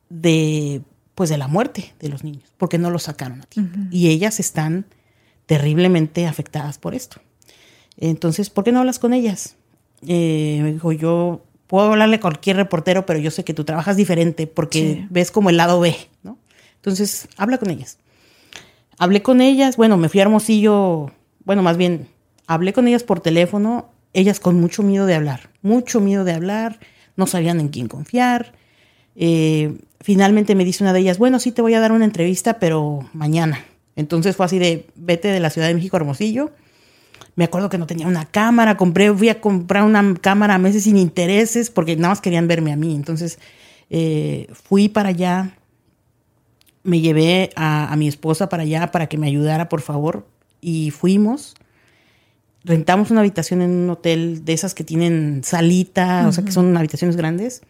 de, 0.09 0.81
pues, 1.15 1.29
de 1.29 1.37
la 1.37 1.47
muerte 1.47 1.93
de 1.99 2.09
los 2.09 2.23
niños, 2.23 2.53
porque 2.57 2.77
no 2.77 2.89
los 2.89 3.03
sacaron 3.03 3.41
a 3.41 3.45
tiempo. 3.45 3.79
Y 3.91 4.09
ellas 4.09 4.39
están 4.39 4.85
terriblemente 5.45 6.27
afectadas 6.27 6.77
por 6.77 6.95
esto. 6.95 7.21
Entonces, 7.97 8.49
¿por 8.49 8.63
qué 8.63 8.71
no 8.71 8.79
hablas 8.79 8.99
con 8.99 9.13
ellas? 9.13 9.55
Eh, 10.07 10.59
me 10.61 10.73
dijo, 10.73 10.91
yo 10.91 11.44
puedo 11.67 11.91
hablarle 11.91 12.17
a 12.17 12.19
cualquier 12.19 12.57
reportero, 12.57 13.05
pero 13.05 13.19
yo 13.19 13.31
sé 13.31 13.43
que 13.43 13.53
tú 13.53 13.63
trabajas 13.63 13.97
diferente 13.97 14.47
porque 14.47 15.07
ves 15.09 15.31
como 15.31 15.49
el 15.49 15.57
lado 15.57 15.79
B, 15.79 15.95
¿no? 16.23 16.37
Entonces, 16.75 17.27
habla 17.37 17.57
con 17.57 17.69
ellas. 17.69 17.97
Hablé 18.97 19.21
con 19.21 19.41
ellas, 19.41 19.75
bueno, 19.75 19.97
me 19.97 20.07
fui 20.09 20.19
a 20.19 20.23
Hermosillo, 20.23 21.11
bueno, 21.43 21.63
más 21.63 21.77
bien, 21.77 22.07
hablé 22.47 22.73
con 22.73 22.87
ellas 22.87 23.03
por 23.03 23.19
teléfono, 23.19 23.89
ellas 24.13 24.39
con 24.39 24.59
mucho 24.59 24.83
miedo 24.83 25.05
de 25.05 25.15
hablar, 25.15 25.49
mucho 25.61 25.99
miedo 25.99 26.23
de 26.23 26.33
hablar, 26.33 26.79
no 27.15 27.27
sabían 27.27 27.59
en 27.59 27.69
quién 27.69 27.87
confiar. 27.87 28.53
Eh, 29.15 29.77
finalmente 30.01 30.55
me 30.55 30.63
dice 30.63 30.83
una 30.83 30.93
de 30.93 30.99
ellas, 30.99 31.17
bueno, 31.17 31.39
sí 31.39 31.51
te 31.51 31.61
voy 31.61 31.73
a 31.73 31.79
dar 31.79 31.91
una 31.91 32.05
entrevista, 32.05 32.59
pero 32.59 33.09
mañana. 33.13 33.65
Entonces 33.95 34.35
fue 34.35 34.45
así 34.45 34.59
de, 34.59 34.85
vete 34.95 35.29
de 35.29 35.39
la 35.39 35.49
Ciudad 35.49 35.67
de 35.67 35.73
México 35.73 35.97
a 35.97 35.99
Hermosillo, 35.99 36.51
me 37.35 37.43
acuerdo 37.43 37.69
que 37.69 37.77
no 37.77 37.85
tenía 37.85 38.07
una 38.07 38.25
cámara, 38.25 38.77
compré, 38.77 39.13
fui 39.13 39.29
a 39.29 39.41
comprar 39.41 39.83
una 39.83 40.15
cámara 40.15 40.55
a 40.55 40.57
meses 40.57 40.83
sin 40.83 40.97
intereses 40.97 41.69
porque 41.69 41.95
nada 41.95 42.09
más 42.09 42.21
querían 42.21 42.47
verme 42.47 42.71
a 42.71 42.77
mí. 42.77 42.95
Entonces 42.95 43.39
eh, 43.89 44.47
fui 44.53 44.87
para 44.87 45.09
allá, 45.09 45.57
me 46.83 47.01
llevé 47.01 47.49
a, 47.55 47.93
mi 47.97 48.07
esposa 48.07 48.47
para 48.47 48.63
allá 48.63 48.91
para 48.91 49.07
que 49.07 49.17
me 49.17 49.27
ayudara, 49.27 49.67
por 49.67 49.81
favor, 49.81 50.25
y 50.61 50.91
fuimos. 50.91 51.55
Rentamos 52.63 53.11
una 53.11 53.19
habitación 53.19 53.61
en 53.61 53.71
un 53.71 53.89
hotel 53.89 54.45
de 54.45 54.53
esas 54.53 54.73
que 54.73 54.83
tienen 54.83 55.43
salita, 55.43 56.27
o 56.27 56.31
sea, 56.31 56.45
que 56.45 56.51
son 56.51 56.75
habitaciones 56.77 57.15
grandes. 57.15 57.61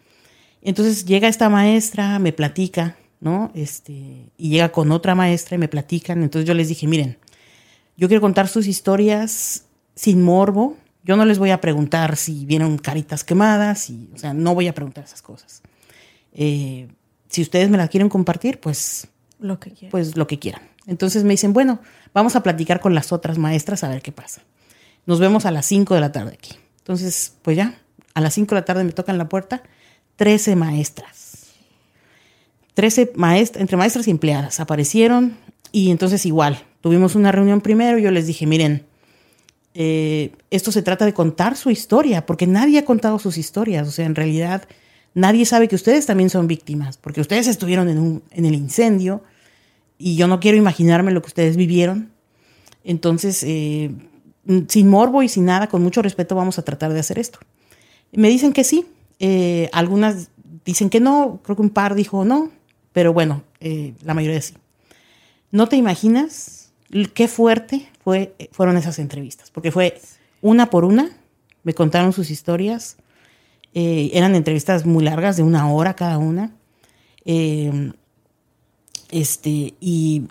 Entonces 0.62 1.04
llega 1.04 1.28
esta 1.28 1.48
maestra, 1.48 2.18
me 2.18 2.32
platica, 2.32 2.96
¿no? 3.20 3.50
Este, 3.54 3.92
y 4.38 4.48
llega 4.50 4.70
con 4.70 4.92
otra 4.92 5.14
maestra 5.14 5.56
y 5.56 5.58
me 5.58 5.68
platican. 5.68 6.22
Entonces 6.22 6.46
yo 6.46 6.54
les 6.54 6.68
dije, 6.68 6.86
miren, 6.86 7.18
yo 7.96 8.08
quiero 8.08 8.20
contar 8.20 8.48
sus 8.48 8.66
historias 8.66 9.64
sin 9.94 10.22
morbo. 10.22 10.76
Yo 11.04 11.16
no 11.16 11.24
les 11.24 11.38
voy 11.38 11.50
a 11.50 11.60
preguntar 11.60 12.16
si 12.16 12.44
vieron 12.46 12.78
caritas 12.78 13.24
quemadas, 13.24 13.90
y, 13.90 14.10
o 14.14 14.18
sea, 14.18 14.34
no 14.34 14.54
voy 14.54 14.68
a 14.68 14.74
preguntar 14.74 15.04
esas 15.04 15.22
cosas. 15.22 15.62
Eh, 16.32 16.88
si 17.28 17.42
ustedes 17.42 17.70
me 17.70 17.78
las 17.78 17.90
quieren 17.90 18.08
compartir, 18.08 18.60
pues 18.60 19.08
lo 19.38 19.60
que 19.60 19.70
quieran. 19.70 19.90
Pues 19.90 20.16
lo 20.16 20.26
que 20.26 20.38
quieran. 20.38 20.62
Entonces 20.86 21.24
me 21.24 21.30
dicen, 21.30 21.52
bueno, 21.52 21.80
vamos 22.12 22.36
a 22.36 22.42
platicar 22.42 22.80
con 22.80 22.94
las 22.94 23.12
otras 23.12 23.38
maestras 23.38 23.84
a 23.84 23.88
ver 23.88 24.02
qué 24.02 24.12
pasa. 24.12 24.42
Nos 25.06 25.20
vemos 25.20 25.46
a 25.46 25.50
las 25.50 25.66
5 25.66 25.94
de 25.94 26.00
la 26.00 26.12
tarde 26.12 26.34
aquí. 26.34 26.54
Entonces, 26.78 27.34
pues 27.42 27.56
ya, 27.56 27.80
a 28.14 28.20
las 28.20 28.34
5 28.34 28.54
de 28.54 28.60
la 28.60 28.64
tarde 28.64 28.84
me 28.84 28.92
tocan 28.92 29.18
la 29.18 29.28
puerta 29.28 29.62
13 30.16 30.56
maestras. 30.56 31.46
13 32.74 33.12
maestras, 33.16 33.60
entre 33.60 33.76
maestras 33.76 34.06
y 34.06 34.10
empleadas 34.10 34.60
aparecieron 34.60 35.36
y 35.72 35.90
entonces 35.90 36.26
igual, 36.26 36.62
Tuvimos 36.86 37.16
una 37.16 37.32
reunión 37.32 37.62
primero 37.62 37.98
y 37.98 38.02
yo 38.02 38.12
les 38.12 38.28
dije, 38.28 38.46
miren, 38.46 38.86
eh, 39.74 40.30
esto 40.52 40.70
se 40.70 40.82
trata 40.82 41.04
de 41.04 41.12
contar 41.12 41.56
su 41.56 41.70
historia, 41.70 42.24
porque 42.26 42.46
nadie 42.46 42.78
ha 42.78 42.84
contado 42.84 43.18
sus 43.18 43.38
historias. 43.38 43.88
O 43.88 43.90
sea, 43.90 44.06
en 44.06 44.14
realidad 44.14 44.68
nadie 45.12 45.46
sabe 45.46 45.66
que 45.66 45.74
ustedes 45.74 46.06
también 46.06 46.30
son 46.30 46.46
víctimas, 46.46 46.96
porque 46.96 47.20
ustedes 47.20 47.48
estuvieron 47.48 47.88
en, 47.88 47.98
un, 47.98 48.22
en 48.30 48.44
el 48.44 48.54
incendio 48.54 49.24
y 49.98 50.14
yo 50.14 50.28
no 50.28 50.38
quiero 50.38 50.58
imaginarme 50.58 51.10
lo 51.10 51.22
que 51.22 51.26
ustedes 51.26 51.56
vivieron. 51.56 52.12
Entonces, 52.84 53.42
eh, 53.42 53.90
sin 54.68 54.88
morbo 54.88 55.24
y 55.24 55.28
sin 55.28 55.44
nada, 55.44 55.66
con 55.66 55.82
mucho 55.82 56.02
respeto, 56.02 56.36
vamos 56.36 56.60
a 56.60 56.62
tratar 56.62 56.92
de 56.92 57.00
hacer 57.00 57.18
esto. 57.18 57.40
Me 58.12 58.28
dicen 58.28 58.52
que 58.52 58.62
sí, 58.62 58.86
eh, 59.18 59.70
algunas 59.72 60.28
dicen 60.64 60.88
que 60.88 61.00
no, 61.00 61.40
creo 61.42 61.56
que 61.56 61.62
un 61.62 61.70
par 61.70 61.96
dijo 61.96 62.24
no, 62.24 62.52
pero 62.92 63.12
bueno, 63.12 63.42
la 64.04 64.14
mayoría 64.14 64.40
sí. 64.40 64.54
No 65.50 65.68
te 65.68 65.74
imaginas 65.74 66.65
qué 67.14 67.28
fuerte 67.28 67.88
fue, 68.02 68.34
fueron 68.52 68.76
esas 68.76 68.98
entrevistas, 68.98 69.50
porque 69.50 69.72
fue 69.72 70.00
una 70.42 70.70
por 70.70 70.84
una, 70.84 71.10
me 71.62 71.74
contaron 71.74 72.12
sus 72.12 72.30
historias, 72.30 72.96
eh, 73.74 74.10
eran 74.14 74.34
entrevistas 74.34 74.86
muy 74.86 75.04
largas, 75.04 75.36
de 75.36 75.42
una 75.42 75.70
hora 75.70 75.94
cada 75.94 76.18
una, 76.18 76.52
este, 79.10 79.74
y 79.80 80.28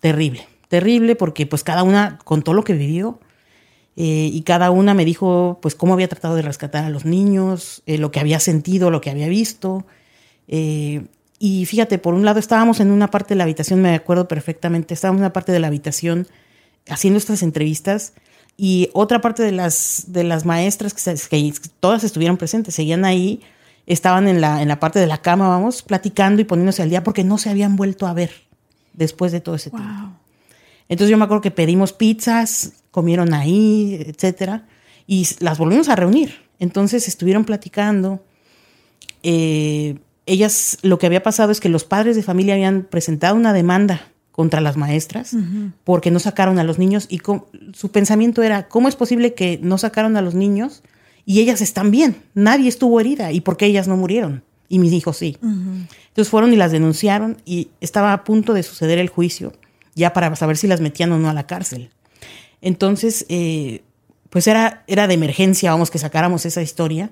terrible, 0.00 0.46
terrible 0.68 1.16
porque 1.16 1.46
pues 1.46 1.64
cada 1.64 1.82
una 1.82 2.18
contó 2.24 2.54
lo 2.54 2.64
que 2.64 2.74
vivió 2.74 3.18
eh, 3.96 4.30
y 4.32 4.42
cada 4.42 4.70
una 4.70 4.94
me 4.94 5.04
dijo 5.04 5.58
pues 5.60 5.74
cómo 5.74 5.94
había 5.94 6.08
tratado 6.08 6.36
de 6.36 6.42
rescatar 6.42 6.84
a 6.84 6.90
los 6.90 7.04
niños, 7.04 7.82
eh, 7.86 7.98
lo 7.98 8.12
que 8.12 8.20
había 8.20 8.38
sentido, 8.38 8.90
lo 8.90 9.00
que 9.00 9.10
había 9.10 9.28
visto. 9.28 9.86
Y 11.38 11.66
fíjate, 11.66 11.98
por 11.98 12.14
un 12.14 12.24
lado 12.24 12.40
estábamos 12.40 12.80
en 12.80 12.90
una 12.90 13.10
parte 13.10 13.34
de 13.34 13.38
la 13.38 13.44
habitación, 13.44 13.80
me 13.80 13.94
acuerdo 13.94 14.26
perfectamente, 14.26 14.94
estábamos 14.94 15.20
en 15.20 15.24
una 15.24 15.32
parte 15.32 15.52
de 15.52 15.60
la 15.60 15.68
habitación 15.68 16.26
haciendo 16.88 17.18
estas 17.18 17.42
entrevistas 17.42 18.14
y 18.56 18.90
otra 18.92 19.20
parte 19.20 19.42
de 19.42 19.52
las, 19.52 20.06
de 20.08 20.24
las 20.24 20.44
maestras 20.44 20.94
que, 20.94 21.28
que 21.28 21.52
todas 21.80 22.02
estuvieron 22.02 22.36
presentes, 22.36 22.74
seguían 22.74 23.04
ahí, 23.04 23.40
estaban 23.86 24.26
en 24.26 24.40
la, 24.40 24.62
en 24.62 24.68
la 24.68 24.80
parte 24.80 24.98
de 24.98 25.06
la 25.06 25.22
cama, 25.22 25.48
vamos, 25.48 25.82
platicando 25.82 26.42
y 26.42 26.44
poniéndose 26.44 26.82
al 26.82 26.90
día 26.90 27.04
porque 27.04 27.22
no 27.22 27.38
se 27.38 27.50
habían 27.50 27.76
vuelto 27.76 28.06
a 28.06 28.12
ver 28.14 28.32
después 28.92 29.30
de 29.30 29.40
todo 29.40 29.54
ese 29.54 29.70
tiempo. 29.70 30.12
Entonces 30.88 31.10
yo 31.10 31.18
me 31.18 31.24
acuerdo 31.24 31.42
que 31.42 31.50
pedimos 31.50 31.92
pizzas, 31.92 32.72
comieron 32.90 33.32
ahí, 33.32 34.04
etcétera, 34.06 34.66
y 35.06 35.26
las 35.38 35.58
volvimos 35.58 35.88
a 35.88 35.94
reunir. 35.94 36.34
Entonces 36.58 37.06
estuvieron 37.06 37.44
platicando. 37.44 38.24
Eh, 39.22 39.98
ellas, 40.28 40.78
lo 40.82 40.98
que 40.98 41.06
había 41.06 41.22
pasado 41.22 41.50
es 41.50 41.60
que 41.60 41.68
los 41.68 41.84
padres 41.84 42.16
de 42.16 42.22
familia 42.22 42.54
habían 42.54 42.82
presentado 42.82 43.34
una 43.34 43.52
demanda 43.52 44.08
contra 44.30 44.60
las 44.60 44.76
maestras 44.76 45.34
porque 45.82 46.12
no 46.12 46.20
sacaron 46.20 46.60
a 46.60 46.64
los 46.64 46.78
niños 46.78 47.06
y 47.08 47.20
su 47.72 47.90
pensamiento 47.90 48.42
era, 48.44 48.68
¿cómo 48.68 48.88
es 48.88 48.94
posible 48.94 49.34
que 49.34 49.58
no 49.62 49.78
sacaron 49.78 50.16
a 50.16 50.22
los 50.22 50.34
niños 50.34 50.84
y 51.24 51.40
ellas 51.40 51.60
están 51.60 51.90
bien? 51.90 52.22
Nadie 52.34 52.68
estuvo 52.68 53.00
herida 53.00 53.32
y 53.32 53.40
por 53.40 53.56
qué 53.56 53.66
ellas 53.66 53.88
no 53.88 53.96
murieron 53.96 54.44
y 54.68 54.78
mis 54.78 54.92
hijos 54.92 55.16
sí. 55.16 55.38
Entonces 55.42 56.28
fueron 56.28 56.52
y 56.52 56.56
las 56.56 56.70
denunciaron 56.70 57.38
y 57.44 57.70
estaba 57.80 58.12
a 58.12 58.22
punto 58.22 58.54
de 58.54 58.62
suceder 58.62 58.98
el 58.98 59.08
juicio 59.08 59.52
ya 59.98 60.12
para 60.12 60.34
saber 60.36 60.56
si 60.56 60.68
las 60.68 60.80
metían 60.80 61.10
o 61.12 61.18
no 61.18 61.28
a 61.28 61.34
la 61.34 61.46
cárcel. 61.46 61.90
Entonces, 62.62 63.26
eh, 63.28 63.82
pues 64.30 64.46
era, 64.46 64.84
era 64.86 65.08
de 65.08 65.14
emergencia, 65.14 65.72
vamos, 65.72 65.90
que 65.90 65.98
sacáramos 65.98 66.46
esa 66.46 66.62
historia. 66.62 67.10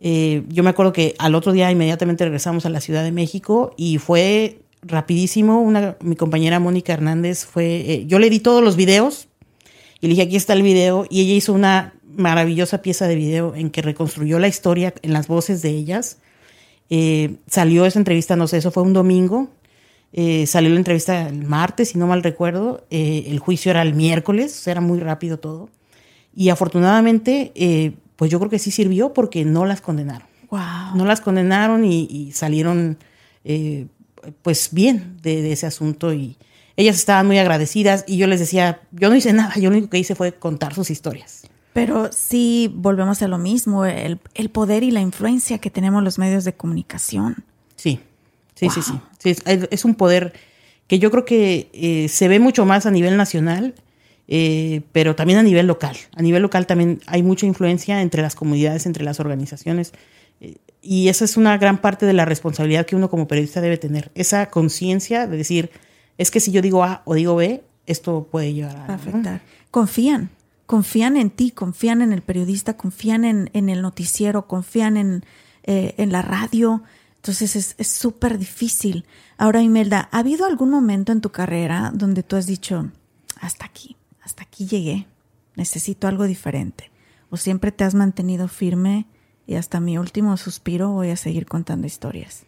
Eh, 0.00 0.44
yo 0.48 0.62
me 0.62 0.70
acuerdo 0.70 0.92
que 0.92 1.14
al 1.18 1.34
otro 1.34 1.52
día 1.52 1.70
inmediatamente 1.70 2.24
regresamos 2.24 2.66
a 2.66 2.70
la 2.70 2.80
Ciudad 2.80 3.02
de 3.02 3.12
México 3.12 3.72
y 3.76 3.98
fue 3.98 4.60
rapidísimo. 4.82 5.60
Una, 5.60 5.96
mi 6.00 6.16
compañera 6.16 6.60
Mónica 6.60 6.92
Hernández 6.92 7.44
fue, 7.44 7.92
eh, 7.92 8.04
yo 8.06 8.18
le 8.18 8.30
di 8.30 8.40
todos 8.40 8.62
los 8.62 8.76
videos 8.76 9.28
y 10.00 10.06
le 10.06 10.10
dije, 10.10 10.22
aquí 10.22 10.36
está 10.36 10.52
el 10.52 10.62
video, 10.62 11.06
y 11.08 11.22
ella 11.22 11.34
hizo 11.34 11.54
una 11.54 11.94
maravillosa 12.04 12.82
pieza 12.82 13.08
de 13.08 13.16
video 13.16 13.54
en 13.54 13.70
que 13.70 13.80
reconstruyó 13.80 14.38
la 14.38 14.48
historia 14.48 14.92
en 15.00 15.12
las 15.14 15.26
voces 15.26 15.62
de 15.62 15.70
ellas. 15.70 16.18
salió 17.46 17.86
esa 17.86 17.98
entrevista, 17.98 18.36
no 18.36 18.46
sé, 18.46 18.58
eso 18.58 18.70
fue 18.70 18.82
un 18.82 18.92
domingo, 18.92 19.48
eh, 20.18 20.46
salió 20.46 20.70
la 20.70 20.76
entrevista 20.76 21.28
el 21.28 21.44
martes, 21.44 21.90
si 21.90 21.98
no 21.98 22.06
mal 22.06 22.22
recuerdo. 22.22 22.86
Eh, 22.90 23.24
el 23.28 23.38
juicio 23.38 23.70
era 23.70 23.82
el 23.82 23.94
miércoles, 23.94 24.66
era 24.66 24.80
muy 24.80 24.98
rápido 24.98 25.38
todo. 25.38 25.68
Y 26.34 26.48
afortunadamente, 26.48 27.52
eh, 27.54 27.92
pues 28.16 28.30
yo 28.30 28.38
creo 28.38 28.50
que 28.50 28.58
sí 28.58 28.70
sirvió 28.70 29.12
porque 29.12 29.44
no 29.44 29.64
las 29.66 29.80
condenaron. 29.80 30.26
No 30.94 31.04
las 31.04 31.20
condenaron 31.20 31.84
y, 31.84 32.32
salieron, 32.32 32.98
pues 34.42 34.70
bien 34.72 35.18
de, 35.22 35.52
ese 35.52 35.66
asunto. 35.66 36.14
Y 36.14 36.36
ellas 36.76 36.96
estaban 36.96 37.26
muy 37.26 37.38
agradecidas. 37.38 38.04
Y 38.06 38.16
yo 38.16 38.26
les 38.26 38.40
decía, 38.40 38.80
yo 38.92 39.10
no 39.10 39.16
hice 39.16 39.32
nada, 39.32 39.54
yo 39.56 39.70
lo 39.70 39.76
único 39.76 39.90
que 39.90 39.98
hice 39.98 40.14
fue 40.14 40.32
contar 40.32 40.74
sus 40.74 40.90
historias. 40.90 41.42
Pero 41.74 42.10
sí 42.10 42.72
volvemos 42.74 43.20
a 43.20 43.28
lo 43.28 43.36
mismo, 43.36 43.84
el, 43.84 44.18
el 44.34 44.48
poder 44.48 44.82
y 44.82 44.90
la 44.90 45.00
influencia 45.00 45.58
que 45.58 45.70
tenemos 45.70 46.02
los 46.02 46.18
medios 46.18 46.44
de 46.44 46.54
comunicación. 46.54 47.44
Sí. 47.74 48.00
Sí, 48.56 48.70
sí, 48.70 48.80
sí, 48.80 49.36
es, 49.44 49.84
un 49.84 49.94
poder 49.94 50.32
que 50.86 50.98
yo 50.98 51.10
creo 51.10 51.26
que 51.26 51.68
eh, 51.74 52.08
se 52.08 52.26
ve 52.26 52.40
mucho 52.40 52.64
más 52.64 52.86
a 52.86 52.90
nivel 52.90 53.18
nacional, 53.18 53.74
eh, 54.28 54.82
pero 54.92 55.14
también 55.14 55.38
a 55.38 55.42
nivel 55.42 55.66
local. 55.66 55.96
A 56.14 56.22
nivel 56.22 56.42
local 56.42 56.66
también 56.66 57.00
hay 57.06 57.22
mucha 57.22 57.46
influencia 57.46 58.02
entre 58.02 58.22
las 58.22 58.34
comunidades, 58.34 58.86
entre 58.86 59.04
las 59.04 59.20
organizaciones. 59.20 59.92
Eh, 60.40 60.56
y 60.82 61.08
esa 61.08 61.24
es 61.24 61.36
una 61.36 61.56
gran 61.58 61.78
parte 61.78 62.06
de 62.06 62.12
la 62.12 62.24
responsabilidad 62.24 62.86
que 62.86 62.96
uno 62.96 63.10
como 63.10 63.28
periodista 63.28 63.60
debe 63.60 63.78
tener. 63.78 64.10
Esa 64.14 64.50
conciencia 64.50 65.26
de 65.26 65.36
decir, 65.36 65.70
es 66.18 66.30
que 66.30 66.40
si 66.40 66.52
yo 66.52 66.62
digo 66.62 66.84
A 66.84 67.02
o 67.04 67.14
digo 67.14 67.36
B, 67.36 67.62
esto 67.86 68.28
puede 68.30 68.52
llevar 68.52 68.76
a... 68.76 68.94
Afectar. 68.94 69.42
Confían, 69.70 70.30
confían 70.66 71.16
en 71.16 71.30
ti, 71.30 71.50
confían 71.50 72.02
en 72.02 72.12
el 72.12 72.22
periodista, 72.22 72.76
confían 72.76 73.24
en, 73.24 73.50
en 73.52 73.68
el 73.68 73.82
noticiero, 73.82 74.46
confían 74.46 74.96
en, 74.96 75.24
en 75.64 76.12
la 76.12 76.22
radio. 76.22 76.82
Entonces 77.16 77.74
es 77.76 77.88
súper 77.88 78.38
difícil. 78.38 79.04
Ahora, 79.36 79.60
Imelda, 79.60 80.08
¿ha 80.12 80.20
habido 80.20 80.46
algún 80.46 80.70
momento 80.70 81.12
en 81.12 81.20
tu 81.20 81.30
carrera 81.30 81.90
donde 81.92 82.22
tú 82.22 82.36
has 82.36 82.46
dicho, 82.46 82.90
hasta 83.40 83.66
aquí, 83.66 83.96
hasta 84.26 84.42
aquí 84.42 84.66
llegué, 84.66 85.06
necesito 85.54 86.08
algo 86.08 86.24
diferente? 86.24 86.90
¿O 87.30 87.36
siempre 87.36 87.70
te 87.70 87.84
has 87.84 87.94
mantenido 87.94 88.48
firme 88.48 89.06
y 89.46 89.54
hasta 89.54 89.78
mi 89.78 89.98
último 89.98 90.36
suspiro 90.36 90.90
voy 90.90 91.10
a 91.10 91.16
seguir 91.16 91.46
contando 91.46 91.86
historias? 91.86 92.42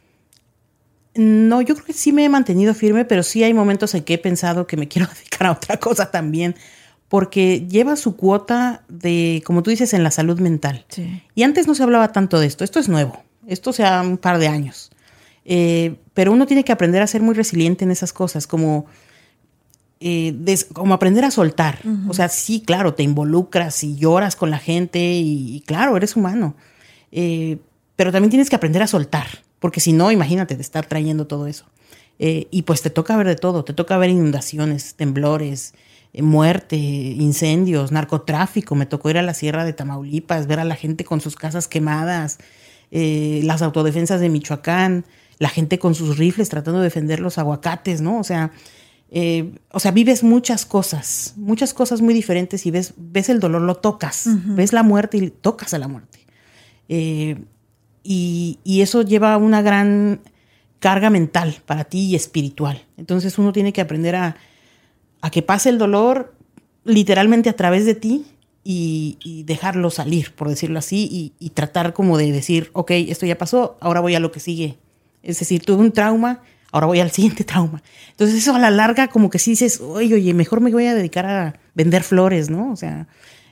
No, 1.14 1.62
yo 1.62 1.74
creo 1.76 1.86
que 1.86 1.92
sí 1.92 2.10
me 2.10 2.24
he 2.24 2.28
mantenido 2.28 2.74
firme, 2.74 3.04
pero 3.04 3.22
sí 3.22 3.44
hay 3.44 3.54
momentos 3.54 3.94
en 3.94 4.02
que 4.02 4.14
he 4.14 4.18
pensado 4.18 4.66
que 4.66 4.76
me 4.76 4.88
quiero 4.88 5.08
dedicar 5.14 5.46
a 5.46 5.52
otra 5.52 5.78
cosa 5.78 6.10
también, 6.10 6.56
porque 7.08 7.66
lleva 7.68 7.94
su 7.94 8.16
cuota 8.16 8.82
de, 8.88 9.40
como 9.46 9.62
tú 9.62 9.70
dices, 9.70 9.94
en 9.94 10.02
la 10.02 10.10
salud 10.10 10.40
mental. 10.40 10.84
Y 11.36 11.44
antes 11.44 11.68
no 11.68 11.76
se 11.76 11.84
hablaba 11.84 12.10
tanto 12.10 12.40
de 12.40 12.48
esto, 12.48 12.64
esto 12.64 12.80
es 12.80 12.88
nuevo. 12.88 13.22
Esto 13.46 13.72
sea 13.72 14.02
un 14.02 14.18
par 14.18 14.38
de 14.38 14.48
años. 14.48 14.90
Eh, 15.44 15.94
pero 16.12 16.32
uno 16.32 16.44
tiene 16.46 16.64
que 16.64 16.72
aprender 16.72 17.02
a 17.02 17.06
ser 17.06 17.22
muy 17.22 17.36
resiliente 17.36 17.84
en 17.84 17.92
esas 17.92 18.12
cosas, 18.12 18.48
como, 18.48 18.86
eh, 20.00 20.34
como 20.72 20.94
aprender 20.94 21.24
a 21.24 21.30
soltar. 21.30 21.80
O 22.08 22.14
sea, 22.14 22.28
sí, 22.28 22.62
claro, 22.64 22.94
te 22.94 23.02
involucras 23.02 23.82
y 23.84 23.96
lloras 23.96 24.36
con 24.36 24.50
la 24.50 24.58
gente 24.58 24.98
y, 24.98 25.62
claro, 25.66 25.96
eres 25.96 26.16
humano. 26.16 26.54
Eh, 27.12 27.58
pero 27.96 28.12
también 28.12 28.30
tienes 28.30 28.50
que 28.50 28.56
aprender 28.56 28.82
a 28.82 28.86
soltar, 28.86 29.26
porque 29.58 29.80
si 29.80 29.92
no, 29.92 30.12
imagínate 30.12 30.56
de 30.56 30.62
estar 30.62 30.86
trayendo 30.86 31.26
todo 31.26 31.46
eso. 31.46 31.66
y 32.18 32.62
pues 32.62 32.82
te 32.82 32.90
toca 32.90 33.16
ver 33.16 33.28
de 33.28 33.36
todo, 33.36 33.64
te 33.64 33.72
toca 33.72 33.96
ver 33.96 34.10
inundaciones, 34.10 34.94
temblores, 34.94 35.74
muerte, 36.22 36.76
incendios, 36.76 37.92
narcotráfico. 37.92 38.74
Me 38.74 38.86
tocó 38.86 39.10
ir 39.10 39.18
a 39.18 39.22
la 39.22 39.34
Sierra 39.34 39.64
de 39.64 39.72
Tamaulipas, 39.72 40.46
ver 40.46 40.60
a 40.60 40.64
la 40.64 40.74
gente 40.74 41.04
con 41.04 41.20
sus 41.20 41.36
casas 41.36 41.68
quemadas, 41.68 42.38
eh, 42.90 43.40
las 43.44 43.62
autodefensas 43.62 44.20
de 44.20 44.28
Michoacán, 44.28 45.04
la 45.38 45.48
gente 45.48 45.78
con 45.78 45.94
sus 45.94 46.18
rifles 46.18 46.48
tratando 46.48 46.80
de 46.80 46.84
defender 46.84 47.20
los 47.20 47.38
aguacates, 47.38 48.00
¿no? 48.00 48.18
O 48.18 48.24
sea, 48.24 48.50
eh, 49.10 49.52
o 49.70 49.80
sea, 49.80 49.90
vives 49.90 50.22
muchas 50.22 50.66
cosas, 50.66 51.34
muchas 51.36 51.74
cosas 51.74 52.00
muy 52.00 52.14
diferentes 52.14 52.66
y 52.66 52.70
ves, 52.70 52.94
ves 52.96 53.28
el 53.28 53.40
dolor, 53.40 53.62
lo 53.62 53.76
tocas, 53.76 54.24
ves 54.26 54.72
la 54.72 54.82
muerte 54.82 55.16
y 55.16 55.30
tocas 55.30 55.74
a 55.74 55.78
la 55.78 55.88
muerte. 55.88 56.20
Eh, 56.88 57.36
y, 58.02 58.58
y, 58.64 58.80
eso 58.80 59.02
lleva 59.02 59.36
una 59.36 59.60
gran 59.60 60.20
carga 60.78 61.10
mental 61.10 61.56
para 61.66 61.84
ti 61.84 62.00
y 62.06 62.14
espiritual. 62.14 62.86
Entonces 62.96 63.38
uno 63.38 63.52
tiene 63.52 63.72
que 63.72 63.80
aprender 63.82 64.16
a, 64.16 64.36
a 65.20 65.30
que 65.30 65.42
pase 65.42 65.68
el 65.68 65.78
dolor 65.78 66.34
literalmente 66.84 67.50
a 67.50 67.56
través 67.56 67.84
de 67.84 67.94
ti 67.94 68.24
y, 68.64 69.44
dejarlo 69.46 69.88
salir, 69.88 70.34
por 70.34 70.48
decirlo 70.48 70.78
así, 70.78 71.34
y, 71.38 71.50
tratar 71.50 71.94
como 71.94 72.18
de 72.18 72.32
decir, 72.32 72.70
ok, 72.74 72.90
esto 72.90 73.24
ya 73.24 73.38
pasó, 73.38 73.78
ahora 73.80 74.00
voy 74.00 74.14
a 74.14 74.20
lo 74.20 74.30
que 74.30 74.40
sigue. 74.40 74.78
Es 75.22 75.38
decir, 75.38 75.64
tuve 75.64 75.80
un 75.80 75.92
trauma, 75.92 76.42
ahora 76.72 76.86
voy 76.86 77.00
al 77.00 77.10
siguiente 77.10 77.44
trauma. 77.44 77.82
Entonces 78.10 78.36
eso 78.38 78.54
a 78.54 78.58
la 78.58 78.70
larga 78.70 79.08
como 79.08 79.30
que 79.30 79.38
sí 79.38 79.52
dices, 79.52 79.80
oye, 79.80 80.14
oye, 80.14 80.34
mejor 80.34 80.60
me 80.60 80.70
voy 80.70 80.86
a 80.86 80.94
dedicar 80.94 81.26
a 81.26 81.54
vender 81.74 82.02
flores, 82.02 82.50
¿no? 82.50 82.72
O 82.72 82.76
sea, 82.76 83.06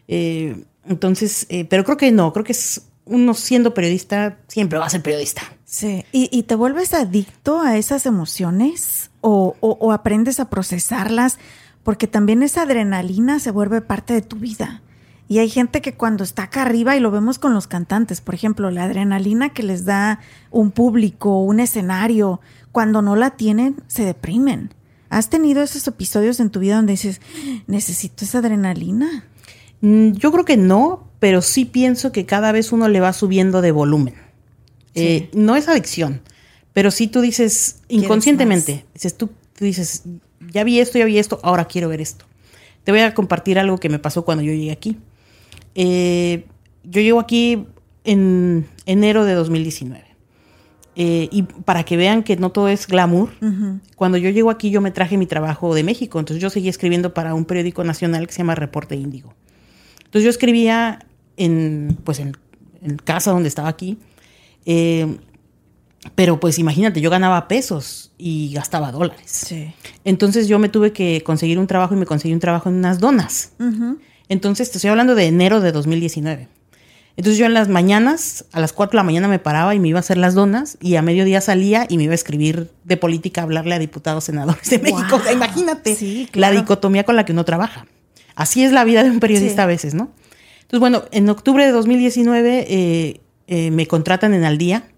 eh, 0.09 0.65
entonces, 0.87 1.47
eh, 1.49 1.65
pero 1.65 1.85
creo 1.85 1.97
que 1.97 2.13
no, 2.13 2.33
creo 2.33 2.45
que 2.45 2.53
es 2.53 2.83
uno 3.05 3.35
siendo 3.35 3.73
periodista 3.73 4.39
siempre 4.49 4.79
va 4.79 4.87
a 4.87 4.91
ser 4.91 5.03
periodista. 5.03 5.43
Sí, 5.65 6.05
¿y, 6.13 6.43
te 6.45 6.55
vuelves 6.55 6.95
adicto 6.95 7.61
a 7.61 7.77
esas 7.77 8.07
emociones 8.07 9.11
o, 9.21 9.57
o 9.61 9.93
aprendes 9.93 10.39
a 10.39 10.49
procesarlas? 10.49 11.39
Porque 11.83 12.07
también 12.07 12.43
esa 12.43 12.63
adrenalina 12.63 13.41
se 13.41 13.51
vuelve 13.51 13.81
parte 13.81 14.15
de 14.15 14.23
tu 14.23 14.37
vida. 14.37 14.83
Y 15.29 15.39
hay 15.39 15.49
gente 15.49 15.81
que 15.81 15.95
cuando 15.95 16.23
está 16.23 16.45
acá 16.45 16.63
arriba, 16.63 16.97
y 16.97 17.01
lo 17.01 17.11
vemos 17.11 17.39
con 17.39 17.53
los 17.53 17.67
cantantes, 17.67 18.21
por 18.21 18.35
ejemplo, 18.35 18.71
la 18.71 18.85
adrenalina 18.85 19.49
que 19.49 19.65
les 19.65 19.85
da 19.85 20.21
un 20.51 20.71
público, 20.71 21.43
un 21.43 21.59
escenario, 21.59 22.41
cuando 22.77 23.01
no 23.01 23.17
la 23.17 23.31
tienen, 23.31 23.77
se 23.87 24.05
deprimen. 24.05 24.69
¿Has 25.09 25.31
tenido 25.31 25.63
esos 25.63 25.89
episodios 25.89 26.41
en 26.41 26.51
tu 26.51 26.61
vida 26.61 26.77
donde 26.77 26.93
dices, 26.93 27.23
necesito 27.67 28.27
esa 28.27 28.41
adrenalina? 28.41 29.25
Mm, 29.81 30.13
yo 30.13 30.31
creo 30.31 30.45
que 30.45 30.59
no, 30.59 31.09
pero 31.19 31.41
sí 31.41 31.65
pienso 31.65 32.13
que 32.13 32.27
cada 32.27 32.53
vez 32.53 32.73
uno 32.73 32.89
le 32.89 33.01
va 33.01 33.15
subiendo 33.15 33.63
de 33.63 33.73
volumen. 33.73 34.13
Eh, 34.95 35.31
no 35.33 35.57
es 35.57 35.69
adicción, 35.69 36.21
pero 36.75 36.91
sí 36.91 37.07
tú 37.07 37.23
dices 37.23 37.81
inconscientemente, 37.89 38.85
dices, 38.93 39.17
tú, 39.17 39.31
dices, 39.59 40.03
ya 40.53 40.63
vi 40.63 40.79
esto, 40.79 40.99
ya 40.99 41.07
vi 41.07 41.17
esto, 41.17 41.41
ahora 41.43 41.65
quiero 41.65 41.89
ver 41.89 42.03
esto. 42.03 42.27
Te 42.85 42.93
voy 42.93 43.01
a 43.01 43.15
compartir 43.15 43.59
algo 43.59 43.79
que 43.79 43.89
me 43.89 43.99
pasó 43.99 44.27
cuando 44.27 44.45
yo 44.45 44.53
llegué 44.53 44.73
aquí. 44.73 44.99
Eh, 45.75 46.45
yo 46.85 47.01
llego 47.01 47.21
aquí 47.21 47.65
en 48.05 48.67
enero 48.85 49.25
de 49.25 49.33
2019. 49.33 50.06
Eh, 50.99 51.29
y 51.31 51.43
para 51.43 51.85
que 51.85 51.99
vean 51.99 52.23
que 52.23 52.37
no 52.37 52.51
todo 52.51 52.69
es 52.69 52.87
glamour, 52.87 53.31
cuando 53.97 54.17
yo 54.17 54.31
llego 54.31 54.49
aquí 54.49 54.71
yo 54.71 54.81
me 54.81 54.91
traje 54.91 55.19
mi 55.19 55.27
trabajo 55.27 55.75
de 55.75 55.85
México, 55.85 56.19
entonces 56.19 56.43
yo 56.43 56.49
seguí 56.49 56.71
escribiendo 56.71 57.13
para 57.13 57.35
un 57.35 57.45
periódico 57.45 57.85
nacional 57.85 58.27
que 58.27 58.33
se 58.33 58.39
llama 58.39 58.55
Reporte 58.55 58.97
Índigo. 58.97 59.35
Entonces 59.99 60.25
yo 60.25 60.31
escribía 60.31 61.01
en, 61.37 61.99
pues 62.03 62.19
en, 62.19 62.35
casa 63.05 63.31
donde 63.31 63.49
estaba 63.49 63.69
aquí, 63.69 63.99
eh, 64.65 65.19
pero 66.15 66.41
pues 66.41 66.59
imagínate, 66.59 67.03
yo 67.03 67.11
ganaba 67.11 67.47
pesos 67.47 68.13
y 68.17 68.55
gastaba 68.55 68.91
dólares. 68.91 69.55
Entonces 70.05 70.49
yo 70.49 70.59
me 70.59 70.71
tuve 70.71 70.93
que 70.93 71.23
conseguir 71.23 71.59
un 71.59 71.67
trabajo 71.67 71.95
y 71.95 71.99
me 71.99 72.07
conseguí 72.07 72.33
un 72.33 72.41
trabajo 72.41 72.71
en 72.71 72.77
unas 72.77 73.01
donas. 73.01 73.53
Entonces 74.31 74.71
te 74.71 74.79
estoy 74.79 74.89
hablando 74.89 75.15
de 75.15 75.27
enero 75.27 75.61
de 75.61 75.73
2019. 75.73 76.49
Entonces 77.17 77.39
yo 77.39 77.47
en 77.47 77.55
las 77.55 77.69
mañanas, 77.69 78.45
a 78.53 78.61
las 78.61 78.73
4 78.73 78.93
de 78.93 78.97
la 78.99 79.03
mañana 79.03 79.27
me 79.29 79.39
paraba 79.39 79.75
y 79.75 79.79
me 79.79 79.89
iba 79.89 79.99
a 79.99 80.01
hacer 80.01 80.19
las 80.19 80.35
donas 80.35 80.77
y 80.83 80.97
a 80.97 81.03
mediodía 81.03 81.41
salía 81.41 81.87
y 81.89 81.97
me 81.97 82.05
iba 82.05 82.13
a 82.13 82.15
escribir 82.15 82.71
de 82.85 82.97
política, 82.99 83.43
hablarle 83.43 83.75
a 83.75 83.79
diputados, 83.79 84.25
senadores 84.25 84.69
de 84.69 84.79
México. 84.79 85.21
imagínate 85.33 86.29
la 86.35 86.51
dicotomía 86.51 87.05
con 87.05 87.17
la 87.17 87.25
que 87.25 87.33
uno 87.33 87.45
trabaja. 87.45 87.87
Así 88.35 88.63
es 88.63 88.73
la 88.73 88.85
vida 88.85 89.03
de 89.03 89.11
un 89.11 89.19
periodista 89.19 89.63
a 89.63 89.67
veces, 89.67 89.95
¿no? 89.95 90.11
Entonces, 90.61 90.81
bueno, 90.81 91.05
en 91.11 91.29
octubre 91.31 91.65
de 91.65 91.73
2019 91.73 92.67
eh, 92.69 93.21
eh, 93.47 93.71
me 93.71 93.87
contratan 93.87 94.35
en 94.35 94.45
Al 94.45 94.59
Día. 94.59 94.91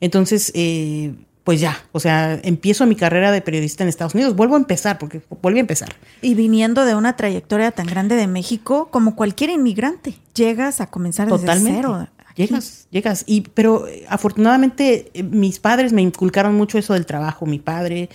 Entonces, 0.00 0.52
eh, 0.54 1.12
pues 1.44 1.60
ya, 1.60 1.82
o 1.92 2.00
sea, 2.00 2.38
empiezo 2.42 2.86
mi 2.86 2.94
carrera 2.94 3.32
de 3.32 3.42
periodista 3.42 3.82
en 3.82 3.88
Estados 3.88 4.14
Unidos. 4.14 4.36
Vuelvo 4.36 4.54
a 4.54 4.58
empezar, 4.58 4.98
porque 4.98 5.22
vuelvo 5.42 5.56
a 5.56 5.60
empezar. 5.60 5.88
Y 6.22 6.34
viniendo 6.34 6.84
de 6.84 6.94
una 6.94 7.16
trayectoria 7.16 7.72
tan 7.72 7.86
grande 7.86 8.16
de 8.16 8.26
México, 8.26 8.88
como 8.90 9.16
cualquier 9.16 9.50
inmigrante, 9.50 10.14
llegas 10.38 10.80
a 10.80 10.86
comenzar 10.86 11.26
desde 11.28 11.40
Totalmente. 11.40 11.80
cero. 11.82 12.08
Llegas, 12.34 12.86
llegas. 12.90 13.24
Y, 13.26 13.40
pero 13.40 13.86
afortunadamente 14.08 15.10
mis 15.24 15.58
padres 15.58 15.92
me 15.92 16.02
inculcaron 16.02 16.54
mucho 16.54 16.78
eso 16.78 16.94
del 16.94 17.04
trabajo. 17.04 17.46
Mi 17.46 17.58
padre 17.58 18.08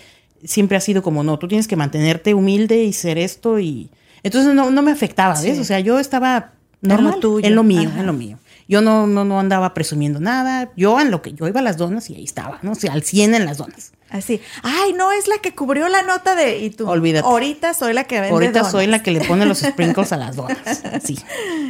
siempre 0.45 0.77
ha 0.77 0.79
sido 0.79 1.03
como, 1.03 1.23
no, 1.23 1.37
tú 1.37 1.47
tienes 1.47 1.67
que 1.67 1.75
mantenerte 1.75 2.33
humilde 2.33 2.83
y 2.83 2.93
ser 2.93 3.17
esto. 3.17 3.59
Y 3.59 3.89
entonces 4.23 4.53
no, 4.55 4.81
me 4.81 4.91
afectaba, 4.91 5.39
¿ves? 5.41 5.59
O 5.59 5.65
sea, 5.65 5.81
yo 5.81 5.99
estaba 5.99 6.53
normal 6.81 7.19
en 7.43 7.53
lo 7.55 7.63
mío, 7.63 7.91
en 7.97 8.05
lo 8.05 8.13
mío. 8.13 8.37
Yo 8.67 8.81
no, 8.81 9.07
no, 9.07 9.25
no 9.25 9.41
andaba 9.41 9.73
presumiendo 9.73 10.21
nada. 10.21 10.71
Yo 10.77 10.99
en 11.01 11.11
lo 11.11 11.21
que 11.21 11.33
yo 11.33 11.47
iba 11.47 11.59
a 11.59 11.63
las 11.63 11.77
donas 11.77 12.09
y 12.09 12.15
ahí 12.15 12.23
estaba, 12.23 12.59
¿no? 12.61 12.71
O 12.71 12.75
sea, 12.75 12.93
al 12.93 13.03
100 13.03 13.35
en 13.35 13.45
las 13.45 13.57
donas. 13.57 13.91
Así. 14.13 14.41
Ay, 14.61 14.93
no 14.93 15.11
es 15.11 15.27
la 15.27 15.39
que 15.39 15.55
cubrió 15.55 15.89
la 15.89 16.03
nota 16.03 16.35
de. 16.35 16.59
Y 16.59 16.69
tú. 16.69 16.87
Olvídate. 16.87 17.27
Ahorita 17.27 17.73
soy 17.73 17.93
la 17.93 18.03
que 18.03 18.21
vende. 18.21 18.29
Ahorita 18.29 18.63
soy 18.63 18.85
la 18.85 19.01
que 19.01 19.09
le 19.09 19.21
pone 19.21 19.47
los 19.47 19.59
sprinkles 19.59 20.13
a 20.13 20.17
las 20.17 20.35
donas. 20.35 20.83
Sí. 21.03 21.17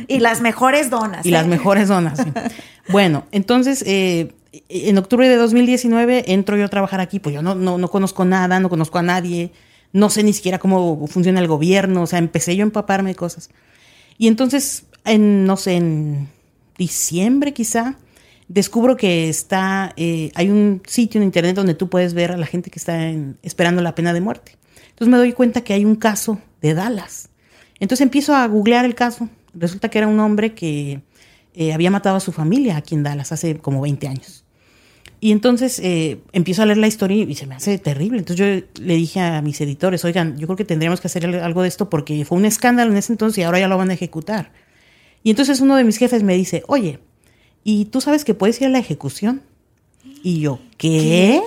Y 0.09 0.19
las 0.19 0.41
mejores 0.41 0.89
donas. 0.89 1.25
Y 1.25 1.31
las 1.31 1.45
¿eh? 1.45 1.47
mejores 1.47 1.87
donas. 1.87 2.19
bueno, 2.89 3.23
entonces, 3.31 3.81
eh, 3.87 4.33
en 4.67 4.97
octubre 4.97 5.29
de 5.29 5.37
2019 5.37 6.33
entro 6.33 6.57
yo 6.57 6.65
a 6.65 6.67
trabajar 6.67 6.99
aquí. 6.99 7.19
Pues 7.19 7.33
yo 7.33 7.41
no, 7.41 7.55
no, 7.55 7.77
no 7.77 7.87
conozco 7.87 8.25
nada, 8.25 8.59
no 8.59 8.67
conozco 8.67 8.97
a 8.97 9.03
nadie. 9.03 9.53
No 9.93 10.09
sé 10.09 10.23
ni 10.23 10.33
siquiera 10.33 10.59
cómo 10.59 11.07
funciona 11.07 11.39
el 11.39 11.47
gobierno. 11.47 12.01
O 12.01 12.07
sea, 12.07 12.19
empecé 12.19 12.57
yo 12.57 12.63
a 12.63 12.67
empaparme 12.67 13.11
de 13.11 13.15
cosas. 13.15 13.49
Y 14.17 14.27
entonces, 14.27 14.83
en, 15.05 15.45
no 15.45 15.55
sé, 15.55 15.75
en 15.75 16.27
diciembre 16.77 17.53
quizá, 17.53 17.95
descubro 18.47 18.97
que 18.97 19.29
está, 19.29 19.93
eh, 19.97 20.31
hay 20.35 20.49
un 20.49 20.81
sitio 20.85 21.19
en 21.19 21.25
internet 21.25 21.55
donde 21.55 21.73
tú 21.73 21.89
puedes 21.89 22.13
ver 22.13 22.31
a 22.31 22.37
la 22.37 22.45
gente 22.45 22.69
que 22.69 22.79
está 22.79 22.97
esperando 23.41 23.81
la 23.81 23.95
pena 23.95 24.13
de 24.13 24.21
muerte. 24.21 24.57
Entonces 24.89 25.07
me 25.07 25.17
doy 25.17 25.33
cuenta 25.33 25.61
que 25.61 25.73
hay 25.73 25.85
un 25.85 25.95
caso 25.95 26.39
de 26.61 26.73
Dallas. 26.73 27.29
Entonces 27.79 28.03
empiezo 28.03 28.35
a 28.35 28.45
googlear 28.47 28.85
el 28.85 28.95
caso. 28.95 29.29
Resulta 29.53 29.89
que 29.89 29.97
era 29.97 30.07
un 30.07 30.19
hombre 30.19 30.53
que 30.53 31.01
eh, 31.55 31.73
había 31.73 31.91
matado 31.91 32.15
a 32.15 32.19
su 32.19 32.31
familia 32.31 32.77
aquí 32.77 32.95
en 32.95 33.03
Dallas 33.03 33.31
hace 33.31 33.57
como 33.57 33.81
20 33.81 34.07
años. 34.07 34.43
Y 35.19 35.31
entonces 35.31 35.79
eh, 35.79 36.19
empiezo 36.33 36.63
a 36.63 36.65
leer 36.65 36.79
la 36.79 36.87
historia 36.87 37.23
y 37.23 37.35
se 37.35 37.47
me 37.47 37.55
hace 37.55 37.77
terrible. 37.77 38.19
Entonces 38.19 38.65
yo 38.75 38.83
le 38.83 38.95
dije 38.95 39.21
a 39.21 39.41
mis 39.41 39.59
editores, 39.61 40.03
oigan, 40.03 40.37
yo 40.37 40.47
creo 40.47 40.57
que 40.57 40.65
tendríamos 40.65 40.99
que 40.99 41.07
hacer 41.07 41.25
algo 41.25 41.61
de 41.61 41.69
esto 41.69 41.89
porque 41.89 42.25
fue 42.25 42.37
un 42.37 42.45
escándalo 42.45 42.91
en 42.91 42.97
ese 42.97 43.13
entonces 43.13 43.37
y 43.37 43.43
ahora 43.43 43.59
ya 43.59 43.69
lo 43.69 43.77
van 43.77 43.89
a 43.89 43.93
ejecutar. 43.93 44.51
Y 45.23 45.29
entonces 45.29 45.61
uno 45.61 45.77
de 45.77 45.85
mis 45.85 45.97
jefes 45.97 46.23
me 46.23 46.35
dice, 46.35 46.63
oye, 46.67 46.99
¿y 47.63 47.85
tú 47.85 48.01
sabes 48.01 48.25
que 48.25 48.33
puedes 48.33 48.59
ir 48.61 48.67
a 48.67 48.69
la 48.69 48.79
ejecución? 48.79 49.41
Y 50.23 50.39
yo, 50.39 50.59
¿qué? 50.77 51.41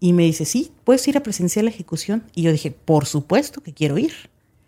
Y 0.00 0.14
me 0.14 0.22
dice, 0.24 0.44
sí, 0.46 0.72
puedes 0.84 1.06
ir 1.06 1.16
a 1.18 1.22
presenciar 1.22 1.64
la 1.64 1.70
ejecución. 1.70 2.24
Y 2.34 2.42
yo 2.42 2.52
dije, 2.52 2.70
por 2.70 3.06
supuesto 3.06 3.62
que 3.62 3.74
quiero 3.74 3.98
ir. 3.98 4.12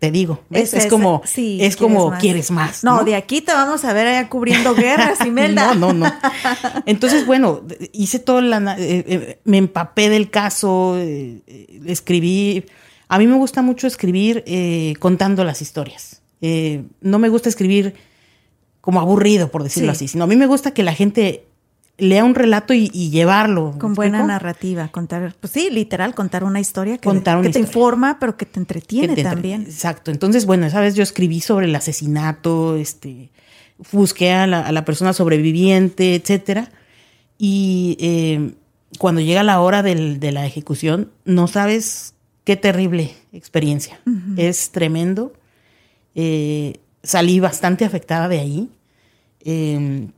Te 0.03 0.11
digo, 0.11 0.43
Es, 0.51 0.87
como, 0.87 1.21
es 1.33 1.77
como 1.77 2.11
quieres 2.19 2.51
más. 2.51 2.83
No, 2.83 3.05
de 3.05 3.15
aquí 3.15 3.39
te 3.39 3.53
vamos 3.53 3.85
a 3.85 3.93
ver 3.93 4.05
allá 4.05 4.27
cubriendo 4.27 4.75
guerras, 4.75 5.25
Imelda. 5.25 5.75
no, 5.75 5.93
no, 5.93 6.05
no. 6.05 6.13
Entonces, 6.85 7.25
bueno, 7.25 7.61
hice 7.93 8.19
todo 8.19 8.41
la, 8.41 8.75
eh, 8.77 9.05
eh, 9.07 9.39
me 9.45 9.57
empapé 9.57 10.09
del 10.09 10.29
caso, 10.29 10.97
eh, 10.97 11.41
escribí. 11.85 12.65
A 13.07 13.17
mí 13.17 13.27
me 13.27 13.37
gusta 13.37 13.61
mucho 13.61 13.87
escribir 13.87 14.43
contando 14.99 15.45
las 15.45 15.61
historias. 15.61 16.21
no 16.99 17.19
me 17.19 17.29
gusta 17.29 17.47
escribir 17.47 17.95
como 18.83 18.99
aburrido, 18.99 19.49
por 19.49 19.63
decirlo 19.63 19.93
así, 19.93 20.09
sino 20.09 20.25
a 20.25 20.27
mí 20.27 20.35
me 20.35 20.45
gusta 20.45 20.71
que 20.71 20.83
la 20.83 20.93
gente 20.93 21.45
lea 21.97 22.25
un 22.25 22.35
relato 22.35 22.73
y, 22.73 22.89
llevarlo. 22.89 23.75
Con 23.79 23.93
buena 23.93 24.27
narrativa, 24.27 24.89
contar, 24.89 25.33
pues 25.39 25.53
sí, 25.53 25.69
literal, 25.71 26.13
contar 26.13 26.43
una 26.43 26.59
historia 26.59 26.97
que, 26.97 27.09
te 27.49 27.59
informa, 27.59 28.17
pero 28.19 28.35
que 28.35 28.45
te 28.45 28.59
entretiene 28.59 29.23
también. 29.23 29.61
Exacto. 29.61 30.11
Entonces, 30.11 30.45
bueno, 30.45 30.65
esa 30.65 30.81
vez 30.81 30.95
yo 30.95 31.03
escribí 31.03 31.39
sobre 31.39 31.67
el 31.67 31.73
asesinato, 31.73 32.75
este, 32.75 33.29
busqué 33.93 34.33
a 34.33 34.47
la, 34.47 34.83
persona 34.83 35.13
sobreviviente, 35.13 36.15
etcétera. 36.15 36.69
Y 37.37 37.95
eh, 38.01 38.51
cuando 38.97 39.21
llega 39.21 39.43
la 39.43 39.61
hora 39.61 39.81
de 39.81 40.31
la 40.33 40.45
ejecución, 40.45 41.09
no 41.23 41.47
sabes 41.47 42.15
qué 42.43 42.57
terrible 42.57 43.15
experiencia. 43.31 44.01
Es 44.35 44.71
tremendo. 44.71 45.31
Eh, 46.15 46.81
salí 47.03 47.39
bastante 47.39 47.85
afectada 47.85 48.27
de 48.27 48.39
ahí. 48.39 48.69
Em, 49.41 50.11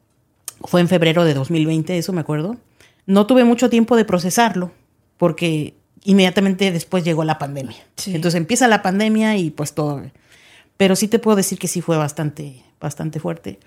fue 0.62 0.82
en 0.82 0.88
febrero 0.88 1.26
de 1.26 1.34
2020, 1.34 1.98
eso 1.98 2.14
me 2.14 2.22
acuerdo. 2.22 2.58
No 3.06 3.28
tuve 3.28 3.44
mucho 3.44 3.70
tiempo 3.70 3.96
de 3.96 4.06
procesarlo 4.06 4.72
porque 5.18 5.76
inmediatamente 6.04 6.72
después 6.72 7.04
llegó 7.04 7.24
la 7.24 7.38
pandemia. 7.38 7.78
Entonces 8.06 8.36
empieza 8.36 8.68
la 8.68 8.82
pandemia 8.82 9.38
y 9.38 9.50
pues 9.50 9.74
todo. 9.74 10.04
Pero 10.78 10.96
sí 10.96 11.08
te 11.08 11.20
puedo 11.20 11.36
decir 11.36 11.58
que 11.58 11.68
sí 11.68 11.82
fue 11.82 11.98
bastante, 11.98 12.64
bastante 12.80 13.20
fuerte. 13.20 13.60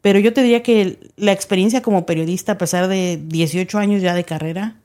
Pero 0.00 0.18
yo 0.18 0.32
te 0.32 0.42
diría 0.42 0.62
que 0.62 0.98
la 1.16 1.32
experiencia 1.32 1.82
como 1.82 2.06
periodista, 2.06 2.52
a 2.52 2.58
pesar 2.58 2.88
de 2.88 3.20
18 3.24 3.78
años 3.78 4.02
ya 4.02 4.14
de 4.14 4.24
carrera, 4.24 4.76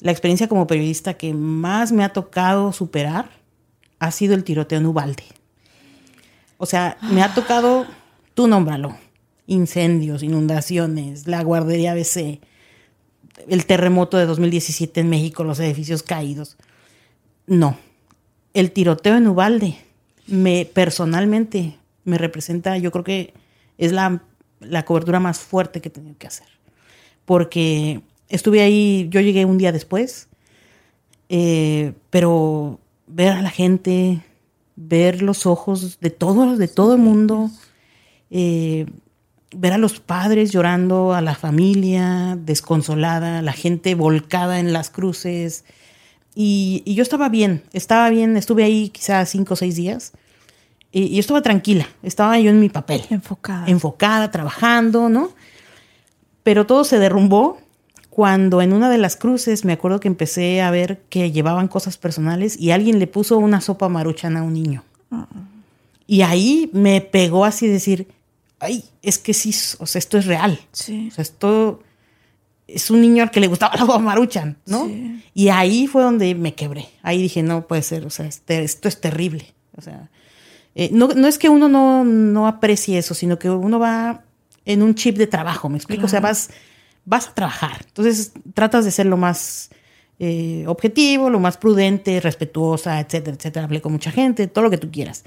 la 0.00 0.10
experiencia 0.10 0.48
como 0.48 0.66
periodista 0.66 1.14
que 1.14 1.34
más 1.34 1.92
me 1.92 2.04
ha 2.04 2.12
tocado 2.12 2.72
superar 2.72 3.30
ha 3.98 4.10
sido 4.10 4.34
el 4.34 4.44
tiroteo 4.44 4.78
en 4.78 4.86
Ubalde. 4.86 5.24
O 6.64 6.66
sea, 6.66 6.96
me 7.02 7.22
ha 7.22 7.34
tocado, 7.34 7.86
tú 8.32 8.48
nómbralo, 8.48 8.96
incendios, 9.46 10.22
inundaciones, 10.22 11.26
la 11.26 11.42
guardería 11.42 11.92
ABC, 11.92 12.40
el 13.46 13.66
terremoto 13.66 14.16
de 14.16 14.24
2017 14.24 14.98
en 14.98 15.10
México, 15.10 15.44
los 15.44 15.60
edificios 15.60 16.02
caídos. 16.02 16.56
No, 17.46 17.76
el 18.54 18.72
tiroteo 18.72 19.18
en 19.18 19.26
Ubalde 19.26 19.76
me 20.26 20.64
personalmente 20.64 21.76
me 22.04 22.16
representa, 22.16 22.78
yo 22.78 22.90
creo 22.90 23.04
que 23.04 23.34
es 23.76 23.92
la, 23.92 24.22
cobertura 24.86 25.20
más 25.20 25.40
fuerte 25.40 25.82
que 25.82 25.90
he 25.90 25.92
tenido 25.92 26.16
que 26.16 26.28
hacer. 26.28 26.48
Porque 27.26 28.00
estuve 28.30 28.62
ahí, 28.62 29.06
yo 29.10 29.20
llegué 29.20 29.44
un 29.44 29.58
día 29.58 29.70
después, 29.70 30.28
eh, 31.28 31.92
pero 32.08 32.80
ver 33.06 33.32
a 33.32 33.42
la 33.42 33.50
gente, 33.50 34.22
ver 34.76 35.22
los 35.22 35.46
ojos 35.46 36.00
de 36.00 36.10
todos, 36.10 36.58
de 36.58 36.68
todo 36.68 36.94
el 36.94 37.00
mundo, 37.00 37.50
eh, 38.30 38.86
ver 39.54 39.72
a 39.72 39.78
los 39.78 40.00
padres 40.00 40.50
llorando, 40.50 41.14
a 41.14 41.20
la 41.20 41.34
familia 41.34 42.36
desconsolada, 42.40 43.42
la 43.42 43.52
gente 43.52 43.94
volcada 43.94 44.58
en 44.58 44.72
las 44.72 44.90
cruces. 44.90 45.64
Y, 46.34 46.82
yo 46.86 47.02
estaba 47.02 47.28
bien, 47.28 47.62
estaba 47.72 48.10
bien, 48.10 48.36
estuve 48.36 48.64
ahí 48.64 48.88
quizás 48.88 49.28
cinco 49.30 49.54
o 49.54 49.56
seis 49.56 49.76
días. 49.76 50.12
Y, 50.90 51.02
y, 51.02 51.14
yo 51.14 51.20
estaba 51.20 51.42
tranquila, 51.42 51.88
estaba 52.02 52.38
yo 52.38 52.50
en 52.50 52.60
mi 52.60 52.68
papel. 52.68 53.02
Enfocada. 53.10 53.66
Enfocada, 53.68 54.30
trabajando, 54.30 55.08
¿no? 55.08 55.30
Pero 56.42 56.66
todo 56.66 56.84
se 56.84 56.98
derrumbó 56.98 57.58
cuando 58.14 58.62
en 58.62 58.72
una 58.72 58.88
de 58.90 58.98
las 58.98 59.16
cruces 59.16 59.64
me 59.64 59.72
acuerdo 59.72 59.98
que 59.98 60.06
empecé 60.06 60.62
a 60.62 60.70
ver 60.70 61.00
que 61.10 61.32
llevaban 61.32 61.66
cosas 61.66 61.98
personales 61.98 62.56
y 62.56 62.70
alguien 62.70 63.00
le 63.00 63.08
puso 63.08 63.38
una 63.38 63.60
sopa 63.60 63.88
maruchana 63.88 64.38
a 64.38 64.42
un 64.44 64.54
niño. 64.54 64.84
Y 66.06 66.22
ahí 66.22 66.70
me 66.72 67.00
pegó 67.00 67.44
así 67.44 67.66
decir, 67.66 68.06
ay, 68.60 68.84
es 69.02 69.18
que 69.18 69.34
sí, 69.34 69.52
o 69.80 69.86
sea, 69.86 69.98
esto 69.98 70.16
es 70.16 70.26
real. 70.26 70.60
Sí. 70.70 71.08
O 71.10 71.10
sea, 71.12 71.22
esto 71.22 71.82
es 72.68 72.88
un 72.88 73.00
niño 73.00 73.24
al 73.24 73.32
que 73.32 73.40
le 73.40 73.48
gustaba 73.48 73.74
la 73.84 73.98
Maruchan, 73.98 74.58
¿no? 74.64 74.88
Y 75.34 75.48
ahí 75.48 75.88
fue 75.88 76.04
donde 76.04 76.36
me 76.36 76.54
quebré. 76.54 76.86
Ahí 77.02 77.20
dije, 77.20 77.42
no 77.42 77.66
puede 77.66 77.82
ser, 77.82 78.06
o 78.06 78.10
sea, 78.10 78.26
este, 78.26 78.62
esto 78.62 78.86
es 78.86 79.00
terrible. 79.00 79.52
O 79.76 79.82
sea, 79.82 80.08
eh, 80.76 80.88
no, 80.92 81.08
no, 81.08 81.26
es 81.26 81.36
que 81.36 81.48
uno 81.48 81.68
no, 81.68 82.04
no, 82.04 82.46
aprecie 82.46 82.96
eso, 82.96 83.12
sino 83.12 83.40
que 83.40 83.50
uno 83.50 83.80
va 83.80 84.22
en 84.66 84.84
un 84.84 84.94
chip 84.94 85.16
de 85.16 85.26
trabajo, 85.26 85.68
¿me 85.68 85.78
explico? 85.78 86.06
O 86.06 86.08
sea, 86.08 86.20
vas, 86.20 86.50
vas 87.04 87.28
a 87.28 87.34
trabajar. 87.34 87.84
Entonces 87.86 88.32
tratas 88.54 88.84
de 88.84 88.90
ser 88.90 89.06
lo 89.06 89.16
más 89.16 89.70
eh, 90.18 90.64
objetivo, 90.66 91.30
lo 91.30 91.40
más 91.40 91.56
prudente, 91.56 92.20
respetuosa, 92.20 93.00
etcétera, 93.00 93.36
etcétera. 93.36 93.64
Hablé 93.64 93.80
con 93.80 93.92
mucha 93.92 94.10
gente, 94.10 94.46
todo 94.46 94.64
lo 94.64 94.70
que 94.70 94.78
tú 94.78 94.90
quieras. 94.90 95.24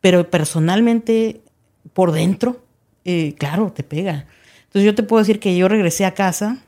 Pero 0.00 0.30
personalmente, 0.30 1.42
por 1.92 2.12
dentro, 2.12 2.64
eh, 3.04 3.34
claro, 3.38 3.72
te 3.72 3.82
pega. 3.82 4.26
Entonces 4.64 4.84
yo 4.84 4.94
te 4.94 5.02
puedo 5.02 5.22
decir 5.22 5.40
que 5.40 5.56
yo 5.56 5.68
regresé 5.68 6.04
a 6.04 6.14
casa 6.14 6.62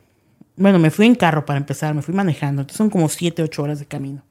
bueno, 0.59 0.81
me 0.81 0.91
fui 0.91 1.07
en 1.07 1.15
carro 1.15 1.47
para 1.47 1.59
empezar, 1.59 1.95
me 1.95 2.03
fui 2.03 2.15
manejando. 2.15 2.63
Entonces 2.63 2.79
son 2.79 2.91
como 2.91 3.09
siete, 3.09 3.43
ocho 3.43 3.63
horas 3.63 3.79
de 3.79 3.87
camino. 3.87 4.25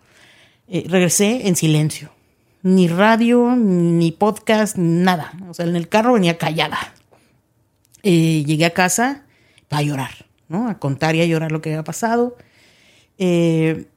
Eh, 0.68 0.86
regresé 0.88 1.48
en 1.48 1.56
silencio. 1.56 2.12
Ni 2.64 2.90
radio, 2.90 3.56
ni 3.56 4.12
podcast, 4.12 4.76
nada. 4.78 5.32
O 5.50 5.54
sea, 5.54 5.66
en 5.66 5.78
el 5.78 5.88
carro 5.88 6.14
venía 6.14 6.38
callada. 6.38 6.78
Eh, 8.04 8.44
llegué 8.46 8.66
a 8.66 8.72
casa 8.72 9.24
a 9.70 9.82
llorar, 9.82 10.26
¿no? 10.50 10.70
A 10.70 10.80
contar 10.80 11.16
y 11.16 11.22
a 11.22 11.26
llorar 11.26 11.52
lo 11.52 11.62
que 11.62 11.70
había 11.70 11.84
pasado. 11.84 12.38
Eh, 13.18 13.88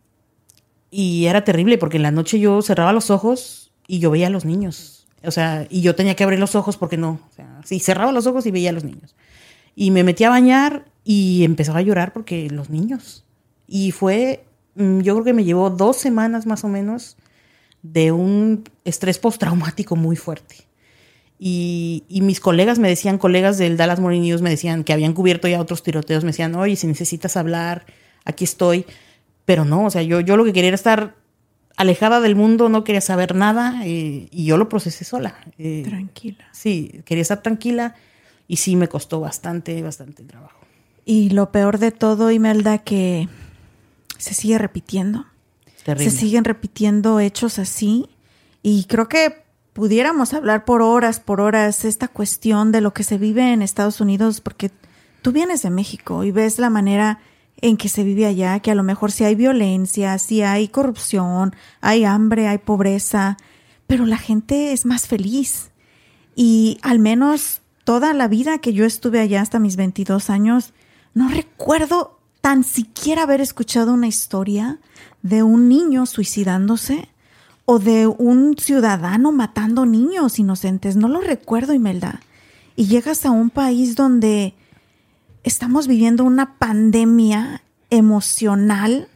y 0.90 1.26
era 1.26 1.44
terrible 1.44 1.78
porque 1.78 1.98
en 1.98 2.02
la 2.02 2.10
noche 2.10 2.40
yo 2.40 2.62
cerraba 2.62 2.92
los 2.92 3.10
ojos 3.10 3.72
y 3.86 3.98
yo 3.98 4.10
veía 4.10 4.26
a 4.26 4.30
los 4.30 4.44
niños. 4.44 5.06
O 5.22 5.30
sea, 5.30 5.66
y 5.68 5.82
yo 5.82 5.94
tenía 5.94 6.16
que 6.16 6.24
abrir 6.24 6.40
los 6.40 6.54
ojos 6.54 6.76
porque 6.76 6.96
no. 6.96 7.20
O 7.30 7.34
sea, 7.34 7.60
sí, 7.64 7.78
cerraba 7.78 8.12
los 8.12 8.26
ojos 8.26 8.46
y 8.46 8.50
veía 8.50 8.70
a 8.70 8.72
los 8.72 8.84
niños. 8.84 9.14
Y 9.76 9.90
me 9.90 10.02
metí 10.02 10.24
a 10.24 10.30
bañar 10.30 10.86
y 11.04 11.44
empezaba 11.44 11.78
a 11.78 11.82
llorar 11.82 12.12
porque 12.12 12.48
los 12.50 12.70
niños. 12.70 13.24
Y 13.66 13.92
fue, 13.92 14.44
mm, 14.74 15.00
yo 15.00 15.14
creo 15.14 15.24
que 15.24 15.32
me 15.32 15.44
llevó 15.44 15.70
dos 15.70 15.96
semanas 15.96 16.46
más 16.46 16.64
o 16.64 16.68
menos 16.68 17.16
de 17.82 18.12
un 18.12 18.64
estrés 18.84 19.18
postraumático 19.18 19.96
muy 19.96 20.16
fuerte. 20.16 20.69
Y, 21.42 22.04
y, 22.06 22.20
mis 22.20 22.38
colegas 22.38 22.78
me 22.78 22.88
decían, 22.88 23.16
colegas 23.16 23.56
del 23.56 23.78
Dallas 23.78 23.98
Morning 23.98 24.20
News 24.20 24.42
me 24.42 24.50
decían 24.50 24.84
que 24.84 24.92
habían 24.92 25.14
cubierto 25.14 25.48
ya 25.48 25.58
otros 25.58 25.82
tiroteos, 25.82 26.22
me 26.22 26.32
decían, 26.32 26.54
oye, 26.54 26.76
si 26.76 26.86
necesitas 26.86 27.38
hablar, 27.38 27.86
aquí 28.26 28.44
estoy. 28.44 28.84
Pero 29.46 29.64
no, 29.64 29.86
o 29.86 29.90
sea, 29.90 30.02
yo, 30.02 30.20
yo 30.20 30.36
lo 30.36 30.44
que 30.44 30.52
quería 30.52 30.68
era 30.68 30.74
estar 30.74 31.16
alejada 31.76 32.20
del 32.20 32.36
mundo, 32.36 32.68
no 32.68 32.84
quería 32.84 33.00
saber 33.00 33.34
nada 33.34 33.80
eh, 33.86 34.28
y 34.30 34.44
yo 34.44 34.58
lo 34.58 34.68
procesé 34.68 35.06
sola. 35.06 35.38
Eh, 35.56 35.82
tranquila. 35.82 36.44
Sí, 36.52 37.00
quería 37.06 37.22
estar 37.22 37.42
tranquila 37.42 37.94
y 38.46 38.56
sí 38.56 38.76
me 38.76 38.88
costó 38.88 39.18
bastante, 39.20 39.80
bastante 39.80 40.22
trabajo. 40.24 40.60
Y 41.06 41.30
lo 41.30 41.50
peor 41.52 41.78
de 41.78 41.90
todo, 41.90 42.30
Imelda, 42.30 42.78
que 42.78 43.28
se 44.18 44.34
sigue 44.34 44.58
repitiendo. 44.58 45.24
Se 45.96 46.10
siguen 46.10 46.44
repitiendo 46.44 47.18
hechos 47.18 47.58
así. 47.58 48.10
Y 48.62 48.84
creo 48.84 49.08
que 49.08 49.39
pudiéramos 49.72 50.34
hablar 50.34 50.64
por 50.64 50.82
horas, 50.82 51.20
por 51.20 51.40
horas, 51.40 51.84
esta 51.84 52.08
cuestión 52.08 52.72
de 52.72 52.80
lo 52.80 52.92
que 52.92 53.04
se 53.04 53.18
vive 53.18 53.52
en 53.52 53.62
Estados 53.62 54.00
Unidos, 54.00 54.40
porque 54.40 54.70
tú 55.22 55.32
vienes 55.32 55.62
de 55.62 55.70
México 55.70 56.24
y 56.24 56.30
ves 56.30 56.58
la 56.58 56.70
manera 56.70 57.20
en 57.60 57.76
que 57.76 57.88
se 57.88 58.04
vive 58.04 58.26
allá, 58.26 58.60
que 58.60 58.70
a 58.70 58.74
lo 58.74 58.82
mejor 58.82 59.12
sí 59.12 59.24
hay 59.24 59.34
violencia, 59.34 60.18
sí 60.18 60.42
hay 60.42 60.68
corrupción, 60.68 61.54
hay 61.80 62.04
hambre, 62.04 62.48
hay 62.48 62.58
pobreza, 62.58 63.36
pero 63.86 64.06
la 64.06 64.16
gente 64.16 64.72
es 64.72 64.86
más 64.86 65.06
feliz. 65.06 65.70
Y 66.34 66.78
al 66.82 66.98
menos 66.98 67.60
toda 67.84 68.14
la 68.14 68.28
vida 68.28 68.58
que 68.58 68.72
yo 68.72 68.84
estuve 68.84 69.20
allá 69.20 69.42
hasta 69.42 69.58
mis 69.58 69.76
22 69.76 70.30
años, 70.30 70.72
no 71.12 71.28
recuerdo 71.28 72.18
tan 72.40 72.64
siquiera 72.64 73.24
haber 73.24 73.40
escuchado 73.40 73.92
una 73.92 74.06
historia 74.06 74.78
de 75.22 75.42
un 75.42 75.68
niño 75.68 76.06
suicidándose 76.06 77.08
o 77.70 77.78
de 77.78 78.08
un 78.08 78.56
ciudadano 78.58 79.30
matando 79.30 79.86
niños 79.86 80.40
inocentes. 80.40 80.96
No 80.96 81.06
lo 81.06 81.20
recuerdo, 81.20 81.72
Imelda. 81.72 82.20
Y 82.74 82.86
llegas 82.86 83.24
a 83.24 83.30
un 83.30 83.48
país 83.48 83.94
donde 83.94 84.54
estamos 85.44 85.86
viviendo 85.86 86.24
una 86.24 86.58
pandemia 86.58 87.62
emocional 87.88 89.06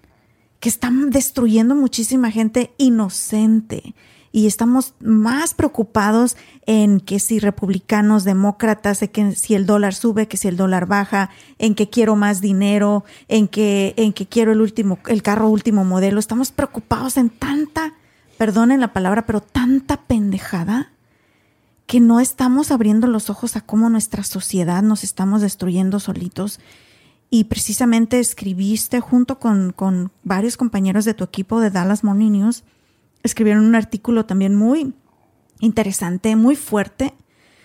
que 0.61 0.69
está 0.69 0.93
destruyendo 1.09 1.75
muchísima 1.75 2.31
gente 2.31 2.71
inocente 2.79 3.93
y 4.31 4.47
estamos 4.47 4.95
más 5.01 5.53
preocupados 5.53 6.37
en 6.65 7.01
que 7.01 7.19
si 7.19 7.41
republicanos, 7.41 8.23
demócratas, 8.23 9.03
en 9.03 9.09
que 9.09 9.35
si 9.35 9.57
el 9.57 9.67
dólar 9.67 9.95
sube, 9.95 10.29
que 10.29 10.37
si 10.37 10.47
el 10.47 10.57
dólar 10.57 10.87
baja, 10.87 11.31
en 11.59 11.75
que 11.75 11.91
quiero 11.91 12.15
más 12.15 12.41
dinero, 12.41 13.05
en 13.27 13.49
que, 13.49 13.95
en 13.97 14.13
que 14.13 14.27
quiero 14.27 14.53
el 14.53 14.61
último, 14.61 15.01
el 15.09 15.25
carro 15.25 15.49
último 15.49 15.85
modelo. 15.85 16.21
Estamos 16.21 16.53
preocupados 16.53 17.17
en 17.17 17.31
tanta, 17.31 17.95
perdonen 18.37 18.81
la 18.81 18.93
palabra, 18.93 19.27
pero 19.27 19.41
tanta 19.41 20.03
pendejada 20.03 20.93
que 21.87 22.01
no 22.01 22.21
estamos 22.21 22.71
abriendo 22.71 23.07
los 23.07 23.31
ojos 23.31 23.57
a 23.57 23.61
cómo 23.61 23.91
nuestra 23.91 24.23
sociedad 24.23 24.83
nos 24.83 25.05
estamos 25.05 25.43
destruyendo 25.43 26.01
solitos. 26.01 26.61
Y 27.31 27.45
precisamente 27.45 28.21
escribiste 28.21 29.01
junto 29.01 29.39
con, 29.39 29.73
con 29.73 30.13
varios 30.23 30.57
compañeros 30.57 31.05
de 31.05 31.15
tu 31.15 31.25
equipo 31.25 31.61
de 31.61 31.71
Dallas 31.71 32.05
Morning 32.05 32.31
News 32.31 32.65
escribieron 33.25 33.65
un 33.65 33.75
artículo 33.75 34.27
también 34.27 34.55
muy 34.55 34.95
interesante, 35.59 36.37
muy 36.37 36.55
fuerte, 36.55 37.15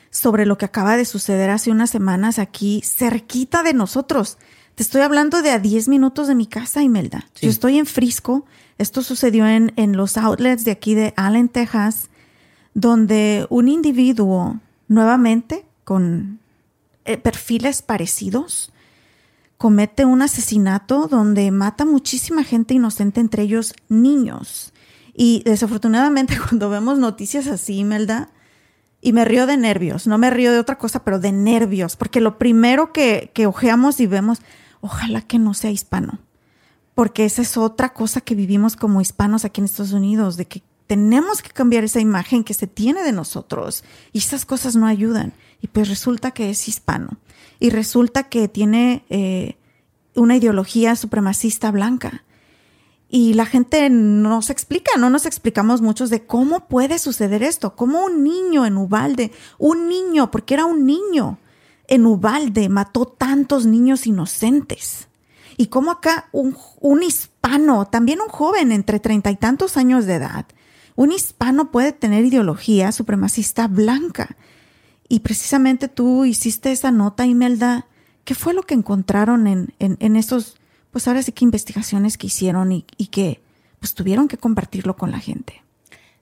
sobre 0.10 0.48
lo 0.48 0.58
que 0.58 0.66
acaba 0.66 0.98
de 0.98 1.06
suceder 1.06 1.52
hace 1.52 1.70
unas 1.70 1.92
semanas 1.92 2.40
aquí, 2.40 2.82
cerquita 2.84 3.62
de 3.62 3.76
nosotros. 3.76 4.40
Te 4.80 4.84
estoy 4.84 5.02
hablando 5.02 5.42
de 5.42 5.52
a 5.52 5.60
10 5.60 5.90
minutos 5.90 6.30
de 6.30 6.36
mi 6.36 6.48
casa, 6.48 6.82
Imelda. 6.82 7.28
Yo 7.42 7.50
estoy 7.50 7.78
en 7.78 7.86
Frisco. 7.86 8.46
Esto 8.78 9.02
sucedió 9.02 9.46
en, 9.46 9.74
en 9.76 9.98
los 9.98 10.16
outlets 10.16 10.64
de 10.64 10.72
aquí 10.72 10.96
de 10.96 11.14
Allen, 11.18 11.50
Texas, 11.50 12.10
donde 12.74 13.46
un 13.50 13.68
individuo, 13.68 14.62
nuevamente, 14.88 15.66
con 15.84 16.40
eh, 17.04 17.18
perfiles 17.18 17.82
parecidos, 17.82 18.72
comete 19.58 20.06
un 20.06 20.22
asesinato 20.22 21.10
donde 21.10 21.52
mata 21.52 21.84
muchísima 21.84 22.46
gente 22.46 22.74
inocente, 22.74 23.20
entre 23.20 23.44
ellos 23.44 23.74
niños. 23.90 24.72
Y 25.14 25.44
desafortunadamente 25.44 26.40
cuando 26.48 26.70
vemos 26.70 27.00
noticias 27.00 27.48
así, 27.48 27.84
Melda, 27.84 28.30
y 29.02 29.12
me 29.12 29.26
río 29.26 29.46
de 29.46 29.58
nervios, 29.58 30.08
no 30.08 30.18
me 30.18 30.30
río 30.30 30.54
de 30.54 30.60
otra 30.60 30.78
cosa, 30.78 31.04
pero 31.04 31.20
de 31.20 31.34
nervios, 31.34 31.98
porque 31.98 32.22
lo 32.22 32.38
primero 32.38 32.94
que, 32.94 33.32
que 33.34 33.46
ojeamos 33.46 34.00
y 34.00 34.08
vemos, 34.08 34.40
ojalá 34.82 35.22
que 35.22 35.40
no 35.40 35.54
sea 35.54 35.72
hispano, 35.72 36.20
porque 36.96 37.26
esa 37.26 37.42
es 37.42 37.58
otra 37.58 37.94
cosa 37.94 38.22
que 38.22 38.36
vivimos 38.36 38.76
como 38.76 39.02
hispanos 39.02 39.46
aquí 39.46 39.62
en 39.62 39.66
Estados 39.66 39.94
Unidos, 39.94 40.38
de 40.38 40.46
que 40.46 40.64
tenemos 40.88 41.42
que 41.42 41.52
cambiar 41.52 41.84
esa 41.84 42.00
imagen 42.00 42.44
que 42.44 42.56
se 42.56 42.66
tiene 42.66 43.04
de 43.04 43.12
nosotros 43.12 43.84
y 44.12 44.18
esas 44.18 44.44
cosas 44.44 44.76
no 44.76 44.88
ayudan. 44.88 45.34
Y 45.62 45.68
pues 45.68 45.88
resulta 45.88 46.32
que 46.32 46.50
es 46.50 46.68
hispano 46.68 47.20
y 47.60 47.70
resulta 47.70 48.24
que 48.24 48.48
tiene 48.48 49.06
eh, 49.10 49.58
una 50.16 50.36
ideología 50.36 50.96
supremacista 50.96 51.70
blanca 51.70 52.24
y 53.08 53.34
la 53.34 53.46
gente 53.46 53.90
no 53.90 54.42
se 54.42 54.54
explica, 54.54 54.98
no 54.98 55.10
nos 55.10 55.26
explicamos 55.26 55.82
muchos 55.82 56.10
de 56.10 56.26
cómo 56.26 56.68
puede 56.68 57.00
suceder 57.00 57.44
esto, 57.44 57.76
cómo 57.76 58.06
un 58.06 58.24
niño 58.24 58.66
en 58.66 58.78
Ubalde, 58.78 59.32
un 59.58 59.90
niño, 59.90 60.32
porque 60.32 60.54
era 60.54 60.66
un 60.66 60.86
niño 60.86 61.40
en 61.90 62.06
Ubalde, 62.06 62.70
mató 62.70 63.06
tantos 63.06 63.66
niños 63.66 64.08
inocentes. 64.08 65.08
Y 65.58 65.68
cómo 65.68 65.92
acá 65.92 66.30
un, 66.32 66.56
un 66.80 67.04
hispano, 67.04 67.86
también 67.86 68.22
un 68.22 68.30
joven 68.30 68.72
entre 68.72 69.00
treinta 69.00 69.30
y 69.32 69.36
tantos 69.36 69.76
años 69.76 70.06
de 70.06 70.16
edad, 70.16 70.46
un 70.96 71.12
hispano 71.12 71.72
puede 71.72 71.92
tener 71.92 72.24
ideología 72.24 72.92
supremacista 72.92 73.68
blanca. 73.68 74.38
Y 75.10 75.20
precisamente 75.22 75.88
tú 75.88 76.26
hiciste 76.26 76.72
esa 76.72 76.92
nota, 76.92 77.26
Imelda. 77.26 77.88
¿Qué 78.24 78.36
fue 78.36 78.54
lo 78.54 78.64
que 78.64 78.76
encontraron 78.76 79.48
en, 79.48 79.74
en, 79.80 80.16
esos 80.16 80.60
pues 80.92 81.08
ahora 81.08 81.22
sí 81.24 81.32
que 81.32 81.46
investigaciones 81.46 82.18
que 82.18 82.28
hicieron 82.28 82.72
y, 82.72 82.84
que 83.08 83.42
pues 83.80 83.94
tuvieron 83.94 84.28
que 84.28 84.38
compartirlo 84.38 84.96
con 84.96 85.12
la 85.12 85.20
gente. 85.20 85.62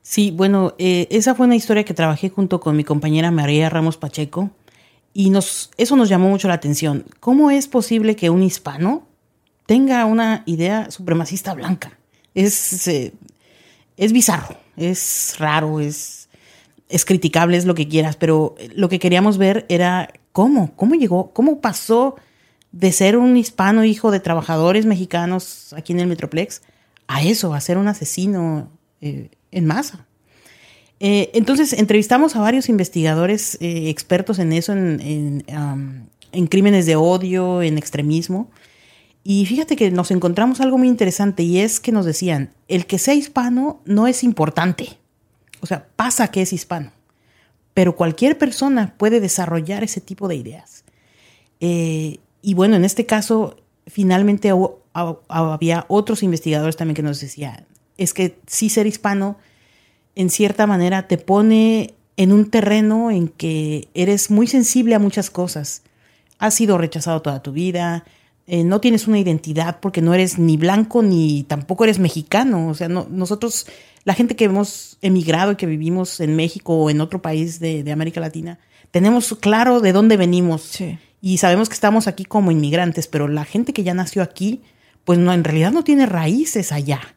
Sí, 0.01 0.31
bueno, 0.31 0.73
eh, 0.77 1.07
esa 1.09 1.35
fue 1.35 1.47
una 1.47 1.55
historia 1.55 1.83
que 1.83 1.93
trabajé 1.93 2.29
junto 2.29 2.59
con 2.59 2.75
mi 2.75 2.83
compañera 2.83 3.31
María 3.31 3.69
Ramos 3.69 3.97
Pacheco 3.97 4.51
y 5.13 5.29
nos, 5.29 5.71
eso 5.77 5.95
nos 5.95 6.09
llamó 6.09 6.29
mucho 6.29 6.47
la 6.47 6.55
atención. 6.55 7.05
¿Cómo 7.19 7.51
es 7.51 7.67
posible 7.67 8.15
que 8.15 8.29
un 8.29 8.43
hispano 8.43 9.07
tenga 9.65 10.05
una 10.05 10.43
idea 10.45 10.91
supremacista 10.91 11.53
blanca? 11.53 11.97
Es, 12.33 12.87
es 12.87 14.13
bizarro, 14.13 14.57
es 14.75 15.35
raro, 15.39 15.79
es, 15.79 16.29
es 16.89 17.05
criticable, 17.05 17.57
es 17.57 17.65
lo 17.65 17.75
que 17.75 17.87
quieras, 17.87 18.15
pero 18.15 18.55
lo 18.75 18.89
que 18.89 18.99
queríamos 18.99 19.37
ver 19.37 19.65
era 19.69 20.13
cómo, 20.31 20.75
cómo 20.75 20.95
llegó, 20.95 21.31
cómo 21.33 21.61
pasó 21.61 22.15
de 22.71 22.91
ser 22.91 23.17
un 23.17 23.37
hispano 23.37 23.83
hijo 23.83 24.11
de 24.11 24.19
trabajadores 24.19 24.85
mexicanos 24.85 25.73
aquí 25.73 25.93
en 25.93 25.99
el 25.99 26.07
Metroplex 26.07 26.61
a 27.07 27.23
eso, 27.23 27.53
a 27.53 27.61
ser 27.61 27.77
un 27.77 27.87
asesino 27.87 28.69
eh, 29.01 29.31
en 29.51 29.65
masa. 29.65 30.06
Eh, 30.99 31.29
entonces, 31.33 31.73
entrevistamos 31.73 32.35
a 32.35 32.39
varios 32.39 32.69
investigadores 32.69 33.57
eh, 33.61 33.89
expertos 33.89 34.39
en 34.39 34.53
eso, 34.53 34.73
en, 34.73 35.43
en, 36.31 36.47
crímenes 36.47 36.85
de 36.85 36.95
odio, 36.95 37.61
en 37.61 37.77
extremismo. 37.77 38.49
Y 39.23 39.45
fíjate 39.45 39.75
que 39.75 39.91
nos 39.91 40.11
encontramos 40.11 40.61
algo 40.61 40.77
muy 40.77 40.87
interesante 40.87 41.43
y 41.43 41.59
es 41.59 41.79
que 41.79 41.91
nos 41.91 42.05
decían, 42.05 42.51
el 42.67 42.85
que 42.85 42.97
sea 42.97 43.13
hispano 43.13 43.81
no 43.85 44.07
es 44.07 44.23
importante. 44.23 44.97
O 45.59 45.65
sea, 45.65 45.87
pasa 45.95 46.29
que 46.29 46.41
es 46.41 46.53
hispano. 46.53 46.91
Pero 47.73 47.95
cualquier 47.95 48.37
persona 48.37 48.95
puede 48.97 49.19
desarrollar 49.19 49.83
ese 49.83 50.01
tipo 50.01 50.27
de 50.27 50.35
ideas. 50.35 50.83
Eh, 51.59 52.19
y 52.41 52.53
bueno, 52.53 52.75
en 52.75 52.85
este 52.85 53.05
caso, 53.05 53.57
finalmente 53.85 54.51
había 54.93 55.85
otros 55.87 56.23
investigadores 56.23 56.77
también 56.77 56.95
que 56.95 57.03
nos 57.03 57.19
decían, 57.19 57.65
es 57.97 58.13
que 58.13 58.39
sí 58.47 58.69
ser 58.69 58.87
hispano 58.87 59.37
en 60.17 60.31
cierta 60.31 60.65
manera 60.65 61.07
te 61.07 61.19
pone 61.19 61.93
en 62.17 62.31
un 62.31 62.49
terreno 62.49 63.11
en 63.11 63.27
que 63.27 63.87
eres 63.93 64.31
muy 64.31 64.47
sensible 64.47 64.95
a 64.95 64.99
muchas 64.99 65.29
cosas. 65.29 65.83
Has 66.39 66.55
sido 66.55 66.79
rechazado 66.79 67.21
toda 67.21 67.43
tu 67.43 67.51
vida, 67.51 68.03
eh, 68.47 68.63
no 68.63 68.81
tienes 68.81 69.07
una 69.07 69.19
identidad 69.19 69.79
porque 69.79 70.01
no 70.01 70.15
eres 70.15 70.39
ni 70.39 70.57
blanco 70.57 71.03
ni 71.03 71.43
tampoco 71.43 71.83
eres 71.83 71.99
mexicano. 71.99 72.67
O 72.67 72.73
sea, 72.73 72.89
nosotros, 72.89 73.67
la 74.05 74.15
gente 74.15 74.35
que 74.35 74.45
hemos 74.45 74.97
emigrado 75.03 75.51
y 75.51 75.55
que 75.55 75.67
vivimos 75.67 76.19
en 76.19 76.35
México 76.35 76.73
o 76.73 76.89
en 76.89 76.99
otro 76.99 77.21
país 77.21 77.59
de, 77.59 77.89
América 77.91 78.19
Latina, 78.19 78.57
tenemos 78.89 79.37
claro 79.39 79.81
de 79.81 79.93
dónde 79.93 80.17
venimos 80.17 80.79
y 81.21 81.37
sabemos 81.37 81.69
que 81.69 81.75
estamos 81.75 82.07
aquí 82.07 82.25
como 82.25 82.51
inmigrantes, 82.51 83.05
pero 83.05 83.27
la 83.27 83.45
gente 83.45 83.71
que 83.71 83.83
ya 83.83 83.93
nació 83.93 84.23
aquí, 84.23 84.63
pues 85.05 85.19
no, 85.19 85.31
en 85.31 85.43
realidad 85.43 85.71
no 85.71 85.83
tiene 85.83 86.07
raíces 86.07 86.71
allá. 86.71 87.16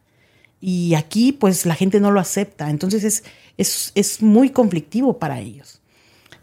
Y 0.61 0.95
aquí 0.95 1.33
pues 1.33 1.65
la 1.67 1.75
gente 1.75 2.01
no 2.01 2.11
lo 2.11 2.21
acepta, 2.21 2.71
entonces 2.71 3.05
es, 3.05 3.25
es, 3.57 3.93
es 3.95 4.23
muy 4.23 4.51
conflictivo 4.51 5.19
para 5.19 5.41
ellos. 5.41 5.81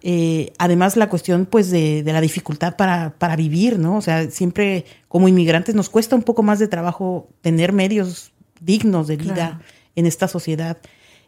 Eh, 0.02 0.54
además 0.58 0.96
la 0.96 1.10
cuestión 1.10 1.46
pues 1.46 1.70
de, 1.70 2.04
de 2.04 2.14
la 2.14 2.22
dificultad 2.22 2.76
para, 2.76 3.16
para, 3.18 3.36
vivir, 3.36 3.80
¿no? 3.80 3.98
O 3.98 4.02
sea, 4.02 4.30
siempre 4.30 4.86
como 5.08 5.28
inmigrantes 5.28 5.76
nos 5.76 5.90
cuesta 5.90 6.16
un 6.16 6.24
poco 6.24 6.44
más 6.44 6.60
de 6.60 6.68
trabajo 6.68 7.28
tener 7.42 7.74
medios 7.74 8.32
dignos 8.62 9.08
de 9.08 9.18
vida 9.18 9.62
en 9.96 10.06
esta 10.06 10.28
sociedad. 10.28 10.78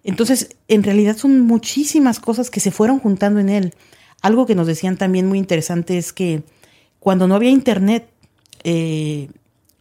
Entonces, 0.03 0.55
en 0.67 0.83
realidad 0.83 1.17
son 1.17 1.41
muchísimas 1.41 2.19
cosas 2.19 2.49
que 2.49 2.59
se 2.59 2.71
fueron 2.71 2.99
juntando 2.99 3.39
en 3.39 3.49
él. 3.49 3.73
Algo 4.21 4.45
que 4.45 4.55
nos 4.55 4.67
decían 4.67 4.97
también 4.97 5.27
muy 5.27 5.37
interesante 5.39 5.97
es 5.97 6.13
que 6.13 6.43
cuando 6.99 7.27
no 7.27 7.35
había 7.35 7.49
internet, 7.49 8.07
eh, 8.63 9.29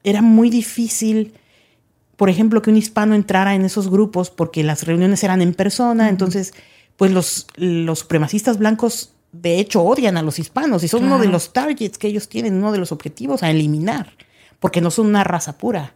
era 0.04 0.22
muy 0.22 0.50
difícil 0.50 1.34
por 2.18 2.28
ejemplo, 2.28 2.62
que 2.62 2.70
un 2.70 2.76
hispano 2.76 3.14
entrara 3.14 3.54
en 3.54 3.64
esos 3.64 3.88
grupos 3.88 4.30
porque 4.30 4.64
las 4.64 4.82
reuniones 4.82 5.22
eran 5.22 5.40
en 5.40 5.54
persona, 5.54 6.08
entonces, 6.08 6.52
pues 6.96 7.12
los, 7.12 7.46
los 7.54 8.00
supremacistas 8.00 8.58
blancos 8.58 9.12
de 9.30 9.60
hecho 9.60 9.82
odian 9.82 10.16
a 10.16 10.22
los 10.22 10.40
hispanos 10.40 10.82
y 10.82 10.88
son 10.88 11.04
uno 11.04 11.20
de 11.20 11.28
los 11.28 11.52
targets 11.52 11.96
que 11.96 12.08
ellos 12.08 12.28
tienen, 12.28 12.54
uno 12.54 12.72
de 12.72 12.78
los 12.78 12.90
objetivos 12.90 13.44
a 13.44 13.50
eliminar, 13.50 14.14
porque 14.58 14.80
no 14.80 14.90
son 14.90 15.06
una 15.06 15.22
raza 15.22 15.58
pura. 15.58 15.94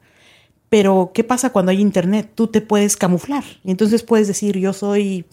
Pero, 0.69 1.11
¿qué 1.13 1.25
pasa 1.25 1.51
cuando 1.51 1.73
hay 1.73 1.81
internet? 1.81 2.31
Tú 2.37 2.47
te 2.47 2.61
puedes 2.61 2.97
camuflar 2.97 3.43
y 3.65 3.73
entonces 3.73 4.05
puedes 4.05 4.29
decir, 4.29 4.57
yo 4.59 4.73
soy 4.73 5.25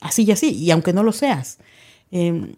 así 0.00 0.24
y 0.24 0.30
así, 0.32 0.50
y 0.56 0.70
aunque 0.70 0.94
no 0.94 1.02
lo 1.02 1.12
seas. 1.12 1.58
Em, 2.10 2.54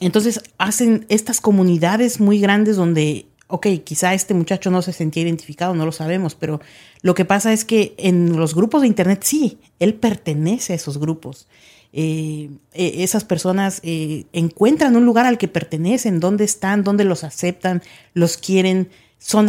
entonces 0.00 0.42
hacen 0.58 1.06
estas 1.08 1.40
comunidades 1.40 2.18
muy 2.18 2.40
grandes 2.40 2.74
donde 2.74 3.26
ok, 3.46 3.66
quizá 3.84 4.14
este 4.14 4.34
muchacho 4.34 4.70
no 4.70 4.82
se 4.82 4.92
sentía 4.92 5.22
identificado, 5.22 5.74
no 5.74 5.84
lo 5.84 5.92
sabemos, 5.92 6.34
pero 6.34 6.60
lo 7.02 7.14
que 7.14 7.24
pasa 7.24 7.52
es 7.52 7.64
que 7.64 7.94
en 7.98 8.36
los 8.36 8.54
grupos 8.54 8.82
de 8.82 8.88
Internet 8.88 9.22
sí, 9.22 9.58
él 9.78 9.94
pertenece 9.94 10.72
a 10.72 10.76
esos 10.76 10.98
grupos. 10.98 11.46
Eh, 11.92 12.50
eh, 12.72 13.04
esas 13.04 13.24
personas 13.24 13.78
eh, 13.84 14.24
encuentran 14.32 14.96
un 14.96 15.06
lugar 15.06 15.26
al 15.26 15.38
que 15.38 15.46
pertenecen, 15.46 16.18
dónde 16.18 16.44
están, 16.44 16.82
dónde 16.82 17.04
los 17.04 17.22
aceptan, 17.22 17.82
los 18.14 18.36
quieren, 18.36 18.88
son 19.18 19.46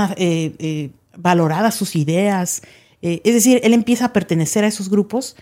valoradas 1.17 1.73
sus 1.73 1.95
ideas. 1.95 2.61
es 3.01 3.33
decir, 3.33 3.59
él 3.63 3.73
empieza 3.73 4.05
a 4.05 4.13
pertenecer 4.13 4.63
a 4.63 4.67
esos 4.67 4.89
grupos 4.89 5.35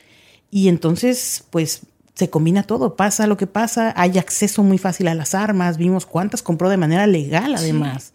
y 0.49 0.69
entonces, 0.69 1.43
pues, 1.49 1.81
se 2.13 2.29
combina 2.29 2.63
todo, 2.63 2.95
pasa 2.95 3.27
lo 3.27 3.37
que 3.37 3.47
pasa, 3.47 3.93
hay 3.97 4.17
acceso 4.17 4.63
muy 4.63 4.77
fácil 4.77 5.07
a 5.07 5.15
las 5.15 5.33
armas, 5.33 5.77
vimos 5.77 6.05
cuántas 6.05 6.41
compró 6.41 6.69
de 6.69 6.77
manera 6.77 7.07
legal 7.07 7.55
además. 7.55 8.13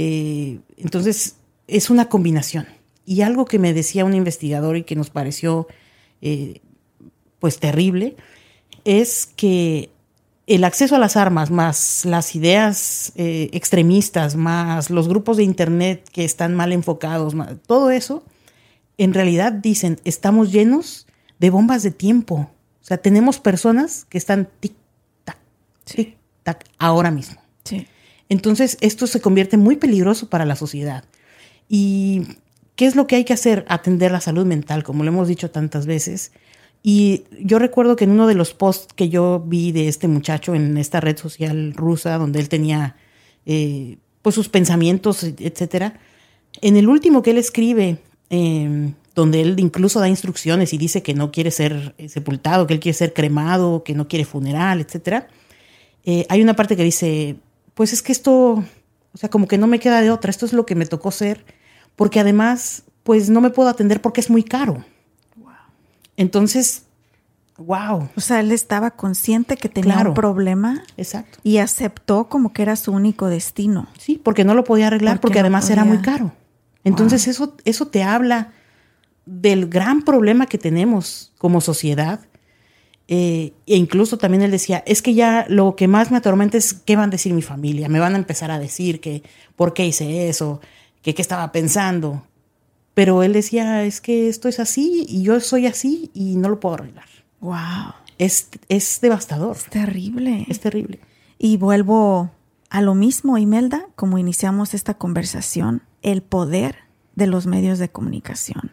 Eh, 0.00 0.60
entonces, 0.76 1.34
es 1.66 1.90
una 1.90 2.08
combinación. 2.08 2.68
Y 3.04 3.22
algo 3.22 3.46
que 3.46 3.58
me 3.58 3.72
decía 3.72 4.04
un 4.04 4.14
investigador 4.14 4.76
y 4.76 4.84
que 4.84 4.94
nos 4.94 5.10
pareció 5.10 5.66
eh, 6.22 6.60
pues 7.40 7.58
terrible, 7.58 8.14
es 8.84 9.26
que 9.26 9.90
el 10.46 10.62
acceso 10.62 10.94
a 10.94 11.00
las 11.00 11.16
armas, 11.16 11.50
más 11.50 12.04
las 12.04 12.36
ideas 12.36 13.12
eh, 13.16 13.50
extremistas, 13.52 14.36
más 14.36 14.88
los 14.88 15.08
grupos 15.08 15.36
de 15.36 15.42
Internet 15.42 16.08
que 16.12 16.24
están 16.24 16.54
mal 16.54 16.72
enfocados, 16.72 17.34
todo 17.66 17.90
eso, 17.90 18.22
en 18.98 19.12
realidad 19.14 19.52
dicen, 19.52 19.98
estamos 20.04 20.52
llenos 20.52 21.08
de 21.40 21.50
bombas 21.50 21.82
de 21.82 21.90
tiempo. 21.90 22.48
O 22.80 22.84
sea, 22.84 22.98
tenemos 22.98 23.40
personas 23.40 24.06
que 24.08 24.18
están 24.18 24.48
tic-tac, 24.62 25.38
tic-tac, 25.86 26.64
ahora 26.78 27.10
mismo. 27.10 27.40
Sí. 27.64 27.88
Entonces, 28.28 28.76
esto 28.80 29.06
se 29.06 29.20
convierte 29.20 29.56
muy 29.56 29.76
peligroso 29.76 30.28
para 30.28 30.44
la 30.44 30.56
sociedad. 30.56 31.04
¿Y 31.68 32.22
qué 32.76 32.86
es 32.86 32.94
lo 32.94 33.06
que 33.06 33.16
hay 33.16 33.24
que 33.24 33.32
hacer? 33.32 33.64
Atender 33.68 34.10
la 34.10 34.20
salud 34.20 34.46
mental, 34.46 34.82
como 34.82 35.04
lo 35.04 35.10
hemos 35.10 35.28
dicho 35.28 35.50
tantas 35.50 35.86
veces. 35.86 36.32
Y 36.82 37.24
yo 37.40 37.58
recuerdo 37.58 37.96
que 37.96 38.04
en 38.04 38.10
uno 38.10 38.26
de 38.26 38.34
los 38.34 38.54
posts 38.54 38.92
que 38.94 39.08
yo 39.08 39.42
vi 39.44 39.72
de 39.72 39.88
este 39.88 40.08
muchacho 40.08 40.54
en 40.54 40.76
esta 40.78 41.00
red 41.00 41.16
social 41.16 41.74
rusa, 41.74 42.18
donde 42.18 42.38
él 42.40 42.48
tenía 42.48 42.96
eh, 43.46 43.98
pues 44.22 44.34
sus 44.34 44.48
pensamientos, 44.48 45.24
etcétera, 45.24 45.98
en 46.60 46.76
el 46.76 46.88
último 46.88 47.22
que 47.22 47.30
él 47.30 47.38
escribe, 47.38 47.98
em, 48.30 48.94
donde 49.14 49.40
él 49.40 49.56
incluso 49.58 50.00
da 50.00 50.08
instrucciones 50.08 50.72
y 50.72 50.78
dice 50.78 51.02
que 51.02 51.14
no 51.14 51.32
quiere 51.32 51.50
ser 51.50 51.94
sepultado, 52.08 52.66
que 52.66 52.74
él 52.74 52.80
quiere 52.80 52.96
ser 52.96 53.12
cremado, 53.12 53.82
que 53.82 53.94
no 53.94 54.06
quiere 54.06 54.24
funeral, 54.24 54.80
etcétera, 54.80 55.28
eh, 56.04 56.24
hay 56.28 56.40
una 56.40 56.54
parte 56.54 56.76
que 56.76 56.84
dice, 56.84 57.36
pues 57.78 57.92
es 57.92 58.02
que 58.02 58.10
esto, 58.10 58.64
o 59.12 59.16
sea, 59.16 59.30
como 59.30 59.46
que 59.46 59.56
no 59.56 59.68
me 59.68 59.78
queda 59.78 60.00
de 60.00 60.10
otra, 60.10 60.32
esto 60.32 60.44
es 60.44 60.52
lo 60.52 60.66
que 60.66 60.74
me 60.74 60.84
tocó 60.84 61.12
ser, 61.12 61.44
porque 61.94 62.18
además, 62.18 62.82
pues 63.04 63.30
no 63.30 63.40
me 63.40 63.50
puedo 63.50 63.68
atender 63.68 64.02
porque 64.02 64.20
es 64.20 64.30
muy 64.30 64.42
caro. 64.42 64.84
Wow. 65.36 65.52
Entonces, 66.16 66.82
wow. 67.56 68.08
O 68.16 68.20
sea, 68.20 68.40
él 68.40 68.50
estaba 68.50 68.90
consciente 68.90 69.56
que 69.56 69.68
tenía 69.68 69.96
un 69.98 70.12
problema. 70.12 70.82
Exacto. 70.96 71.38
Y 71.44 71.58
aceptó 71.58 72.28
como 72.28 72.52
que 72.52 72.62
era 72.62 72.74
su 72.74 72.90
único 72.90 73.28
destino. 73.28 73.86
Sí, 73.96 74.20
porque 74.20 74.42
no 74.42 74.54
lo 74.54 74.64
podía 74.64 74.88
arreglar 74.88 75.20
porque, 75.20 75.38
además 75.38 75.70
era 75.70 75.84
muy 75.84 75.98
caro. 75.98 76.32
Entonces, 76.82 77.28
eso, 77.28 77.54
eso 77.64 77.86
te 77.86 78.02
habla 78.02 78.54
del 79.24 79.68
gran 79.68 80.02
problema 80.02 80.46
que 80.46 80.58
tenemos 80.58 81.32
como 81.38 81.60
sociedad 81.60 82.22
eh, 83.10 83.54
e 83.66 83.76
incluso 83.76 84.18
también 84.18 84.42
él 84.42 84.50
decía, 84.50 84.84
es 84.86 85.00
que 85.00 85.14
ya 85.14 85.46
lo 85.48 85.76
que 85.76 85.88
más 85.88 86.10
me 86.10 86.18
atormenta 86.18 86.58
es 86.58 86.74
qué 86.74 86.94
van 86.94 87.08
a 87.08 87.12
decir 87.12 87.32
mi 87.32 87.40
familia. 87.40 87.88
Me 87.88 88.00
van 88.00 88.14
a 88.14 88.18
empezar 88.18 88.50
a 88.50 88.58
decir 88.58 89.00
que 89.00 89.22
por 89.56 89.72
qué 89.72 89.86
hice 89.86 90.28
eso, 90.28 90.60
que 91.00 91.14
qué 91.14 91.22
estaba 91.22 91.50
pensando. 91.50 92.26
Pero 92.92 93.22
él 93.22 93.32
decía, 93.32 93.84
es 93.84 94.02
que 94.02 94.28
esto 94.28 94.48
es 94.48 94.60
así 94.60 95.06
y 95.08 95.22
yo 95.22 95.40
soy 95.40 95.66
así 95.66 96.10
y 96.12 96.36
no 96.36 96.50
lo 96.50 96.60
puedo 96.60 96.74
arreglar. 96.74 97.06
Wow. 97.40 97.94
Es, 98.18 98.48
es 98.68 99.00
devastador. 99.00 99.56
Es 99.56 99.64
terrible. 99.64 100.44
Es 100.48 100.60
terrible. 100.60 101.00
Y 101.38 101.56
vuelvo 101.56 102.30
a 102.68 102.82
lo 102.82 102.94
mismo, 102.94 103.38
Imelda, 103.38 103.86
como 103.96 104.18
iniciamos 104.18 104.74
esta 104.74 104.94
conversación, 104.94 105.82
el 106.02 106.20
poder 106.20 106.76
de 107.14 107.26
los 107.26 107.46
medios 107.46 107.78
de 107.78 107.88
comunicación, 107.88 108.72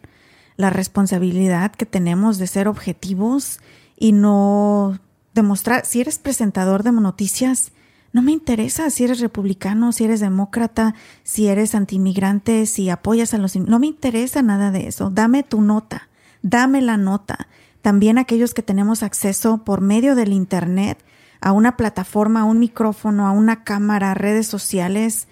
la 0.57 0.71
responsabilidad 0.71 1.71
que 1.71 1.85
tenemos 1.85 2.37
de 2.37 2.47
ser 2.47 2.67
objetivos 2.67 3.59
y 3.97 4.11
no 4.11 4.99
demostrar, 5.33 5.85
si 5.85 6.01
eres 6.01 6.19
presentador 6.19 6.83
de 6.83 6.91
noticias, 6.91 7.71
no 8.13 8.21
me 8.21 8.31
interesa 8.31 8.89
si 8.89 9.03
eres 9.03 9.19
republicano, 9.19 9.91
si 9.91 10.05
eres 10.05 10.21
demócrata, 10.21 10.95
si 11.23 11.47
eres 11.47 11.75
antimigrante, 11.75 12.65
si 12.65 12.89
apoyas 12.89 13.33
a 13.33 13.37
los... 13.37 13.57
No 13.57 13.77
me 13.77 13.87
interesa 13.87 14.41
nada 14.41 14.71
de 14.71 14.87
eso. 14.87 15.09
Dame 15.09 15.43
tu 15.43 15.61
nota, 15.61 16.07
dame 16.41 16.81
la 16.81 16.95
nota. 16.95 17.49
También 17.81 18.17
aquellos 18.17 18.53
que 18.53 18.63
tenemos 18.63 19.03
acceso 19.03 19.65
por 19.65 19.81
medio 19.81 20.15
del 20.15 20.31
Internet 20.31 21.03
a 21.41 21.51
una 21.51 21.75
plataforma, 21.75 22.41
a 22.41 22.45
un 22.45 22.59
micrófono, 22.59 23.27
a 23.27 23.31
una 23.31 23.65
cámara, 23.65 24.11
a 24.11 24.15
redes 24.15 24.47
sociales, 24.47 25.27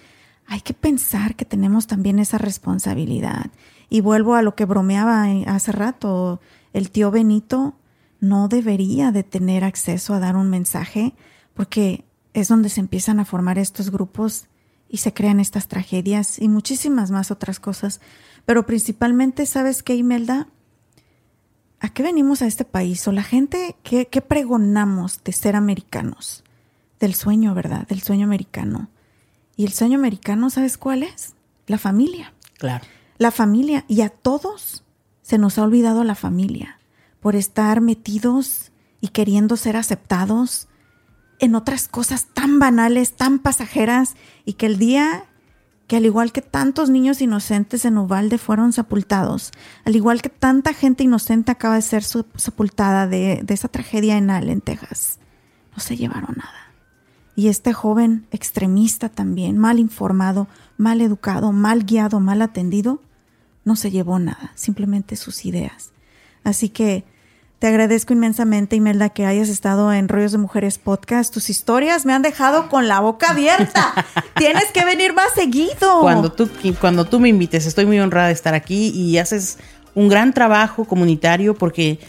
hay 0.45 0.59
que 0.59 0.73
pensar 0.73 1.35
que 1.35 1.45
tenemos 1.45 1.87
también 1.87 2.19
esa 2.19 2.37
responsabilidad. 2.37 3.45
Y 3.89 4.01
vuelvo 4.01 4.35
a 4.35 4.41
lo 4.41 4.55
que 4.55 4.65
bromeaba 4.65 5.23
hace 5.47 5.71
rato, 5.71 6.41
el 6.73 6.91
tío 6.91 7.11
Benito 7.11 7.75
no 8.23 8.47
debería 8.47 9.11
de 9.11 9.23
tener 9.23 9.65
acceso 9.65 10.13
a 10.13 10.19
dar 10.19 10.37
un 10.37 10.49
mensaje 10.49 11.13
porque 11.53 12.05
es 12.33 12.47
donde 12.47 12.69
se 12.69 12.79
empiezan 12.79 13.19
a 13.19 13.25
formar 13.25 13.57
estos 13.59 13.91
grupos 13.91 14.47
y 14.87 14.97
se 14.97 15.13
crean 15.13 15.41
estas 15.41 15.67
tragedias 15.67 16.39
y 16.39 16.47
muchísimas 16.47 17.11
más 17.11 17.31
otras 17.31 17.59
cosas. 17.59 17.99
Pero 18.45 18.65
principalmente, 18.65 19.45
¿sabes 19.45 19.83
qué, 19.83 19.95
Imelda? 19.95 20.47
¿a 21.81 21.89
qué 21.89 22.01
venimos 22.01 22.41
a 22.41 22.47
este 22.47 22.63
país? 22.63 23.05
O 23.09 23.11
la 23.11 23.23
gente, 23.23 23.75
¿qué, 23.83 24.07
qué 24.07 24.21
pregonamos 24.21 25.21
de 25.25 25.33
ser 25.33 25.57
americanos? 25.57 26.45
Del 27.01 27.15
sueño, 27.15 27.53
¿verdad? 27.53 27.85
Del 27.87 28.01
sueño 28.01 28.23
americano. 28.23 28.89
Y 29.57 29.65
el 29.65 29.73
sueño 29.73 29.99
americano, 29.99 30.49
¿sabes 30.49 30.77
cuál 30.77 31.03
es? 31.03 31.33
La 31.67 31.77
familia. 31.77 32.33
Claro. 32.57 32.85
La 33.17 33.31
familia. 33.31 33.83
Y 33.89 33.99
a 33.99 34.07
todos 34.07 34.85
se 35.23 35.37
nos 35.37 35.57
ha 35.57 35.63
olvidado 35.63 36.05
la 36.05 36.15
familia 36.15 36.79
por 37.23 37.37
estar 37.37 37.79
metidos 37.79 38.73
y 38.99 39.07
queriendo 39.07 39.55
ser 39.55 39.77
aceptados 39.77 40.67
en 41.39 41.55
otras 41.55 41.87
cosas 41.87 42.27
tan 42.33 42.59
banales, 42.59 43.13
tan 43.13 43.39
pasajeras, 43.39 44.15
y 44.45 44.53
que 44.53 44.65
el 44.65 44.77
día 44.77 45.23
que 45.87 45.95
al 45.95 46.05
igual 46.05 46.33
que 46.33 46.41
tantos 46.41 46.89
niños 46.89 47.21
inocentes 47.21 47.85
en 47.85 47.97
Uvalde 47.97 48.37
fueron 48.37 48.73
sepultados, 48.73 49.51
al 49.85 49.95
igual 49.95 50.21
que 50.21 50.27
tanta 50.27 50.73
gente 50.73 51.03
inocente 51.03 51.51
acaba 51.51 51.75
de 51.75 51.81
ser 51.81 52.03
sepultada 52.03 53.07
de, 53.07 53.41
de 53.41 53.53
esa 53.53 53.69
tragedia 53.69 54.17
en 54.17 54.29
Allen, 54.29 54.59
Texas, 54.59 55.19
no 55.73 55.79
se 55.79 55.95
llevaron 55.95 56.35
nada. 56.35 56.73
Y 57.37 57.47
este 57.47 57.71
joven 57.71 58.27
extremista 58.31 59.07
también, 59.07 59.57
mal 59.57 59.79
informado, 59.79 60.47
mal 60.77 60.99
educado, 60.99 61.53
mal 61.53 61.85
guiado, 61.85 62.19
mal 62.19 62.41
atendido, 62.41 63.01
no 63.63 63.77
se 63.77 63.91
llevó 63.91 64.19
nada, 64.19 64.51
simplemente 64.55 65.15
sus 65.15 65.45
ideas. 65.45 65.93
Así 66.43 66.67
que 66.67 67.05
te 67.63 67.67
agradezco 67.67 68.11
inmensamente, 68.11 68.75
Imelda, 68.75 69.07
que 69.07 69.25
hayas 69.25 69.47
estado 69.47 69.93
en 69.93 70.09
Rollos 70.09 70.33
de 70.33 70.37
Mujeres 70.37 70.77
Podcast. 70.79 71.33
Tus 71.33 71.49
historias 71.49 72.05
me 72.05 72.11
han 72.11 72.21
dejado 72.21 72.67
con 72.67 72.89
la 72.89 72.99
boca 72.99 73.29
abierta. 73.29 74.05
Tienes 74.35 74.65
que 74.73 74.83
venir 74.83 75.13
más 75.13 75.31
seguido. 75.33 76.01
Cuando 76.01 76.29
tú, 76.29 76.49
cuando 76.81 77.05
tú 77.05 77.21
me 77.21 77.29
invites, 77.29 77.65
estoy 77.65 77.85
muy 77.85 78.01
honrada 78.01 78.27
de 78.27 78.33
estar 78.33 78.53
aquí 78.53 78.89
y 78.89 79.17
haces 79.17 79.59
un 79.95 80.09
gran 80.09 80.33
trabajo 80.33 80.83
comunitario 80.83 81.53
porque 81.53 81.99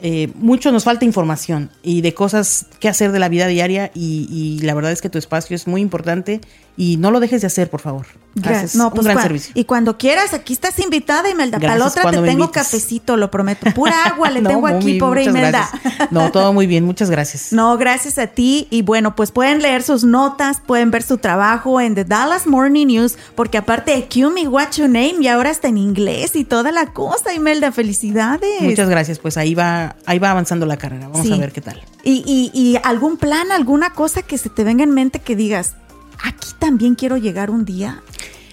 eh, 0.00 0.32
mucho 0.34 0.72
nos 0.72 0.84
falta 0.84 1.04
información 1.04 1.70
y 1.82 2.00
de 2.00 2.14
cosas 2.14 2.64
que 2.80 2.88
hacer 2.88 3.12
de 3.12 3.18
la 3.18 3.28
vida 3.28 3.46
diaria 3.48 3.90
y, 3.94 4.60
la 4.62 4.72
verdad 4.72 4.92
es 4.92 5.02
que 5.02 5.10
tu 5.10 5.18
espacio 5.18 5.54
es 5.54 5.66
muy 5.66 5.82
importante 5.82 6.40
y 6.76 6.96
no 6.96 7.10
lo 7.10 7.20
dejes 7.20 7.42
de 7.42 7.48
hacer, 7.48 7.68
por 7.68 7.80
favor. 7.80 8.06
Gracias. 8.34 8.76
No, 8.76 8.90
pues 8.90 9.00
un 9.00 9.12
gran 9.12 9.22
servicio. 9.22 9.52
Y 9.54 9.64
cuando 9.64 9.98
quieras, 9.98 10.32
aquí 10.32 10.54
estás 10.54 10.78
invitada, 10.78 11.28
Imelda. 11.28 11.58
Para 11.58 11.76
la 11.76 11.86
otra 11.86 12.10
te 12.10 12.22
tengo 12.22 12.50
cafecito, 12.50 13.18
lo 13.18 13.30
prometo. 13.30 13.70
Pura 13.74 14.06
agua 14.06 14.30
le 14.30 14.40
tengo 14.48 14.66
aquí, 14.66 14.98
pobre 14.98 15.24
Imelda. 15.24 15.68
No, 16.10 16.32
todo 16.32 16.52
muy 16.54 16.66
bien, 16.66 16.84
muchas 16.84 17.10
gracias. 17.10 17.52
No, 17.52 17.76
gracias 17.76 18.16
a 18.18 18.28
ti. 18.28 18.68
Y 18.70 18.82
bueno, 18.82 19.14
pues 19.14 19.32
pueden 19.32 19.60
leer 19.60 19.82
sus 19.82 20.04
notas, 20.04 20.60
pueden 20.66 20.90
ver 20.90 21.02
su 21.02 21.18
trabajo 21.18 21.80
en 21.80 21.94
The 21.94 22.04
Dallas 22.04 22.46
Morning 22.46 22.86
News, 22.86 23.18
porque 23.34 23.58
aparte 23.58 23.94
de 23.94 24.08
Q 24.08 24.30
Me 24.30 24.48
What 24.48 24.72
Your 24.76 24.88
Name 24.88 25.16
y 25.20 25.28
ahora 25.28 25.50
está 25.50 25.68
en 25.68 25.76
inglés 25.76 26.34
y 26.34 26.44
toda 26.44 26.72
la 26.72 26.86
cosa, 26.86 27.34
Imelda. 27.34 27.70
Felicidades. 27.70 28.62
Muchas 28.62 28.88
gracias. 28.88 29.18
Pues 29.18 29.36
ahí 29.36 29.54
va, 29.54 29.96
ahí 30.06 30.18
va 30.18 30.30
avanzando 30.30 30.64
la 30.64 30.78
carrera. 30.78 31.08
Vamos 31.08 31.30
a 31.30 31.36
ver 31.36 31.52
qué 31.52 31.60
tal. 31.60 31.82
Y, 32.02 32.24
y, 32.26 32.58
y 32.58 32.78
algún 32.82 33.18
plan, 33.18 33.52
alguna 33.52 33.90
cosa 33.90 34.22
que 34.22 34.38
se 34.38 34.48
te 34.48 34.64
venga 34.64 34.82
en 34.82 34.90
mente 34.90 35.20
que 35.20 35.36
digas, 35.36 35.74
aquí 36.22 36.48
también 36.58 36.94
quiero 36.94 37.16
llegar 37.16 37.50
un 37.50 37.64
día? 37.64 38.02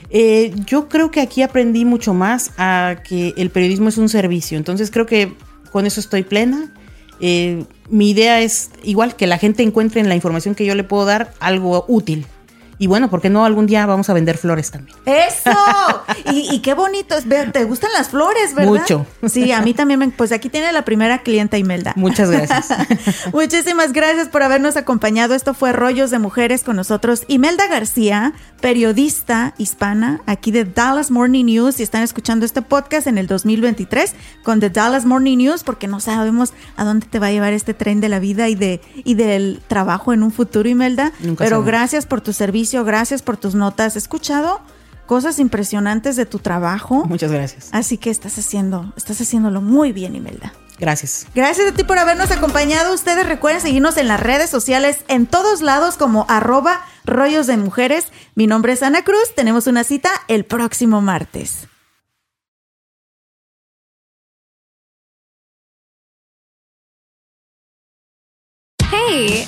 Eh, 0.09 0.53
yo 0.65 0.89
creo 0.89 1.11
que 1.11 1.21
aquí 1.21 1.41
aprendí 1.41 1.85
mucho 1.85 2.13
más 2.13 2.51
a 2.57 2.97
que 3.07 3.33
el 3.37 3.49
periodismo 3.49 3.89
es 3.89 3.97
un 3.97 4.09
servicio. 4.09 4.57
Entonces 4.57 4.91
creo 4.91 5.05
que 5.05 5.33
con 5.71 5.85
eso 5.85 5.99
estoy 5.99 6.23
plena. 6.23 6.73
Eh, 7.21 7.65
mi 7.89 8.11
idea 8.11 8.41
es 8.41 8.71
igual 8.83 9.15
que 9.15 9.27
la 9.27 9.37
gente 9.37 9.63
encuentre 9.63 9.99
en 10.01 10.09
la 10.09 10.15
información 10.15 10.55
que 10.55 10.65
yo 10.65 10.75
le 10.75 10.83
puedo 10.83 11.05
dar 11.05 11.33
algo 11.39 11.85
útil. 11.87 12.25
Y 12.81 12.87
bueno, 12.87 13.09
¿por 13.09 13.19
qué 13.19 13.29
no 13.29 13.43
algún 13.43 13.67
día 13.67 13.85
vamos 13.85 14.09
a 14.09 14.13
vender 14.13 14.37
flores 14.37 14.71
también? 14.71 14.97
¡Eso! 15.05 15.51
y, 16.31 16.59
qué 16.59 16.73
bonito. 16.73 17.15
¿Te 17.51 17.65
gustan 17.65 17.91
las 17.91 18.07
flores, 18.07 18.55
verdad? 18.55 18.71
Mucho. 18.71 19.05
Sí, 19.27 19.51
a 19.51 19.61
mí 19.61 19.73
también. 19.73 20.11
pues 20.11 20.31
aquí 20.31 20.47
tiene 20.47 20.71
la 20.71 20.85
primera 20.85 21.21
clienta 21.21 21.57
Imelda. 21.57 21.91
Muchas 21.97 22.31
gracias. 22.31 22.69
Muchísimas 23.33 23.91
gracias 23.91 24.29
por 24.29 24.43
habernos 24.43 24.77
acompañado. 24.77 25.35
Esto 25.35 25.53
fue 25.53 25.73
Rollos 25.73 26.09
de 26.09 26.19
Mujeres 26.19 26.63
con 26.63 26.77
nosotros. 26.77 27.25
Imelda 27.27 27.67
García, 27.67 28.31
periodista 28.61 29.55
hispana 29.57 30.21
aquí 30.25 30.51
de 30.51 30.63
Dallas 30.63 31.11
Morning 31.11 31.45
News. 31.45 31.81
Y 31.81 31.83
están 31.83 32.03
escuchando 32.03 32.45
este 32.45 32.61
podcast 32.61 33.07
en 33.07 33.17
el 33.17 33.27
2023 33.27 34.15
con 34.41 34.61
The 34.61 34.69
Dallas 34.69 35.03
Morning 35.03 35.37
News 35.37 35.65
porque 35.65 35.87
no 35.87 35.99
sabemos 35.99 36.53
a 36.77 36.85
dónde 36.85 37.07
te 37.07 37.19
va 37.19 37.27
a 37.27 37.31
llevar 37.31 37.51
este 37.51 37.73
tren 37.73 37.99
de 37.99 38.07
la 38.07 38.19
vida 38.19 38.47
y, 38.47 38.55
de, 38.55 38.79
y 39.03 39.15
del 39.15 39.59
trabajo 39.67 40.13
en 40.13 40.23
un 40.23 40.31
futuro, 40.31 40.69
Imelda. 40.69 41.11
Pero 41.37 41.61
gracias 41.61 42.05
por 42.05 42.21
tu 42.21 42.31
servicio 42.31 42.68
gracias 42.73 43.21
por 43.21 43.37
tus 43.37 43.55
notas. 43.55 43.95
He 43.95 43.99
escuchado 43.99 44.61
cosas 45.05 45.39
impresionantes 45.39 46.15
de 46.15 46.25
tu 46.25 46.39
trabajo. 46.39 47.05
Muchas 47.05 47.31
gracias. 47.31 47.69
Así 47.71 47.97
que 47.97 48.09
estás 48.09 48.37
haciendo, 48.37 48.93
estás 48.95 49.19
haciéndolo 49.19 49.61
muy 49.61 49.91
bien, 49.91 50.15
Imelda. 50.15 50.53
Gracias. 50.77 51.27
Gracias 51.35 51.67
a 51.67 51.73
ti 51.73 51.83
por 51.83 51.97
habernos 51.97 52.31
acompañado. 52.31 52.93
Ustedes 52.93 53.25
recuerden 53.27 53.61
seguirnos 53.61 53.97
en 53.97 54.07
las 54.07 54.19
redes 54.19 54.49
sociales 54.49 54.99
en 55.07 55.25
todos 55.27 55.61
lados 55.61 55.97
como 55.97 56.25
arroba 56.29 56.81
rollos 57.05 57.47
de 57.47 57.57
mujeres. 57.57 58.07
Mi 58.35 58.47
nombre 58.47 58.73
es 58.73 58.83
Ana 58.83 59.03
Cruz. 59.03 59.35
Tenemos 59.35 59.67
una 59.67 59.83
cita 59.83 60.09
el 60.27 60.45
próximo 60.45 61.01
martes. 61.01 61.67
Hey, 68.91 69.47